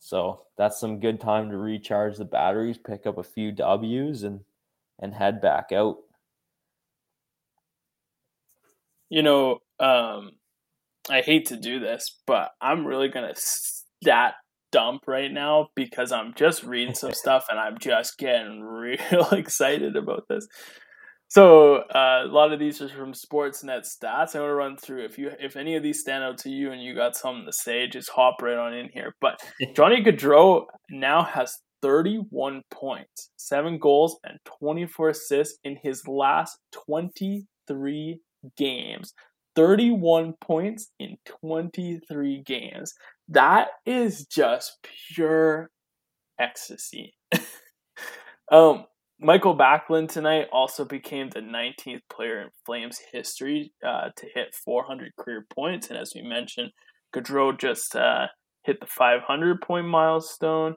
So 0.00 0.42
that's 0.56 0.78
some 0.78 1.00
good 1.00 1.20
time 1.20 1.50
to 1.50 1.56
recharge 1.56 2.18
the 2.18 2.24
batteries, 2.24 2.78
pick 2.78 3.06
up 3.06 3.18
a 3.18 3.22
few 3.22 3.52
W's, 3.52 4.22
and 4.22 4.40
and 4.98 5.14
head 5.14 5.40
back 5.40 5.72
out. 5.72 5.96
You 9.10 9.22
know, 9.22 9.58
um, 9.80 10.32
I 11.10 11.22
hate 11.22 11.46
to 11.46 11.56
do 11.56 11.80
this, 11.80 12.18
but 12.26 12.50
I'm 12.60 12.86
really 12.86 13.08
gonna 13.08 13.34
stat 13.34 14.34
dump 14.70 15.02
right 15.06 15.32
now 15.32 15.68
because 15.74 16.12
I'm 16.12 16.34
just 16.34 16.62
reading 16.62 16.94
some 16.94 17.12
stuff 17.14 17.46
and 17.48 17.58
I'm 17.58 17.78
just 17.78 18.18
getting 18.18 18.60
real 18.62 19.28
excited 19.32 19.96
about 19.96 20.24
this. 20.28 20.46
So 21.30 21.76
uh, 21.76 22.22
a 22.24 22.32
lot 22.32 22.52
of 22.52 22.58
these 22.58 22.80
are 22.80 22.88
from 22.88 23.12
Sportsnet 23.12 23.84
stats. 23.84 24.34
I 24.34 24.40
want 24.40 24.50
to 24.50 24.54
run 24.54 24.76
through 24.78 25.04
if 25.04 25.18
you 25.18 25.30
if 25.38 25.56
any 25.56 25.76
of 25.76 25.82
these 25.82 26.00
stand 26.00 26.24
out 26.24 26.38
to 26.38 26.50
you 26.50 26.72
and 26.72 26.82
you 26.82 26.94
got 26.94 27.16
something 27.16 27.44
to 27.44 27.52
say, 27.52 27.86
just 27.86 28.08
hop 28.08 28.40
right 28.40 28.56
on 28.56 28.72
in 28.72 28.88
here. 28.94 29.14
But 29.20 29.38
Johnny 29.76 30.02
Gaudreau 30.02 30.64
now 30.90 31.22
has 31.22 31.58
31 31.82 32.62
points, 32.70 33.30
seven 33.36 33.78
goals, 33.78 34.18
and 34.24 34.38
24 34.60 35.10
assists 35.10 35.58
in 35.64 35.78
his 35.82 36.06
last 36.06 36.58
23 36.72 38.20
games. 38.56 39.14
31 39.56 40.34
points 40.40 40.92
in 41.00 41.16
23 41.42 42.42
games. 42.44 42.94
That 43.28 43.68
is 43.84 44.24
just 44.26 44.78
pure 45.12 45.70
ecstasy. 46.38 47.14
um, 48.52 48.86
Mikael 49.20 49.56
Backlund 49.56 50.10
tonight 50.10 50.46
also 50.52 50.84
became 50.84 51.28
the 51.30 51.40
19th 51.40 52.02
player 52.08 52.42
in 52.42 52.48
Flames 52.64 53.00
history 53.12 53.72
uh, 53.84 54.10
to 54.16 54.26
hit 54.32 54.54
400 54.54 55.16
career 55.16 55.44
points. 55.52 55.88
And 55.88 55.98
as 55.98 56.12
we 56.14 56.22
mentioned, 56.22 56.70
Gaudreau 57.12 57.58
just 57.58 57.96
uh, 57.96 58.28
hit 58.62 58.78
the 58.80 58.86
500 58.86 59.60
point 59.60 59.88
milestone. 59.88 60.76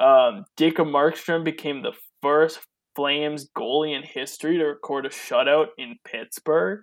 Um, 0.00 0.46
Jacob 0.56 0.88
Markstrom 0.88 1.44
became 1.44 1.82
the 1.82 1.92
first 2.22 2.58
Flames 2.96 3.48
goalie 3.56 3.96
in 3.96 4.02
history 4.02 4.58
to 4.58 4.64
record 4.64 5.06
a 5.06 5.10
shutout 5.10 5.68
in 5.78 5.96
Pittsburgh. 6.04 6.80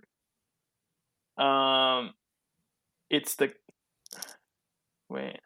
Um, 1.37 2.13
it's 3.09 3.35
the 3.35 3.51
wait. 5.09 5.39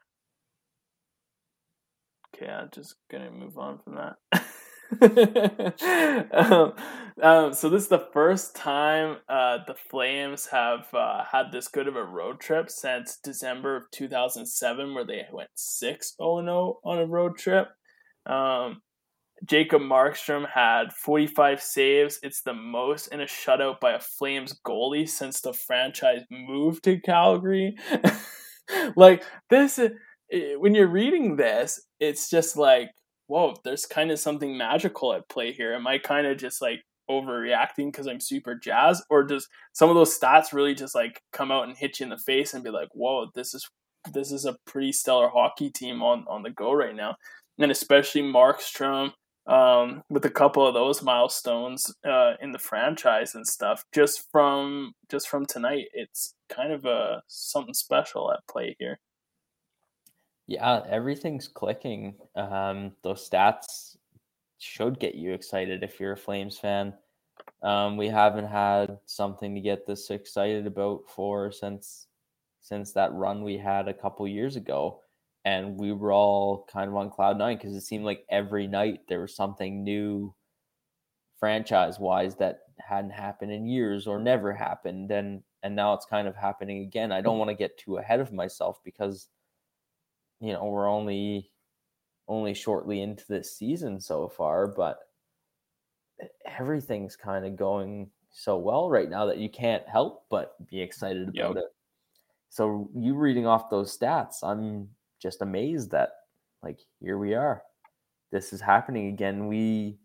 Okay, 2.36 2.52
I'm 2.52 2.70
just 2.74 2.96
gonna 3.12 3.32
move 3.32 3.58
on 3.58 3.80
from 3.80 3.96
that. 3.96 4.18
um, 5.02 6.74
um, 7.22 7.54
so 7.54 7.70
this 7.70 7.84
is 7.84 7.88
the 7.88 8.08
first 8.14 8.56
time 8.56 9.18
uh, 9.30 9.60
the 9.68 9.76
Flames 9.76 10.48
have 10.48 10.88
uh, 10.94 11.24
had 11.32 11.52
this 11.52 11.68
good 11.68 11.88
of 11.88 11.96
a 11.96 12.04
road 12.04 12.40
trip 12.40 12.70
since 12.70 13.18
December 13.24 13.76
of 13.76 13.90
2007, 13.92 14.94
where 14.94 15.06
they 15.06 15.26
went 15.32 15.50
6 15.56 16.16
0 16.18 16.80
on 16.84 16.98
a 17.00 17.06
road 17.06 17.38
trip. 17.38 17.70
Um, 18.26 18.82
Jacob 19.46 19.82
Markstrom 19.82 20.48
had 20.50 20.94
45 20.94 21.62
saves. 21.62 22.20
It's 22.24 22.42
the 22.44 22.54
most 22.54 23.08
in 23.08 23.22
a 23.22 23.26
shutout 23.26 23.80
by 23.80 23.94
a 23.94 24.00
Flames 24.00 24.60
goalie 24.66 25.10
since 25.10 25.42
the 25.42 25.54
franchise 25.54 26.22
moved 26.30 26.84
to 26.86 27.00
Calgary. 27.00 27.76
like 28.96 29.24
this, 29.50 29.80
when 30.58 30.76
you're 30.76 30.88
reading 30.88 31.36
this, 31.36 31.82
it's 32.00 32.30
just 32.30 32.56
like, 32.56 32.90
whoa, 33.32 33.56
there's 33.64 33.86
kind 33.86 34.12
of 34.12 34.20
something 34.20 34.58
magical 34.58 35.14
at 35.14 35.30
play 35.30 35.54
here. 35.54 35.74
Am 35.74 35.88
I 35.88 35.98
kind 35.98 36.28
of 36.28 36.38
just 36.38 36.62
like 36.62 36.82
overreacting 37.10 37.86
because 37.90 38.06
I'm 38.06 38.20
super 38.20 38.56
jazzed, 38.56 39.06
or 39.10 39.24
does 39.24 39.48
some 39.72 39.90
of 39.90 39.96
those 39.96 40.18
stats 40.20 40.52
really 40.52 40.76
just 40.76 40.94
like 40.94 41.22
come 41.32 41.50
out 41.50 41.66
and 41.66 41.78
hit 41.78 42.00
you 42.00 42.04
in 42.04 42.10
the 42.10 42.18
face 42.18 42.54
and 42.54 42.64
be 42.64 42.70
like, 42.70 42.90
whoa, 42.94 43.28
this 43.34 43.54
is 43.54 43.70
this 44.14 44.34
is 44.34 44.46
a 44.46 44.58
pretty 44.68 44.92
stellar 44.92 45.30
hockey 45.30 45.70
team 45.70 46.04
on 46.04 46.26
on 46.28 46.44
the 46.44 46.50
go 46.50 46.74
right 46.74 46.96
now, 46.96 47.16
and 47.58 47.72
especially 47.72 48.22
Markstrom 48.22 49.14
um, 49.48 50.04
with 50.10 50.26
a 50.26 50.30
couple 50.30 50.68
of 50.68 50.74
those 50.74 51.02
milestones 51.02 51.86
uh, 52.06 52.34
in 52.42 52.52
the 52.52 52.60
franchise 52.60 53.34
and 53.34 53.48
stuff. 53.48 53.86
Just 53.94 54.28
from 54.30 54.92
just 55.10 55.30
from 55.30 55.46
tonight, 55.46 55.86
it's 55.94 56.34
kind 56.50 56.74
of 56.74 56.84
a 56.84 57.24
something 57.28 57.74
special 57.74 58.30
at 58.34 58.46
play 58.50 58.76
here. 58.78 59.00
Yeah, 60.52 60.82
everything's 60.90 61.48
clicking. 61.48 62.16
Um, 62.36 62.92
those 63.04 63.30
stats 63.30 63.96
should 64.58 65.00
get 65.00 65.16
you 65.16 65.32
excited 65.34 65.82
if 65.82 65.98
you're 65.98 66.12
a 66.12 66.18
Flames 66.18 66.58
fan. 66.60 66.94
Um, 67.64 67.96
we 67.96 68.08
haven't 68.10 68.48
had 68.48 69.00
something 69.06 69.56
to 69.56 69.62
get 69.62 69.88
this 69.88 70.10
excited 70.10 70.68
about 70.68 71.04
for 71.10 71.52
since 71.54 72.08
since 72.60 72.92
that 72.94 73.14
run 73.14 73.44
we 73.44 73.58
had 73.58 73.88
a 73.88 73.94
couple 73.94 74.28
years 74.28 74.56
ago 74.58 75.02
and 75.46 75.80
we 75.80 75.94
were 75.94 76.12
all 76.12 76.68
kind 76.72 76.90
of 76.90 76.96
on 76.98 77.10
cloud 77.10 77.38
nine 77.38 77.58
because 77.58 77.76
it 77.76 77.82
seemed 77.82 78.06
like 78.06 78.26
every 78.30 78.68
night 78.68 79.02
there 79.08 79.22
was 79.22 79.36
something 79.36 79.84
new 79.84 80.34
franchise 81.40 82.00
wise 82.00 82.36
that 82.36 82.60
hadn't 82.80 83.12
happened 83.12 83.52
in 83.52 83.66
years 83.66 84.08
or 84.08 84.20
never 84.20 84.54
happened 84.54 85.12
and 85.12 85.42
and 85.64 85.76
now 85.76 85.94
it's 85.94 86.06
kind 86.06 86.28
of 86.28 86.36
happening 86.36 86.82
again 86.84 87.12
i 87.12 87.22
don't 87.22 87.38
want 87.40 87.50
to 87.50 87.56
get 87.56 87.78
too 87.78 87.98
ahead 87.98 88.20
of 88.20 88.32
myself 88.32 88.80
because 88.84 89.28
you 90.42 90.54
know 90.54 90.66
we're 90.66 90.90
only 90.90 91.50
only 92.28 92.54
shortly 92.54 93.02
into 93.02 93.24
this 93.28 93.56
season 93.56 94.00
so 94.00 94.28
far 94.28 94.68
but 94.68 95.00
everything's 96.46 97.16
kind 97.16 97.46
of 97.46 97.56
going 97.56 98.10
so 98.32 98.58
well 98.58 98.90
right 98.90 99.10
now 99.10 99.26
that 99.26 99.38
you 99.38 99.50
can't 99.50 99.88
help 99.88 100.26
but 100.30 100.56
be 100.68 100.82
excited 100.82 101.24
about 101.24 101.56
yep. 101.56 101.64
it 101.64 101.76
so 102.50 102.90
you 102.96 103.14
reading 103.14 103.46
off 103.46 103.70
those 103.70 103.98
stats 103.98 104.44
i'm 104.44 104.88
just 105.22 105.42
amazed 105.42 105.92
that 105.92 106.10
like 106.64 106.80
here 107.00 107.18
we 107.18 107.34
are. 107.34 107.64
This 108.32 108.54
is 108.54 108.62
happening 108.62 109.08
again. 109.08 109.48
We 109.48 109.98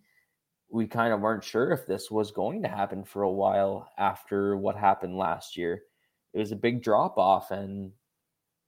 we 0.68 0.87
kind 0.87 1.12
of 1.12 1.20
weren't 1.20 1.45
sure 1.45 1.70
if 1.70 1.87
this 1.87 2.11
was 2.11 2.32
going 2.32 2.62
to 2.62 2.68
happen 2.68 3.05
for 3.05 3.22
a 3.22 3.30
while 3.30 3.89
after 3.99 4.57
what 4.57 4.76
happened 4.76 5.16
last 5.16 5.57
year. 5.57 5.82
It 6.34 6.41
was 6.41 6.53
a 6.53 6.57
big 6.57 6.82
drop 6.82 7.18
off 7.18 7.51
and 7.51 7.93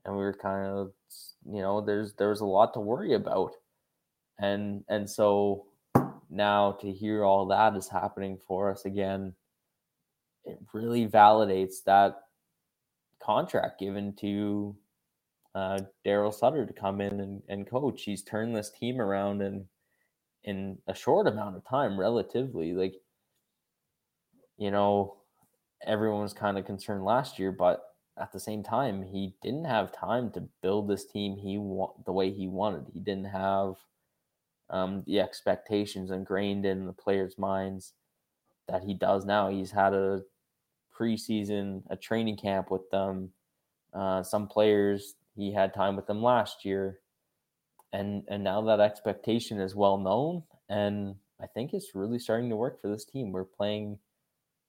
and 0.09 0.17
we 0.19 0.25
were 0.25 0.35
kind 0.35 0.67
of 0.67 0.93
you 1.47 1.63
know 1.63 1.83
there's 1.83 2.15
there 2.17 2.31
was 2.31 2.43
a 2.43 2.47
lot 2.47 2.75
to 2.75 2.81
worry 2.81 3.15
about. 3.15 3.53
And 4.41 4.85
and 4.89 5.11
so 5.11 5.67
now 6.31 6.73
to 6.83 6.93
hear 6.93 7.25
all 7.25 7.47
that 7.49 7.77
is 7.77 7.89
happening 7.89 8.39
for 8.49 8.71
us 8.73 8.87
again 8.87 9.35
it 10.47 10.59
really 10.75 11.07
validates 11.09 11.85
that 11.87 12.17
contract 13.23 13.81
given 13.81 14.15
to 14.17 14.77
uh, 15.55 15.81
Daryl 16.07 16.35
Sutter 16.35 16.67
to 16.67 16.75
come 16.75 17.01
in 17.01 17.21
and, 17.21 17.43
and 17.49 17.71
coach. 17.71 18.05
He's 18.05 18.23
turned 18.25 18.57
this 18.57 18.71
team 18.71 19.01
around 19.01 19.43
in 19.43 19.67
in 20.45 20.79
a 20.89 20.95
short 20.95 21.29
amount 21.29 21.57
of 21.57 21.69
time, 21.69 22.01
relatively. 22.01 22.73
Like, 22.75 22.95
you 24.59 24.71
know, 24.71 25.17
everyone 25.87 26.23
was 26.23 26.35
kind 26.35 26.59
of 26.59 26.67
concerned 26.67 27.05
last 27.05 27.39
year, 27.39 27.53
but 27.53 27.83
at 28.21 28.33
the 28.33 28.41
same 28.41 28.63
time, 28.63 29.03
he 29.03 29.35
didn't 29.43 29.65
have 29.65 29.93
time 29.93 30.31
to 30.33 30.49
build 30.63 30.89
this 30.89 31.05
team 31.05 31.37
he 31.37 31.57
the 32.05 32.13
way 32.13 32.31
he 32.31 32.49
wanted. 32.49 32.87
He 32.93 33.01
didn't 33.01 33.27
have 33.27 33.77
um, 34.71 35.03
the 35.07 35.21
expectations 35.21 36.11
ingrained 36.11 36.67
in 36.67 36.87
the 36.87 36.93
players' 36.93 37.39
minds 37.39 37.95
that 38.69 38.83
he 38.83 38.95
does 38.95 39.25
now. 39.25 39.49
He's 39.49 39.71
had 39.71 39.95
a 39.95 40.23
preseason, 40.97 41.83
a 41.91 41.97
training 41.97 42.37
camp 42.37 42.71
with 42.71 42.89
them. 42.91 43.31
Uh, 43.95 44.23
some 44.23 44.47
players 44.47 45.15
he 45.35 45.53
had 45.53 45.73
time 45.73 45.97
with 45.97 46.07
them 46.07 46.23
last 46.23 46.65
year, 46.65 46.99
and 47.93 48.25
and 48.29 48.45
now 48.45 48.61
that 48.63 48.81
expectation 48.81 49.61
is 49.61 49.75
well 49.75 49.97
known, 49.97 50.43
and 50.69 51.15
I 51.41 51.47
think 51.47 51.73
it's 51.73 51.95
really 51.95 52.19
starting 52.19 52.51
to 52.51 52.57
work 52.57 52.81
for 52.81 52.89
this 52.89 53.05
team. 53.05 53.33
We're 53.33 53.45
playing 53.45 53.99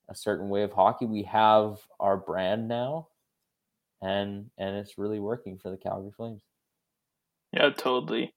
a 0.08 0.16
certain 0.16 0.50
way 0.50 0.64
of 0.64 0.72
hockey. 0.72 1.06
We 1.06 1.24
have 1.24 1.80
our 2.00 2.16
brand 2.16 2.68
now, 2.68 3.09
and 4.02 4.50
and 4.58 4.78
it's 4.78 4.98
really 4.98 5.20
working 5.20 5.58
for 5.58 5.70
the 5.70 5.78
Calgary 5.78 6.12
Flames. 6.16 6.42
Yeah, 7.52 7.70
totally. 7.76 8.34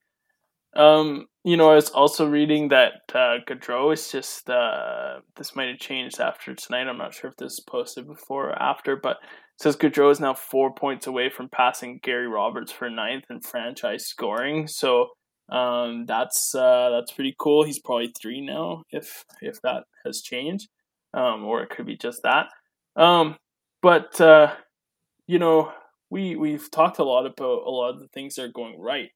Um, 0.74 1.26
you 1.44 1.56
know, 1.56 1.70
I 1.70 1.74
was 1.74 1.90
also 1.90 2.26
reading 2.26 2.68
that 2.68 2.92
uh, 3.14 3.38
Gaudreau 3.46 3.92
is 3.92 4.10
just 4.10 4.48
uh, 4.48 5.20
this 5.36 5.54
might 5.54 5.68
have 5.68 5.78
changed 5.78 6.20
after 6.20 6.54
tonight. 6.54 6.88
I'm 6.88 6.98
not 6.98 7.14
sure 7.14 7.28
if 7.28 7.36
this 7.36 7.52
is 7.52 7.64
posted 7.68 8.06
before 8.06 8.50
or 8.50 8.62
after, 8.62 8.96
but 8.96 9.18
says 9.60 9.76
Gaudreau 9.76 10.10
is 10.10 10.20
now 10.20 10.34
four 10.34 10.74
points 10.74 11.06
away 11.06 11.28
from 11.28 11.48
passing 11.48 12.00
Gary 12.02 12.26
Roberts 12.26 12.72
for 12.72 12.88
ninth 12.88 13.24
in 13.28 13.40
franchise 13.40 14.06
scoring. 14.06 14.66
So 14.66 15.08
um, 15.50 16.06
that's 16.06 16.54
uh, 16.54 16.90
that's 16.90 17.12
pretty 17.12 17.34
cool. 17.38 17.64
He's 17.64 17.80
probably 17.80 18.12
three 18.20 18.40
now, 18.40 18.84
if 18.90 19.24
if 19.42 19.60
that 19.62 19.84
has 20.06 20.22
changed, 20.22 20.68
um, 21.12 21.44
or 21.44 21.62
it 21.62 21.70
could 21.70 21.86
be 21.86 21.96
just 21.96 22.22
that. 22.22 22.46
Um, 22.96 23.36
but 23.82 24.18
uh, 24.20 24.54
you 25.26 25.38
know, 25.38 25.72
we 26.10 26.36
we've 26.36 26.70
talked 26.70 26.98
a 26.98 27.04
lot 27.04 27.26
about 27.26 27.62
a 27.66 27.70
lot 27.70 27.90
of 27.90 28.00
the 28.00 28.08
things 28.08 28.34
that 28.34 28.44
are 28.44 28.52
going 28.52 28.78
right. 28.78 29.10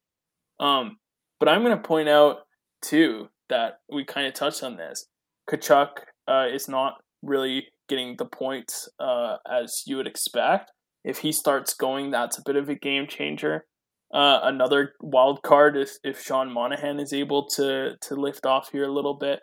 Um, 0.58 0.96
but 1.38 1.48
I'm 1.48 1.62
going 1.62 1.76
to 1.76 1.82
point 1.82 2.08
out 2.08 2.38
too 2.82 3.28
that 3.48 3.78
we 3.92 4.04
kind 4.04 4.26
of 4.26 4.34
touched 4.34 4.62
on 4.62 4.76
this. 4.76 5.06
Tkachuk 5.50 5.88
uh, 6.26 6.46
is 6.52 6.68
not 6.68 6.94
really 7.22 7.66
getting 7.88 8.16
the 8.16 8.24
points 8.24 8.88
uh, 8.98 9.36
as 9.48 9.82
you 9.86 9.96
would 9.96 10.06
expect. 10.06 10.72
If 11.04 11.18
he 11.18 11.30
starts 11.30 11.74
going, 11.74 12.10
that's 12.10 12.38
a 12.38 12.42
bit 12.44 12.56
of 12.56 12.68
a 12.68 12.74
game 12.74 13.06
changer. 13.06 13.64
Uh, 14.12 14.40
another 14.42 14.92
wild 15.00 15.42
card 15.42 15.76
is 15.76 15.98
if 16.02 16.22
Sean 16.22 16.52
Monahan 16.52 17.00
is 17.00 17.12
able 17.12 17.46
to 17.48 17.96
to 18.00 18.14
lift 18.14 18.46
off 18.46 18.70
here 18.72 18.84
a 18.84 18.92
little 18.92 19.14
bit. 19.14 19.40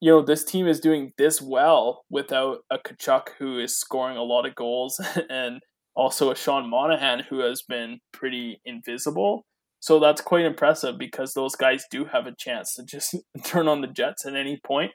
You 0.00 0.12
know, 0.12 0.22
this 0.22 0.44
team 0.44 0.66
is 0.66 0.80
doing 0.80 1.12
this 1.18 1.42
well 1.42 2.04
without 2.08 2.60
a 2.70 2.78
Tkachuk 2.78 3.30
who 3.38 3.58
is 3.58 3.78
scoring 3.78 4.16
a 4.16 4.22
lot 4.22 4.46
of 4.46 4.54
goals 4.54 4.98
and 5.30 5.60
also 6.00 6.30
a 6.30 6.34
Sean 6.34 6.70
Monahan 6.70 7.20
who 7.28 7.40
has 7.40 7.60
been 7.60 8.00
pretty 8.10 8.58
invisible. 8.64 9.44
So 9.80 10.00
that's 10.00 10.22
quite 10.22 10.46
impressive 10.46 10.96
because 10.98 11.34
those 11.34 11.54
guys 11.54 11.84
do 11.90 12.06
have 12.06 12.26
a 12.26 12.34
chance 12.34 12.74
to 12.74 12.84
just 12.84 13.14
turn 13.44 13.68
on 13.68 13.82
the 13.82 13.86
Jets 13.86 14.24
at 14.24 14.34
any 14.34 14.58
point. 14.64 14.92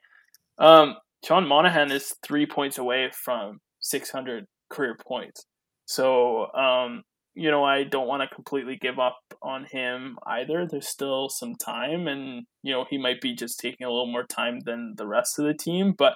Um, 0.58 0.95
Sean 1.24 1.47
Monahan 1.47 1.91
is 1.91 2.16
three 2.26 2.47
points 2.47 2.80
away 2.80 3.12
from 3.14 3.60
600 3.82 4.45
career 4.72 4.97
points. 5.08 5.45
So, 5.86 6.51
um, 6.53 7.03
you 7.36 7.51
know, 7.51 7.64
I 7.64 7.84
don't 7.84 8.08
want 8.08 8.28
to 8.28 8.36
completely 8.36 8.76
give 8.76 8.97
up 8.97 9.20
on 9.43 9.68
him 9.72 10.18
either. 10.26 10.66
There's 10.66 10.88
still 10.88 11.30
some 11.30 11.53
time, 11.56 12.08
and, 12.08 12.45
you 12.64 12.74
know, 12.74 12.86
he 12.89 12.97
might 12.97 13.22
be 13.22 13.36
just 13.36 13.60
taking 13.60 13.86
a 13.86 13.91
little 13.91 14.12
more 14.12 14.24
time 14.24 14.62
than 14.62 14.95
the 14.97 15.06
rest 15.06 15.38
of 15.38 15.45
the 15.45 15.53
team. 15.53 15.93
But 15.95 16.16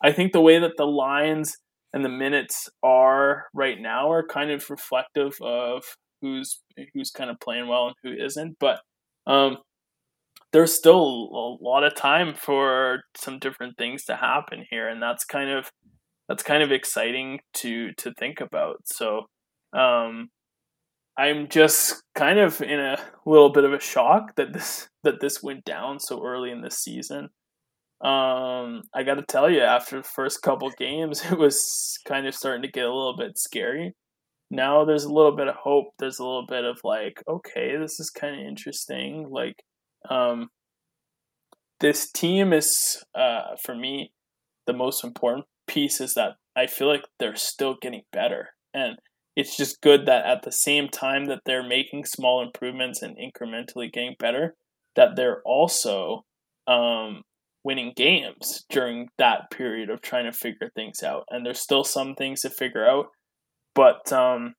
I 0.00 0.12
think 0.12 0.32
the 0.32 0.40
way 0.40 0.60
that 0.60 0.76
the 0.76 0.86
lines 0.86 1.56
and 1.92 2.04
the 2.04 2.08
minutes 2.08 2.68
are 2.82 3.46
right 3.54 3.80
now 3.80 4.10
are 4.10 4.26
kind 4.26 4.50
of 4.50 4.68
reflective 4.70 5.34
of 5.40 5.84
who's 6.20 6.60
who's 6.94 7.10
kind 7.10 7.30
of 7.30 7.40
playing 7.40 7.68
well 7.68 7.86
and 7.86 7.96
who 8.02 8.24
isn't. 8.24 8.56
But 8.58 8.80
um, 9.26 9.58
there's 10.52 10.72
still 10.72 10.96
a 10.96 11.64
lot 11.64 11.84
of 11.84 11.94
time 11.94 12.34
for 12.34 13.00
some 13.16 13.38
different 13.38 13.76
things 13.76 14.04
to 14.04 14.16
happen 14.16 14.64
here, 14.70 14.88
and 14.88 15.02
that's 15.02 15.24
kind 15.24 15.50
of 15.50 15.70
that's 16.28 16.42
kind 16.42 16.62
of 16.62 16.72
exciting 16.72 17.40
to 17.54 17.92
to 17.98 18.12
think 18.18 18.40
about. 18.40 18.76
So 18.84 19.22
um, 19.72 20.28
I'm 21.16 21.48
just 21.48 22.02
kind 22.14 22.38
of 22.38 22.62
in 22.62 22.80
a 22.80 22.98
little 23.26 23.50
bit 23.50 23.64
of 23.64 23.72
a 23.72 23.80
shock 23.80 24.34
that 24.36 24.52
this 24.52 24.88
that 25.04 25.20
this 25.20 25.42
went 25.42 25.64
down 25.64 26.00
so 26.00 26.24
early 26.24 26.50
in 26.50 26.62
the 26.62 26.70
season. 26.70 27.28
Um, 28.00 28.82
I 28.94 29.02
got 29.04 29.14
to 29.14 29.24
tell 29.28 29.50
you, 29.50 29.60
after 29.60 29.98
the 29.98 30.04
first 30.04 30.42
couple 30.42 30.70
games, 30.78 31.22
it 31.30 31.38
was 31.38 31.98
kind 32.06 32.26
of 32.26 32.34
starting 32.34 32.62
to 32.62 32.70
get 32.70 32.84
a 32.84 32.94
little 32.94 33.16
bit 33.16 33.38
scary 33.38 33.94
now 34.50 34.84
there's 34.84 35.04
a 35.04 35.12
little 35.12 35.36
bit 35.36 35.48
of 35.48 35.56
hope. 35.56 35.88
There's 35.98 36.18
a 36.18 36.24
little 36.24 36.46
bit 36.46 36.64
of 36.64 36.80
like, 36.84 37.22
okay, 37.28 37.76
this 37.76 38.00
is 38.00 38.10
kind 38.10 38.40
of 38.40 38.46
interesting. 38.46 39.28
Like, 39.30 39.62
um, 40.08 40.48
this 41.80 42.10
team 42.10 42.52
is, 42.52 43.04
uh, 43.14 43.56
for 43.62 43.74
me, 43.74 44.12
the 44.66 44.72
most 44.72 45.04
important 45.04 45.46
piece 45.66 46.00
is 46.00 46.14
that 46.14 46.32
I 46.56 46.66
feel 46.66 46.88
like 46.88 47.04
they're 47.18 47.36
still 47.36 47.76
getting 47.80 48.02
better. 48.12 48.50
And 48.72 48.96
it's 49.36 49.56
just 49.56 49.80
good 49.82 50.06
that 50.06 50.26
at 50.26 50.42
the 50.42 50.50
same 50.50 50.88
time 50.88 51.26
that 51.26 51.42
they're 51.44 51.66
making 51.66 52.06
small 52.06 52.42
improvements 52.42 53.02
and 53.02 53.16
incrementally 53.16 53.92
getting 53.92 54.16
better, 54.18 54.56
that 54.96 55.14
they're 55.14 55.42
also 55.44 56.24
um, 56.66 57.22
winning 57.68 57.92
games 57.94 58.64
during 58.70 59.08
that 59.18 59.50
period 59.50 59.90
of 59.90 60.00
trying 60.00 60.24
to 60.24 60.32
figure 60.32 60.70
things 60.74 61.02
out. 61.02 61.24
And 61.28 61.44
there's 61.44 61.60
still 61.60 61.84
some 61.84 62.14
things 62.14 62.40
to 62.40 62.50
figure 62.50 62.88
out 62.88 63.08
but 63.78 64.12
um, 64.12 64.56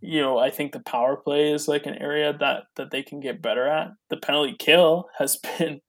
you 0.00 0.20
know, 0.20 0.38
I 0.38 0.50
think 0.50 0.70
the 0.70 0.78
power 0.78 1.16
play 1.16 1.50
is 1.50 1.66
like 1.66 1.84
an 1.84 1.96
area 2.00 2.32
that 2.38 2.62
that 2.76 2.92
they 2.92 3.02
can 3.02 3.18
get 3.18 3.42
better 3.42 3.66
at. 3.66 3.88
The 4.08 4.18
penalty 4.18 4.54
kill 4.56 5.06
has 5.18 5.36
been 5.58 5.80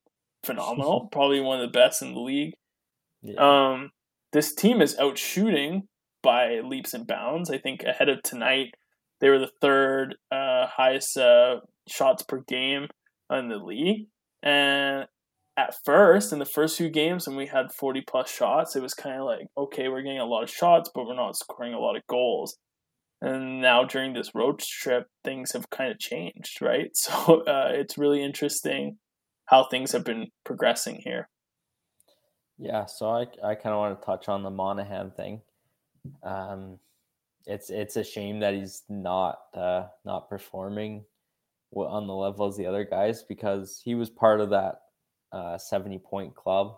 phenomenal, 0.44 1.08
probably 1.12 1.40
one 1.40 1.62
of 1.62 1.72
the 1.72 1.78
best 1.80 2.02
in 2.02 2.16
the 2.16 2.20
league. 2.20 2.54
Yeah. 3.22 3.36
Um, 3.74 3.92
this 4.34 4.56
team 4.56 4.82
is 4.82 4.98
out 4.98 5.20
shooting 5.20 5.84
by 6.24 6.62
leaps 6.62 6.96
and 6.96 7.06
bounds. 7.06 7.52
I 7.52 7.60
think 7.60 7.84
ahead 7.84 8.10
of 8.10 8.24
tonight, 8.24 8.74
they 9.22 9.30
were 9.30 9.38
the 9.38 9.52
third 9.62 10.16
uh, 10.32 10.66
highest 10.66 11.16
uh, 11.16 11.58
shots 11.88 12.24
per 12.24 12.44
game 12.48 12.88
in 13.32 13.50
the 13.50 13.58
league. 13.58 14.08
And 14.42 15.06
at 15.58 15.76
first, 15.84 16.32
in 16.32 16.38
the 16.38 16.46
first 16.46 16.78
few 16.78 16.90
games, 16.90 17.28
when 17.28 17.36
we 17.36 17.48
had 17.48 17.74
40 17.74 18.02
plus 18.02 18.32
shots, 18.32 18.76
it 18.76 18.84
was 18.84 18.94
kind 18.94 19.20
of 19.20 19.26
like, 19.26 19.48
okay, 19.58 19.88
we're 19.88 20.04
getting 20.04 20.20
a 20.20 20.26
lot 20.26 20.44
of 20.44 20.52
shots, 20.52 20.90
but 20.94 21.08
we're 21.08 21.16
not 21.16 21.36
scoring 21.36 21.74
a 21.74 21.80
lot 21.80 21.96
of 21.98 22.06
goals. 22.08 22.58
And 23.22 23.60
now 23.60 23.84
during 23.84 24.14
this 24.14 24.36
road 24.36 24.60
trip, 24.60 25.08
things 25.24 25.54
have 25.54 25.72
kind 25.72 25.92
of 25.92 25.98
changed, 25.98 26.62
right? 26.62 26.92
So 26.94 27.44
uh, 27.46 27.70
it's 27.72 27.98
really 27.98 28.24
interesting 28.24 29.00
how 29.46 29.66
things 29.66 29.94
have 29.94 30.04
been 30.04 30.28
progressing 30.46 31.02
here. 31.04 31.28
Yeah, 32.60 32.86
so 32.86 33.10
I, 33.10 33.22
I 33.44 33.56
kind 33.56 33.74
of 33.74 33.80
want 33.80 34.00
to 34.00 34.06
touch 34.06 34.30
on 34.30 34.44
the 34.44 34.52
Monahan 34.52 35.12
thing. 35.12 35.42
Um, 36.24 36.80
it's 37.46 37.70
it's 37.70 37.96
a 37.96 38.04
shame 38.04 38.40
that 38.42 38.54
he's 38.54 38.84
not 38.90 39.40
uh, 39.54 39.84
not 40.06 40.30
performing 40.30 41.06
on 41.76 42.08
the 42.08 42.14
level 42.14 42.48
as 42.48 42.58
the 42.58 42.66
other 42.66 42.84
guys 42.84 43.24
because 43.24 43.82
he 43.84 43.96
was 43.96 44.10
part 44.10 44.42
of 44.42 44.50
that 44.50 44.82
uh, 45.32 45.58
70 45.58 46.00
point 46.00 46.36
club 46.36 46.78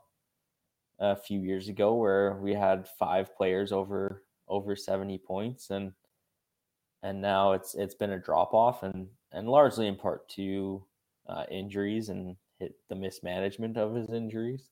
a 0.99 1.15
few 1.15 1.39
years 1.39 1.69
ago 1.69 1.95
where 1.95 2.37
we 2.41 2.53
had 2.53 2.87
five 2.87 3.35
players 3.35 3.71
over 3.71 4.23
over 4.47 4.75
70 4.75 5.17
points 5.19 5.69
and 5.69 5.93
and 7.03 7.21
now 7.21 7.53
it's 7.53 7.75
it's 7.75 7.95
been 7.95 8.11
a 8.11 8.19
drop 8.19 8.53
off 8.53 8.83
and 8.83 9.07
and 9.31 9.47
largely 9.47 9.87
in 9.87 9.95
part 9.95 10.27
to 10.29 10.83
uh, 11.27 11.43
injuries 11.51 12.09
and 12.09 12.35
hit 12.57 12.75
the 12.89 12.95
mismanagement 12.95 13.77
of 13.77 13.95
his 13.95 14.09
injuries. 14.09 14.69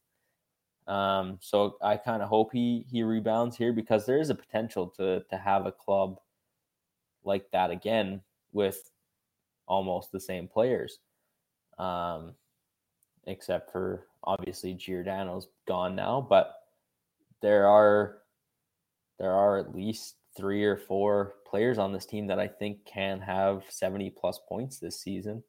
Um, 0.88 1.38
so 1.42 1.78
I 1.82 1.98
kind 1.98 2.22
of 2.22 2.30
hope 2.30 2.52
he 2.52 2.86
he 2.90 3.04
rebounds 3.04 3.58
here 3.58 3.74
because 3.74 4.06
there 4.06 4.20
is 4.20 4.30
a 4.30 4.36
potential 4.36 4.88
to 4.98 5.24
to 5.30 5.38
have 5.38 5.66
a 5.66 5.72
club 5.72 6.20
like 7.24 7.50
that 7.52 7.72
again 7.72 8.22
with 8.54 8.90
almost 9.68 10.12
the 10.12 10.20
same 10.20 10.48
players, 10.48 11.00
um, 11.78 12.34
except 13.28 13.72
for 13.72 14.08
obviously 14.24 14.74
Giordano's 14.74 15.48
gone 15.68 15.96
now, 15.96 16.26
but 16.28 16.54
there 17.42 17.68
are 17.68 18.20
there 19.20 19.32
are 19.32 19.58
at 19.58 19.76
least 19.76 20.16
three 20.36 20.64
or 20.64 20.78
four 20.78 21.36
players 21.48 21.78
on 21.78 21.92
this 21.92 22.06
team 22.06 22.28
that 22.28 22.40
I 22.40 22.48
think 22.48 22.86
can 22.86 23.20
have 23.20 23.64
70 23.70 24.12
plus 24.12 24.40
points 24.48 24.78
this 24.80 25.02
season. 25.02 25.44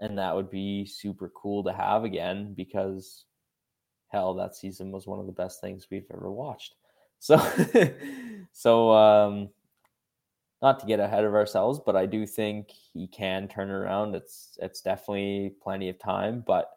And 0.00 0.18
that 0.18 0.34
would 0.34 0.50
be 0.50 0.86
super 0.86 1.30
cool 1.36 1.62
to 1.64 1.72
have 1.72 2.04
again 2.04 2.54
because 2.54 3.24
hell, 4.08 4.34
that 4.34 4.56
season 4.56 4.90
was 4.90 5.06
one 5.06 5.20
of 5.20 5.26
the 5.26 5.32
best 5.32 5.60
things 5.60 5.86
we've 5.90 6.10
ever 6.12 6.30
watched. 6.30 6.74
So, 7.22 7.36
so, 8.52 8.92
um, 8.92 9.50
not 10.62 10.80
to 10.80 10.86
get 10.86 11.00
ahead 11.00 11.24
of 11.24 11.34
ourselves, 11.34 11.78
but 11.84 11.94
I 11.94 12.06
do 12.06 12.24
think 12.24 12.70
he 12.94 13.06
can 13.08 13.46
turn 13.46 13.68
around. 13.68 14.14
It's 14.14 14.56
it's 14.62 14.80
definitely 14.80 15.52
plenty 15.62 15.90
of 15.90 15.98
time, 15.98 16.42
but 16.46 16.70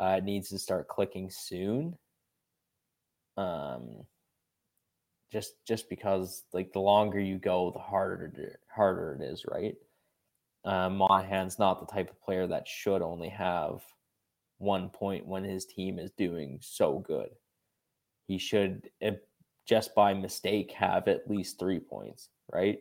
uh, 0.00 0.18
needs 0.24 0.48
to 0.48 0.58
start 0.58 0.88
clicking 0.88 1.30
soon. 1.30 1.96
Um, 3.36 4.04
just 5.30 5.54
just 5.66 5.88
because 5.88 6.44
like 6.52 6.72
the 6.72 6.80
longer 6.80 7.20
you 7.20 7.38
go, 7.38 7.70
the 7.70 7.78
harder 7.78 8.58
harder 8.74 9.18
it 9.20 9.24
is, 9.24 9.44
right? 9.46 9.76
Uh, 10.64 10.90
Monahan's 10.90 11.58
not 11.58 11.80
the 11.80 11.92
type 11.92 12.10
of 12.10 12.20
player 12.22 12.46
that 12.46 12.66
should 12.66 13.02
only 13.02 13.28
have 13.28 13.82
one 14.58 14.90
point 14.90 15.26
when 15.26 15.44
his 15.44 15.64
team 15.64 15.98
is 15.98 16.10
doing 16.18 16.58
so 16.60 16.98
good. 16.98 17.30
He 18.26 18.38
should, 18.38 18.90
just 19.66 19.94
by 19.94 20.12
mistake, 20.12 20.72
have 20.72 21.08
at 21.08 21.30
least 21.30 21.58
three 21.58 21.80
points, 21.80 22.28
right? 22.52 22.80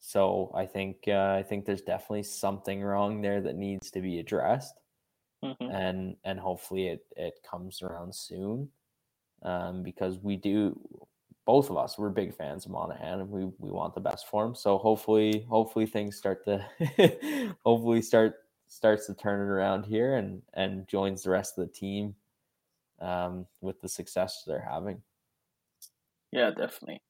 So 0.00 0.52
I 0.54 0.66
think 0.66 0.98
uh, 1.08 1.36
I 1.38 1.42
think 1.42 1.64
there's 1.64 1.82
definitely 1.82 2.24
something 2.24 2.82
wrong 2.82 3.22
there 3.22 3.40
that 3.40 3.56
needs 3.56 3.90
to 3.92 4.00
be 4.00 4.18
addressed, 4.18 4.74
mm-hmm. 5.44 5.70
and 5.70 6.16
and 6.24 6.38
hopefully 6.38 6.88
it 6.88 7.06
it 7.16 7.34
comes 7.48 7.82
around 7.82 8.14
soon, 8.14 8.68
um, 9.42 9.82
because 9.82 10.18
we 10.18 10.36
do 10.36 10.78
both 11.44 11.70
of 11.70 11.76
us 11.76 11.96
we're 11.96 12.10
big 12.10 12.34
fans 12.34 12.66
of 12.66 12.72
Monahan 12.72 13.20
and 13.20 13.30
we 13.30 13.44
we 13.58 13.70
want 13.70 13.94
the 13.94 14.00
best 14.00 14.26
for 14.28 14.44
him. 14.44 14.54
So 14.54 14.78
hopefully 14.78 15.46
hopefully 15.48 15.86
things 15.86 16.16
start 16.16 16.44
to 16.44 16.64
hopefully 17.64 18.02
start 18.02 18.34
starts 18.68 19.06
to 19.06 19.14
turn 19.14 19.40
it 19.40 19.50
around 19.50 19.84
here 19.84 20.16
and 20.16 20.42
and 20.54 20.88
joins 20.88 21.22
the 21.22 21.30
rest 21.30 21.56
of 21.56 21.66
the 21.66 21.72
team 21.72 22.14
um, 23.00 23.46
with 23.60 23.80
the 23.80 23.88
success 23.88 24.42
they're 24.46 24.66
having. 24.68 25.02
Yeah, 26.32 26.50
definitely. 26.50 27.02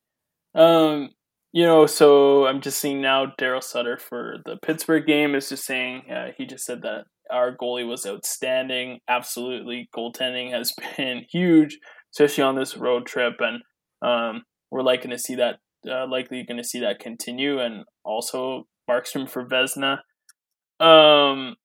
Um, 0.55 1.11
you 1.53 1.64
know, 1.64 1.87
so 1.87 2.47
I'm 2.47 2.61
just 2.61 2.79
seeing 2.79 3.01
now 3.01 3.33
Daryl 3.41 3.62
Sutter 3.62 3.97
for 3.97 4.39
the 4.45 4.57
Pittsburgh 4.57 5.07
game 5.07 5.35
is 5.35 5.49
just 5.49 5.64
saying 5.64 6.11
uh, 6.11 6.33
he 6.37 6.45
just 6.47 6.64
said 6.64 6.83
that 6.83 7.07
our 7.31 7.57
goalie 7.57 7.89
was 7.89 8.07
outstanding. 8.07 9.01
Absolutely, 9.09 9.89
goaltending 9.97 10.53
has 10.53 10.72
been 10.97 11.24
huge, 11.31 11.79
especially 12.14 12.45
on 12.45 12.57
this 12.57 12.77
road 12.77 13.07
trip, 13.07 13.35
and 13.41 13.62
um, 14.03 14.43
we're 14.70 14.83
likely 14.83 15.11
to 15.11 15.18
see 15.18 15.35
that 15.37 15.57
uh, 15.89 16.07
likely 16.09 16.45
going 16.45 16.59
to 16.59 16.64
see 16.64 16.81
that 16.81 16.99
continue. 16.99 17.61
And 17.61 17.85
also 18.05 18.66
Markstrom 18.89 19.29
for 19.29 19.47
Vezina. 19.47 19.99
Um, 20.79 21.57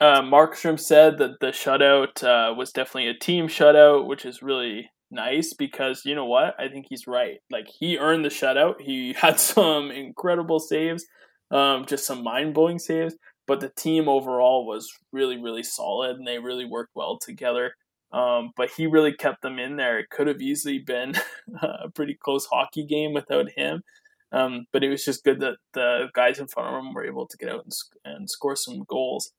uh, 0.00 0.22
Markstrom 0.22 0.78
said 0.78 1.18
that 1.18 1.40
the 1.40 1.48
shutout 1.48 2.22
uh, 2.22 2.54
was 2.54 2.72
definitely 2.72 3.08
a 3.08 3.18
team 3.18 3.46
shutout, 3.48 4.06
which 4.06 4.24
is 4.24 4.42
really 4.42 4.90
nice 5.10 5.54
because 5.54 6.02
you 6.04 6.14
know 6.14 6.26
what? 6.26 6.54
I 6.58 6.68
think 6.68 6.86
he's 6.88 7.06
right. 7.06 7.38
Like 7.50 7.66
he 7.68 7.98
earned 7.98 8.24
the 8.24 8.30
shutout. 8.30 8.80
He 8.80 9.12
had 9.18 9.40
some 9.40 9.90
incredible 9.90 10.58
saves, 10.58 11.06
um, 11.50 11.86
just 11.86 12.06
some 12.06 12.22
mind 12.22 12.54
blowing 12.54 12.78
saves. 12.78 13.14
But 13.46 13.60
the 13.60 13.68
team 13.68 14.08
overall 14.08 14.66
was 14.66 14.92
really, 15.12 15.36
really 15.36 15.62
solid, 15.62 16.16
and 16.16 16.26
they 16.26 16.38
really 16.38 16.64
worked 16.64 16.92
well 16.94 17.18
together. 17.18 17.74
Um, 18.12 18.52
but 18.56 18.70
he 18.70 18.86
really 18.86 19.12
kept 19.12 19.42
them 19.42 19.58
in 19.58 19.76
there. 19.76 19.98
It 19.98 20.08
could 20.08 20.28
have 20.28 20.40
easily 20.40 20.78
been 20.78 21.14
a 21.62 21.90
pretty 21.90 22.14
close 22.14 22.46
hockey 22.46 22.84
game 22.86 23.12
without 23.12 23.50
him. 23.56 23.82
Um, 24.32 24.66
but 24.72 24.82
it 24.82 24.88
was 24.88 25.04
just 25.04 25.24
good 25.24 25.40
that 25.40 25.56
the 25.74 26.08
guys 26.12 26.38
in 26.38 26.48
front 26.48 26.74
of 26.74 26.80
him 26.80 26.94
were 26.94 27.04
able 27.04 27.26
to 27.26 27.36
get 27.36 27.48
out 27.48 27.64
and, 27.64 27.72
and 28.04 28.30
score 28.30 28.56
some 28.56 28.84
goals. 28.88 29.32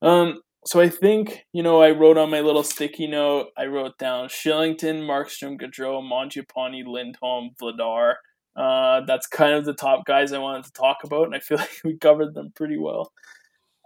Um, 0.00 0.40
so 0.66 0.80
I 0.80 0.88
think, 0.88 1.44
you 1.52 1.62
know, 1.62 1.82
I 1.82 1.90
wrote 1.90 2.16
on 2.16 2.30
my 2.30 2.40
little 2.40 2.62
sticky 2.62 3.06
note, 3.06 3.48
I 3.56 3.66
wrote 3.66 3.98
down 3.98 4.28
Kylington, 4.28 5.02
Markstrom, 5.02 5.60
Gaudreau, 5.60 6.02
Mangiapane, 6.02 6.86
Lindholm, 6.86 7.50
Vladar. 7.60 8.14
Uh, 8.56 9.00
that's 9.06 9.26
kind 9.26 9.54
of 9.54 9.64
the 9.64 9.74
top 9.74 10.04
guys 10.06 10.32
I 10.32 10.38
wanted 10.38 10.64
to 10.64 10.72
talk 10.72 10.98
about, 11.04 11.24
and 11.24 11.34
I 11.34 11.40
feel 11.40 11.58
like 11.58 11.80
we 11.84 11.96
covered 11.96 12.34
them 12.34 12.52
pretty 12.54 12.78
well. 12.78 13.12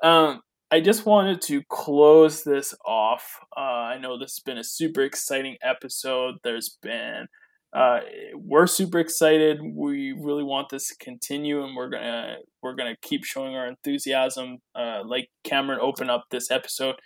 Um, 0.03 0.43
I 0.71 0.81
just 0.81 1.07
wanted 1.07 1.41
to 1.43 1.63
close 1.71 2.45
this 2.45 2.75
off. 2.85 3.39
Uh, 3.57 3.61
I 3.61 3.99
know 3.99 4.19
this 4.19 4.37
has 4.37 4.43
been 4.45 4.59
a 4.59 4.65
super 4.65 5.01
exciting 5.03 5.57
episode. 5.63 6.37
There's 6.45 6.77
been, 6.83 7.27
uh, 7.73 8.01
we're 8.35 8.67
super 8.67 8.99
excited. 8.99 9.61
We 9.63 10.13
really 10.13 10.45
want 10.45 10.69
this 10.69 10.89
to 10.89 10.97
continue, 10.99 11.65
and 11.65 11.75
we're 11.75 11.89
gonna 11.89 12.37
we're 12.63 12.75
gonna 12.75 12.97
keep 13.01 13.25
showing 13.25 13.55
our 13.55 13.67
enthusiasm. 13.67 14.59
Uh, 14.75 15.03
like 15.07 15.31
Cameron 15.43 15.81
opened 15.81 16.11
up 16.11 16.25
this 16.31 16.51
episode, 16.51 16.97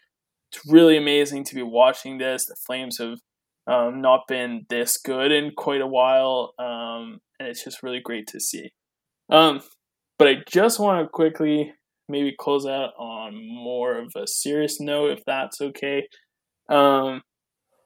it's 0.53 0.67
really 0.67 0.97
amazing 0.97 1.45
to 1.45 1.55
be 1.55 1.63
watching 1.63 2.19
this. 2.19 2.47
The 2.47 2.57
Flames 2.67 2.99
have 2.99 3.19
um, 3.67 4.01
not 4.01 4.23
been 4.29 4.67
this 4.69 4.99
good 4.99 5.31
in 5.33 5.53
quite 5.57 5.81
a 5.81 5.87
while, 5.87 6.55
um, 6.59 7.21
and 7.39 7.49
it's 7.49 7.65
just 7.65 7.83
really 7.83 8.01
great 8.01 8.27
to 8.29 8.41
see. 8.41 8.73
Um, 9.31 9.61
but 10.19 10.29
I 10.29 10.37
just 10.49 10.79
want 10.79 11.05
to 11.05 11.09
quickly 11.09 11.73
maybe 12.09 12.35
close 12.39 12.67
out 12.67 12.91
on 12.99 13.35
more 13.35 13.99
of 13.99 14.13
a 14.17 14.27
serious 14.27 14.81
note, 14.81 15.13
if 15.13 15.25
that's 15.25 15.61
okay. 15.61 16.07
Um, 16.69 17.23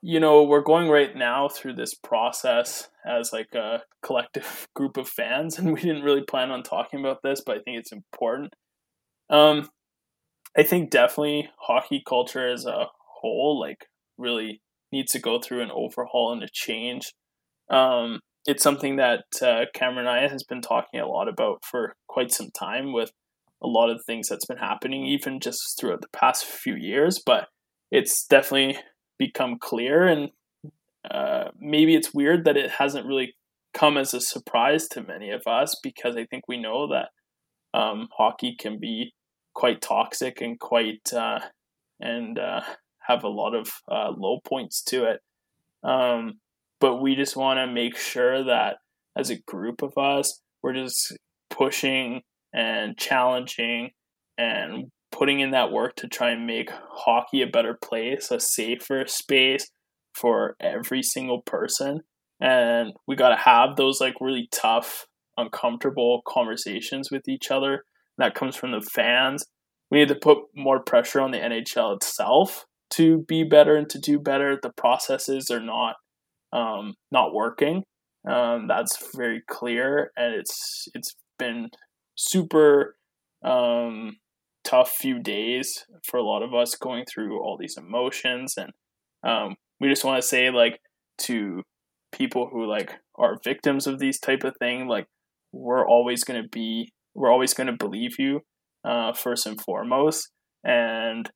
you 0.03 0.21
know, 0.21 0.45
we're 0.45 0.61
going 0.61 0.89
right 0.89 1.15
now 1.17 1.49
through 1.49 1.75
this 1.75 1.95
process 1.95 2.89
as 3.07 3.33
like 3.33 3.55
a 3.55 3.83
collective 4.03 4.69
group 4.75 4.97
of 4.97 5.09
fans, 5.09 5.59
and 5.59 5.73
we 5.73 5.81
didn't 5.81 6.03
really 6.03 6.23
plan 6.23 6.51
on 6.51 6.63
talking 6.63 7.01
about 7.01 7.19
this, 7.23 7.43
but 7.45 7.59
I 7.59 7.61
think 7.61 7.79
it's 7.79 7.93
important. 7.93 8.55
Um, 9.29 9.69
I 10.57 10.63
think 10.63 10.91
definitely 10.91 11.51
hockey 11.59 12.03
culture 12.07 12.49
as 12.49 12.65
a 12.65 12.87
whole, 13.21 13.61
like, 13.61 13.87
really 14.17 14.63
needs 14.93 15.13
to 15.13 15.19
go 15.19 15.41
through 15.41 15.63
an 15.63 15.71
overhaul 15.71 16.33
and 16.33 16.43
a 16.43 16.49
change. 16.53 17.13
Um, 17.71 18.21
it's 18.47 18.63
something 18.63 18.97
that 18.97 19.25
uh, 19.43 19.65
Cameron 19.75 20.07
and 20.07 20.09
I 20.09 20.29
has 20.29 20.45
been 20.45 20.61
talking 20.61 21.01
a 21.01 21.09
lot 21.09 21.29
about 21.29 21.65
for 21.65 21.95
quite 22.09 22.31
some 22.31 22.51
time 22.57 22.93
with 22.93 23.11
a 23.63 23.67
lot 23.67 23.91
of 23.91 24.05
things 24.05 24.29
that's 24.29 24.47
been 24.47 24.59
happening, 24.59 25.05
even 25.05 25.41
just 25.41 25.79
throughout 25.79 26.01
the 26.03 26.19
past 26.19 26.45
few 26.45 26.77
years. 26.77 27.21
But 27.25 27.49
it's 27.91 28.25
definitely 28.27 28.79
become 29.19 29.59
clear, 29.61 30.07
and 30.07 30.31
uh, 31.11 31.51
maybe 31.59 31.95
it's 31.95 32.15
weird 32.15 32.45
that 32.45 32.57
it 32.57 32.71
hasn't 32.71 33.07
really 33.07 33.35
come 33.75 33.97
as 33.97 34.15
a 34.15 34.21
surprise 34.21 34.89
to 34.89 35.03
many 35.03 35.31
of 35.31 35.47
us 35.47 35.79
because 35.83 36.17
I 36.17 36.25
think 36.25 36.45
we 36.49 36.57
know 36.57 36.89
that 36.89 37.09
um, 37.79 38.09
hockey 38.17 38.57
can 38.59 38.79
be 38.79 39.13
quite 39.55 39.81
toxic 39.81 40.41
and 40.41 40.59
quite 40.59 41.13
uh, 41.13 41.41
and 42.01 42.39
uh, 42.39 42.63
have 43.07 43.25
a 43.25 43.29
lot 43.29 43.55
of 43.55 43.69
uh, 43.91 44.11
low 44.17 44.41
points 44.45 44.83
to 44.85 45.05
it. 45.05 45.21
Um, 45.83 46.41
but 46.81 47.01
we 47.01 47.15
just 47.15 47.37
want 47.37 47.59
to 47.59 47.67
make 47.67 47.97
sure 47.97 48.45
that 48.45 48.77
as 49.17 49.31
a 49.31 49.41
group 49.47 49.83
of 49.83 49.97
us, 49.97 50.41
we're 50.63 50.75
just 50.75 51.17
pushing 51.51 52.23
and 52.53 52.97
challenging 52.99 53.91
and 54.37 54.87
putting 55.13 55.41
in 55.41 55.53
that 55.53 55.73
work 55.73 55.97
to 55.97 56.09
try 56.09 56.31
and 56.31 56.47
make 56.47 56.71
hockey 56.71 57.41
a 57.41 57.47
better 57.47 57.79
place, 57.83 58.31
a 58.31 58.41
safer 58.41 59.05
space 59.07 59.71
for 60.15 60.57
every 60.61 61.03
single 61.03 61.43
person. 61.43 62.01
And 62.41 62.93
we 63.07 63.17
got 63.17 63.31
to 63.31 63.37
have 63.37 63.77
those 63.77 64.01
like 64.01 64.15
really 64.21 64.49
tough, 64.53 65.07
uncomfortable 65.37 66.23
conversations 66.27 67.11
with 67.11 67.29
each 67.29 67.51
other. 67.51 67.85
That 68.19 68.35
comes 68.35 68.57
from 68.57 68.73
the 68.73 68.81
fans. 68.81 69.45
We 69.91 69.99
need 69.99 70.09
to 70.09 70.15
put 70.15 70.39
more 70.55 70.83
pressure 70.83 71.21
on 71.21 71.31
the 71.31 71.39
NHL 71.39 71.97
itself 71.97 72.67
to 72.91 73.25
be 73.29 73.45
better 73.45 73.77
and 73.77 73.89
to 73.91 73.99
do 73.99 74.19
better. 74.19 74.59
The 74.61 74.71
processes 74.71 75.51
are 75.51 75.61
not 75.61 75.97
um, 76.53 76.95
not 77.11 77.35
working. 77.35 77.85
Um, 78.29 78.67
that's 78.67 79.15
very 79.15 79.43
clear, 79.49 80.11
and 80.17 80.35
it's 80.35 80.89
it's 80.95 81.15
been 81.39 81.71
super 82.17 82.97
um, 83.43 84.17
tough 84.67 84.91
few 84.91 85.21
days 85.21 85.85
for 86.05 86.17
a 86.17 86.25
lot 86.25 86.43
of 86.43 86.53
us 86.55 86.75
going 86.75 87.05
through 87.05 87.41
all 87.41 87.57
these 87.59 87.77
emotions 87.77 88.55
and 88.57 88.71
um, 89.23 89.55
we 89.81 89.89
just 89.89 90.05
want 90.05 90.21
to 90.21 90.27
say 90.27 90.51
like 90.51 90.81
to 91.19 91.63
people 92.13 92.49
who 92.51 92.67
like 92.67 92.93
are 93.17 93.39
victims 93.45 93.87
of 93.87 93.99
these 94.01 94.19
type 94.19 94.43
of 94.43 94.55
thing 94.59 94.89
like 94.89 95.07
we're 95.53 95.87
always 95.87 96.25
going 96.25 96.43
to 96.43 96.49
be 96.49 96.93
we're 97.15 97.31
always 97.31 97.55
going 97.55 97.69
to 97.69 97.73
believe 97.73 98.19
you 98.19 98.41
uh, 98.85 99.13
first 99.13 99.47
and 99.47 99.61
foremost 99.61 100.31
and 100.65 101.31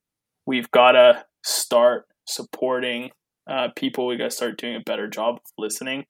we've 0.44 0.70
got 0.72 0.92
to 0.92 1.24
start 1.44 2.06
supporting 2.26 3.10
uh, 3.48 3.68
people 3.76 4.06
we 4.06 4.16
got 4.16 4.24
to 4.24 4.30
start 4.30 4.58
doing 4.58 4.76
a 4.76 4.80
better 4.80 5.08
job 5.08 5.36
of 5.36 5.42
listening 5.58 6.04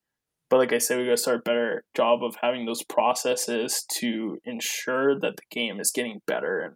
but 0.50 0.58
like 0.58 0.72
I 0.72 0.78
said, 0.78 0.98
we 0.98 1.04
got 1.04 1.12
to 1.12 1.16
start 1.16 1.44
better 1.44 1.84
job 1.96 2.24
of 2.24 2.34
having 2.42 2.66
those 2.66 2.82
processes 2.82 3.84
to 3.98 4.38
ensure 4.44 5.18
that 5.20 5.36
the 5.36 5.42
game 5.50 5.78
is 5.78 5.92
getting 5.92 6.20
better. 6.26 6.58
And 6.60 6.74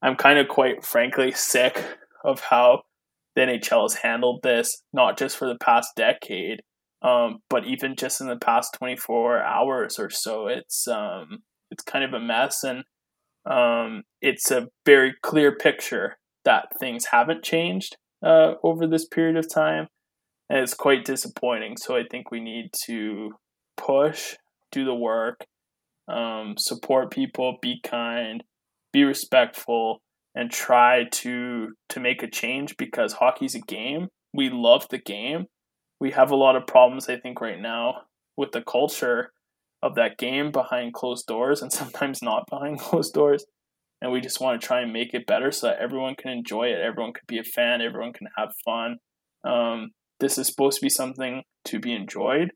I'm 0.00 0.14
kind 0.14 0.38
of 0.38 0.46
quite 0.46 0.84
frankly 0.84 1.32
sick 1.32 1.84
of 2.24 2.40
how 2.40 2.82
the 3.34 3.42
NHL 3.42 3.82
has 3.82 3.94
handled 3.94 4.40
this, 4.44 4.80
not 4.92 5.18
just 5.18 5.36
for 5.36 5.48
the 5.48 5.58
past 5.58 5.90
decade, 5.96 6.62
um, 7.02 7.38
but 7.50 7.66
even 7.66 7.96
just 7.96 8.20
in 8.20 8.28
the 8.28 8.36
past 8.36 8.74
24 8.78 9.42
hours 9.42 9.98
or 9.98 10.08
so. 10.08 10.46
It's 10.46 10.86
um, 10.86 11.38
it's 11.72 11.82
kind 11.82 12.04
of 12.04 12.14
a 12.14 12.20
mess, 12.20 12.62
and 12.62 12.84
um, 13.44 14.04
it's 14.22 14.52
a 14.52 14.68
very 14.86 15.14
clear 15.22 15.56
picture 15.56 16.16
that 16.46 16.68
things 16.80 17.06
haven't 17.12 17.44
changed 17.44 17.96
uh, 18.24 18.54
over 18.64 18.86
this 18.86 19.06
period 19.06 19.36
of 19.36 19.52
time 19.52 19.88
and 20.48 20.60
it's 20.60 20.74
quite 20.74 21.04
disappointing. 21.04 21.76
So 21.76 21.96
I 21.96 22.04
think 22.10 22.30
we 22.30 22.40
need 22.40 22.70
to 22.86 23.32
push, 23.76 24.36
do 24.70 24.84
the 24.84 24.94
work, 24.94 25.44
um, 26.08 26.54
support 26.56 27.10
people, 27.10 27.58
be 27.60 27.80
kind, 27.84 28.42
be 28.92 29.04
respectful, 29.04 30.00
and 30.34 30.50
try 30.50 31.04
to 31.10 31.68
to 31.88 32.00
make 32.00 32.22
a 32.22 32.30
change 32.30 32.76
because 32.76 33.14
hockey's 33.14 33.54
a 33.54 33.60
game. 33.60 34.08
We 34.32 34.50
love 34.50 34.86
the 34.90 34.98
game. 34.98 35.46
We 35.98 36.10
have 36.12 36.30
a 36.30 36.36
lot 36.36 36.56
of 36.56 36.66
problems, 36.66 37.08
I 37.08 37.16
think, 37.16 37.40
right 37.40 37.60
now 37.60 38.02
with 38.36 38.52
the 38.52 38.62
culture 38.62 39.32
of 39.82 39.94
that 39.94 40.18
game 40.18 40.50
behind 40.50 40.92
closed 40.92 41.26
doors 41.26 41.62
and 41.62 41.72
sometimes 41.80 42.22
not 42.22 42.44
behind 42.48 42.78
closed 42.78 43.14
doors. 43.14 43.44
And 44.00 44.12
we 44.12 44.20
just 44.20 44.40
want 44.40 44.60
to 44.60 44.66
try 44.66 44.80
and 44.80 44.92
make 44.92 45.14
it 45.14 45.26
better 45.26 45.50
so 45.50 45.68
that 45.68 45.78
everyone 45.78 46.14
can 46.16 46.30
enjoy 46.30 46.64
it. 46.64 46.80
Everyone 46.80 47.12
can 47.12 47.24
be 47.26 47.38
a 47.38 47.44
fan. 47.44 47.80
Everyone 47.80 48.12
can 48.12 48.28
have 48.36 48.52
fun. 48.64 48.98
Um, 49.44 49.90
this 50.20 50.38
is 50.38 50.46
supposed 50.46 50.78
to 50.78 50.84
be 50.84 50.90
something 50.90 51.42
to 51.66 51.80
be 51.80 51.94
enjoyed. 51.94 52.50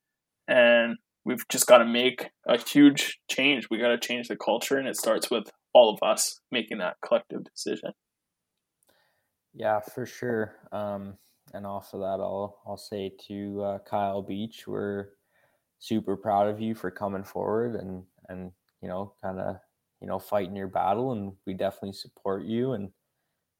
And 0.48 0.96
we've 1.24 1.46
just 1.48 1.66
got 1.66 1.78
to 1.78 1.86
make 1.86 2.30
a 2.46 2.58
huge 2.58 3.18
change. 3.30 3.68
We 3.70 3.78
got 3.78 3.88
to 3.88 3.98
change 3.98 4.28
the 4.28 4.36
culture. 4.36 4.76
And 4.76 4.86
it 4.86 4.96
starts 4.96 5.30
with 5.30 5.44
all 5.72 5.94
of 5.94 6.06
us 6.06 6.40
making 6.50 6.78
that 6.78 6.96
collective 7.04 7.44
decision. 7.44 7.92
Yeah, 9.54 9.80
for 9.80 10.06
sure. 10.06 10.56
Um, 10.72 11.14
and 11.52 11.66
off 11.66 11.92
of 11.94 12.00
that, 12.00 12.20
I'll 12.20 12.60
I'll 12.66 12.76
say 12.76 13.12
to 13.28 13.62
uh, 13.62 13.78
Kyle 13.78 14.22
Beach, 14.22 14.64
we're 14.66 15.08
super 15.78 16.16
proud 16.16 16.48
of 16.48 16.60
you 16.60 16.74
for 16.74 16.90
coming 16.90 17.24
forward 17.24 17.74
and 17.74 18.04
and 18.28 18.52
you 18.80 18.88
know 18.88 19.14
kind 19.22 19.40
of 19.40 19.56
you 20.00 20.06
know 20.06 20.18
fighting 20.18 20.56
your 20.56 20.68
battle, 20.68 21.12
and 21.12 21.32
we 21.46 21.54
definitely 21.54 21.92
support 21.92 22.44
you 22.44 22.72
and 22.72 22.90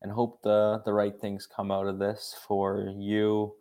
and 0.03 0.11
hope 0.12 0.43
the 0.43 0.82
the 0.84 0.93
right 0.93 1.18
things 1.20 1.47
come 1.47 1.70
out 1.70 1.86
of 1.86 1.99
this 1.99 2.34
for 2.47 2.93
you, 2.97 3.55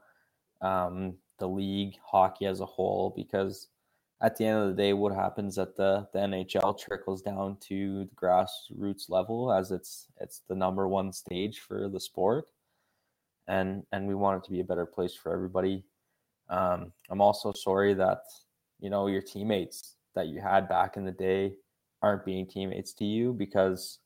um, 0.62 1.16
the 1.40 1.48
league, 1.48 1.96
hockey 2.04 2.46
as 2.46 2.62
a 2.62 2.66
whole, 2.66 3.14
because 3.16 3.68
at 4.22 4.36
the 4.36 4.46
end 4.46 4.60
of 4.60 4.68
the 4.70 4.82
day, 4.82 4.92
what 4.94 5.14
happens 5.14 5.58
at 5.58 5.78
the, 5.78 6.06
the 6.12 6.20
NHL 6.20 6.78
trickles 6.78 7.22
down 7.22 7.58
to 7.62 8.06
the 8.06 8.16
grassroots 8.16 9.10
level 9.10 9.52
as 9.52 9.72
it's 9.72 10.08
it's 10.20 10.42
the 10.50 10.56
number 10.56 10.88
one 10.88 11.12
stage 11.14 11.60
for 11.60 11.90
the 11.90 12.00
sport, 12.00 12.46
and 13.48 13.84
and 13.92 14.08
we 14.08 14.16
want 14.16 14.44
it 14.44 14.46
to 14.46 14.52
be 14.52 14.60
a 14.60 14.66
better 14.66 14.86
place 14.86 15.14
for 15.14 15.34
everybody. 15.34 15.84
Um, 16.50 16.92
I'm 17.10 17.22
also 17.22 17.54
sorry 17.54 17.94
that 17.96 18.24
you 18.80 18.90
know 18.90 19.08
your 19.08 19.22
teammates 19.22 19.96
that 20.16 20.28
you 20.28 20.42
had 20.42 20.68
back 20.68 20.98
in 20.98 21.06
the 21.06 21.12
day 21.12 21.54
aren't 22.02 22.26
being 22.26 22.48
teammates 22.48 22.94
to 22.94 23.06
you 23.06 23.34
because 23.34 24.00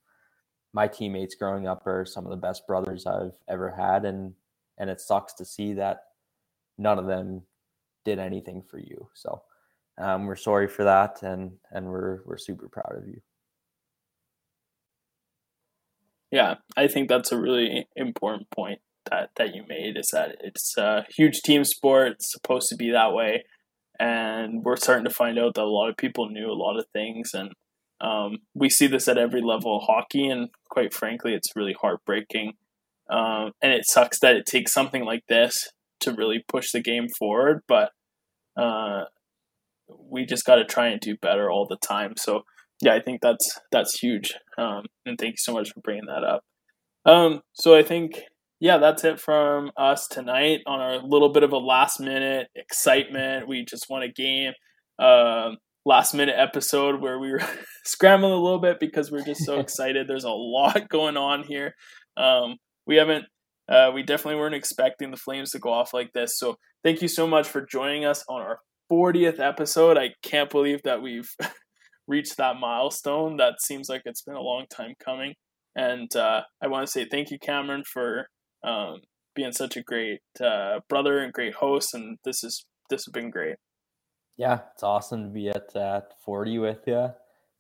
my 0.74 0.88
teammates 0.88 1.36
growing 1.36 1.68
up 1.68 1.86
are 1.86 2.06
some 2.06 2.26
of 2.26 2.32
the 2.32 2.38
best 2.38 2.66
brothers 2.68 3.06
I've 3.06 3.34
ever 3.48 3.72
had, 3.72 4.06
and 4.06 4.34
and 4.78 4.89
it 4.89 5.00
sucks 5.00 5.34
to 5.34 5.46
see 5.46 5.74
that 5.74 6.06
none 6.78 6.98
of 6.98 7.06
them 7.06 7.44
did 8.04 8.20
anything 8.20 8.64
for 8.70 8.80
you. 8.80 9.10
So 9.14 9.44
um, 9.98 10.26
we're 10.26 10.36
sorry 10.36 10.68
for 10.68 10.84
that, 10.84 11.22
and 11.22 11.54
and 11.72 11.88
we're 11.88 12.22
we're 12.26 12.38
super 12.38 12.68
proud 12.68 12.98
of 12.98 13.08
you. 13.08 13.22
Yeah, 16.32 16.56
I 16.76 16.88
think 16.88 17.10
that's 17.10 17.32
a 17.32 17.39
really 17.39 17.88
important 17.96 18.50
point 18.50 18.80
that 19.10 19.30
that 19.36 19.54
you 19.54 19.64
made. 19.68 19.98
Is 19.98 20.10
that 20.12 20.38
it's 20.41 20.76
a 20.78 21.06
huge 21.16 21.41
team 21.41 21.64
sport. 21.64 22.14
It's 22.14 22.32
supposed 22.32 22.70
to 22.70 22.76
be 22.76 22.91
that 22.91 23.14
way, 23.14 23.44
and 24.00 24.64
we're 24.64 24.78
starting 24.78 25.06
to 25.06 25.12
find 25.14 25.38
out 25.38 25.54
that 25.54 25.64
a 25.64 25.66
lot 25.66 25.89
of 25.89 25.98
people 25.98 26.30
knew 26.30 26.50
a 26.50 26.54
lot 26.54 26.80
of 26.80 26.88
things, 26.91 27.32
and 27.36 27.54
um, 28.04 28.39
we 28.54 28.70
see 28.70 28.88
this 28.88 29.08
at 29.08 29.18
every 29.18 29.41
level 29.41 29.78
of 29.78 29.84
hockey. 29.88 30.28
And 30.28 30.49
quite 30.70 30.93
frankly, 30.93 31.34
it's 31.34 31.56
really 31.56 31.76
heartbreaking. 31.80 32.54
Um, 33.10 33.51
and 33.62 33.74
it 33.74 33.86
sucks 33.86 34.20
that 34.20 34.36
it 34.36 34.45
takes 34.45 34.74
something 34.74 35.04
like 35.06 35.24
this 35.28 35.70
to 36.01 36.14
really 36.14 36.43
push 36.47 36.72
the 36.72 36.82
game 36.82 37.08
forward, 37.18 37.62
but. 37.68 37.91
Uh, 38.56 39.06
we 40.10 40.26
just 40.26 40.45
got 40.45 40.56
to 40.56 40.66
try 40.66 40.88
and 40.88 41.01
do 41.01 41.18
better 41.18 41.49
all 41.49 41.66
the 41.68 41.78
time. 41.78 42.14
So 42.18 42.43
yeah, 42.82 42.93
I 42.93 42.99
think 42.99 43.22
that's 43.22 43.60
that's 43.72 43.99
huge. 43.99 44.34
Um, 44.58 44.86
and 45.06 45.18
thank 45.18 45.34
you 45.34 45.38
so 45.38 45.54
much 45.54 45.72
for 45.72 45.82
bringing 45.82 46.06
that 46.06 46.24
up. 46.24 46.43
Um, 47.06 47.41
so 47.54 47.76
I 47.76 47.84
think 47.84 48.22
yeah, 48.60 48.78
that's 48.78 49.04
it 49.04 49.20
from 49.20 49.72
us 49.78 50.08
tonight 50.08 50.62
on 50.66 50.80
our 50.80 50.97
little 50.99 51.30
bit 51.30 51.43
of 51.43 51.51
a 51.51 51.58
last 51.58 51.99
minute 51.99 52.47
excitement. 52.56 53.47
We 53.47 53.66
just 53.66 53.89
won 53.89 54.04
a 54.04 54.08
game. 54.08 54.54
Um, 54.99 55.58
last 55.86 56.14
minute 56.14 56.36
episode 56.38 57.02
where 57.02 57.20
we 57.20 57.32
were 57.32 57.42
scrambling 57.86 58.34
a 58.34 58.38
little 58.38 58.60
bit 58.60 58.80
because 58.80 59.12
we 59.12 59.20
are 59.20 59.26
just 59.26 59.46
so 59.46 59.60
excited. 59.60 60.08
There's 60.08 60.24
a 60.24 60.30
lot 60.30 60.90
going 60.90 61.18
on 61.18 61.44
here. 61.44 61.76
Um, 62.18 62.58
we 62.86 62.98
haven't, 62.98 63.26
uh, 63.70 63.92
we 63.94 64.04
definitely 64.04 64.40
weren't 64.40 64.56
expecting 64.56 65.12
the 65.12 65.18
Flames 65.18 65.52
to 65.52 65.60
go 65.60 65.72
off 65.72 65.94
like 65.94 66.12
this. 66.14 66.38
So 66.38 66.58
thank 66.84 67.02
you 67.02 67.08
so 67.08 67.28
much 67.28 67.48
for 67.48 67.66
joining 67.66 68.06
us 68.06 68.24
on 68.28 68.42
our 68.42 68.60
40th 68.92 69.40
episode. 69.40 69.98
I 69.98 70.10
can't 70.22 70.50
believe 70.50 70.82
that 70.84 71.02
we've 71.02 71.30
reached 72.08 72.38
that 72.38 72.58
milestone. 72.60 73.38
That 73.38 73.62
seems 73.62 73.90
like 73.90 74.02
it's 74.06 74.22
been 74.22 74.36
a 74.36 74.42
long 74.42 74.66
time 74.70 74.94
coming. 75.04 75.34
And 75.76 76.14
uh, 76.16 76.42
I 76.62 76.68
want 76.68 76.86
to 76.86 76.92
say 76.92 77.08
thank 77.10 77.32
you, 77.32 77.40
Cameron, 77.40 77.84
for 77.86 78.28
um, 78.64 78.98
being 79.36 79.54
such 79.54 79.76
a 79.78 79.82
great 79.82 80.20
uh, 80.44 80.80
brother 80.88 81.20
and 81.20 81.34
great 81.34 81.56
host. 81.56 81.94
And 81.94 82.18
this 82.24 82.44
is 82.44 82.66
this 82.90 83.06
has 83.06 83.12
been 83.12 83.32
great. 83.32 83.56
Yeah, 84.38 84.62
it's 84.74 84.84
awesome 84.84 85.24
to 85.24 85.30
be 85.30 85.50
at 85.50 85.76
at 85.76 86.14
40 86.24 86.60
with 86.60 86.88
you. 86.88 87.10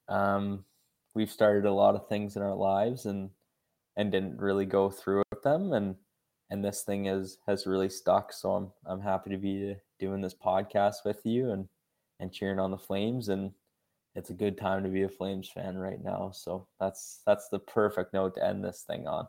Um, 0.09 0.65
we've 1.13 1.31
started 1.31 1.65
a 1.65 1.73
lot 1.73 1.95
of 1.95 2.07
things 2.07 2.35
in 2.35 2.41
our 2.41 2.55
lives 2.55 3.05
and 3.05 3.29
and 3.95 4.11
didn't 4.11 4.41
really 4.41 4.65
go 4.65 4.89
through 4.89 5.21
with 5.29 5.43
them 5.43 5.71
and 5.73 5.95
and 6.49 6.63
this 6.63 6.83
thing 6.83 7.05
is 7.05 7.37
has 7.47 7.67
really 7.67 7.89
stuck. 7.89 8.33
So 8.33 8.51
I'm 8.51 8.71
I'm 8.85 9.01
happy 9.01 9.29
to 9.31 9.37
be 9.37 9.75
doing 9.99 10.21
this 10.21 10.35
podcast 10.35 10.97
with 11.05 11.21
you 11.25 11.51
and 11.51 11.67
and 12.19 12.33
cheering 12.33 12.59
on 12.59 12.71
the 12.71 12.77
Flames 12.77 13.29
and 13.29 13.51
it's 14.15 14.29
a 14.29 14.35
good 14.35 14.57
time 14.57 14.83
to 14.83 14.89
be 14.89 15.03
a 15.03 15.09
Flames 15.09 15.49
fan 15.49 15.77
right 15.77 16.03
now. 16.03 16.31
So 16.33 16.67
that's 16.79 17.21
that's 17.25 17.49
the 17.49 17.59
perfect 17.59 18.13
note 18.13 18.35
to 18.35 18.45
end 18.45 18.63
this 18.63 18.83
thing 18.85 19.07
on. 19.07 19.27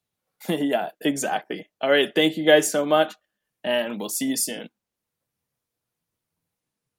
yeah, 0.48 0.90
exactly. 1.00 1.68
All 1.80 1.90
right, 1.90 2.08
thank 2.14 2.36
you 2.36 2.46
guys 2.46 2.70
so 2.70 2.84
much 2.84 3.14
and 3.64 3.98
we'll 3.98 4.08
see 4.08 4.26
you 4.26 4.36
soon. 4.36 4.68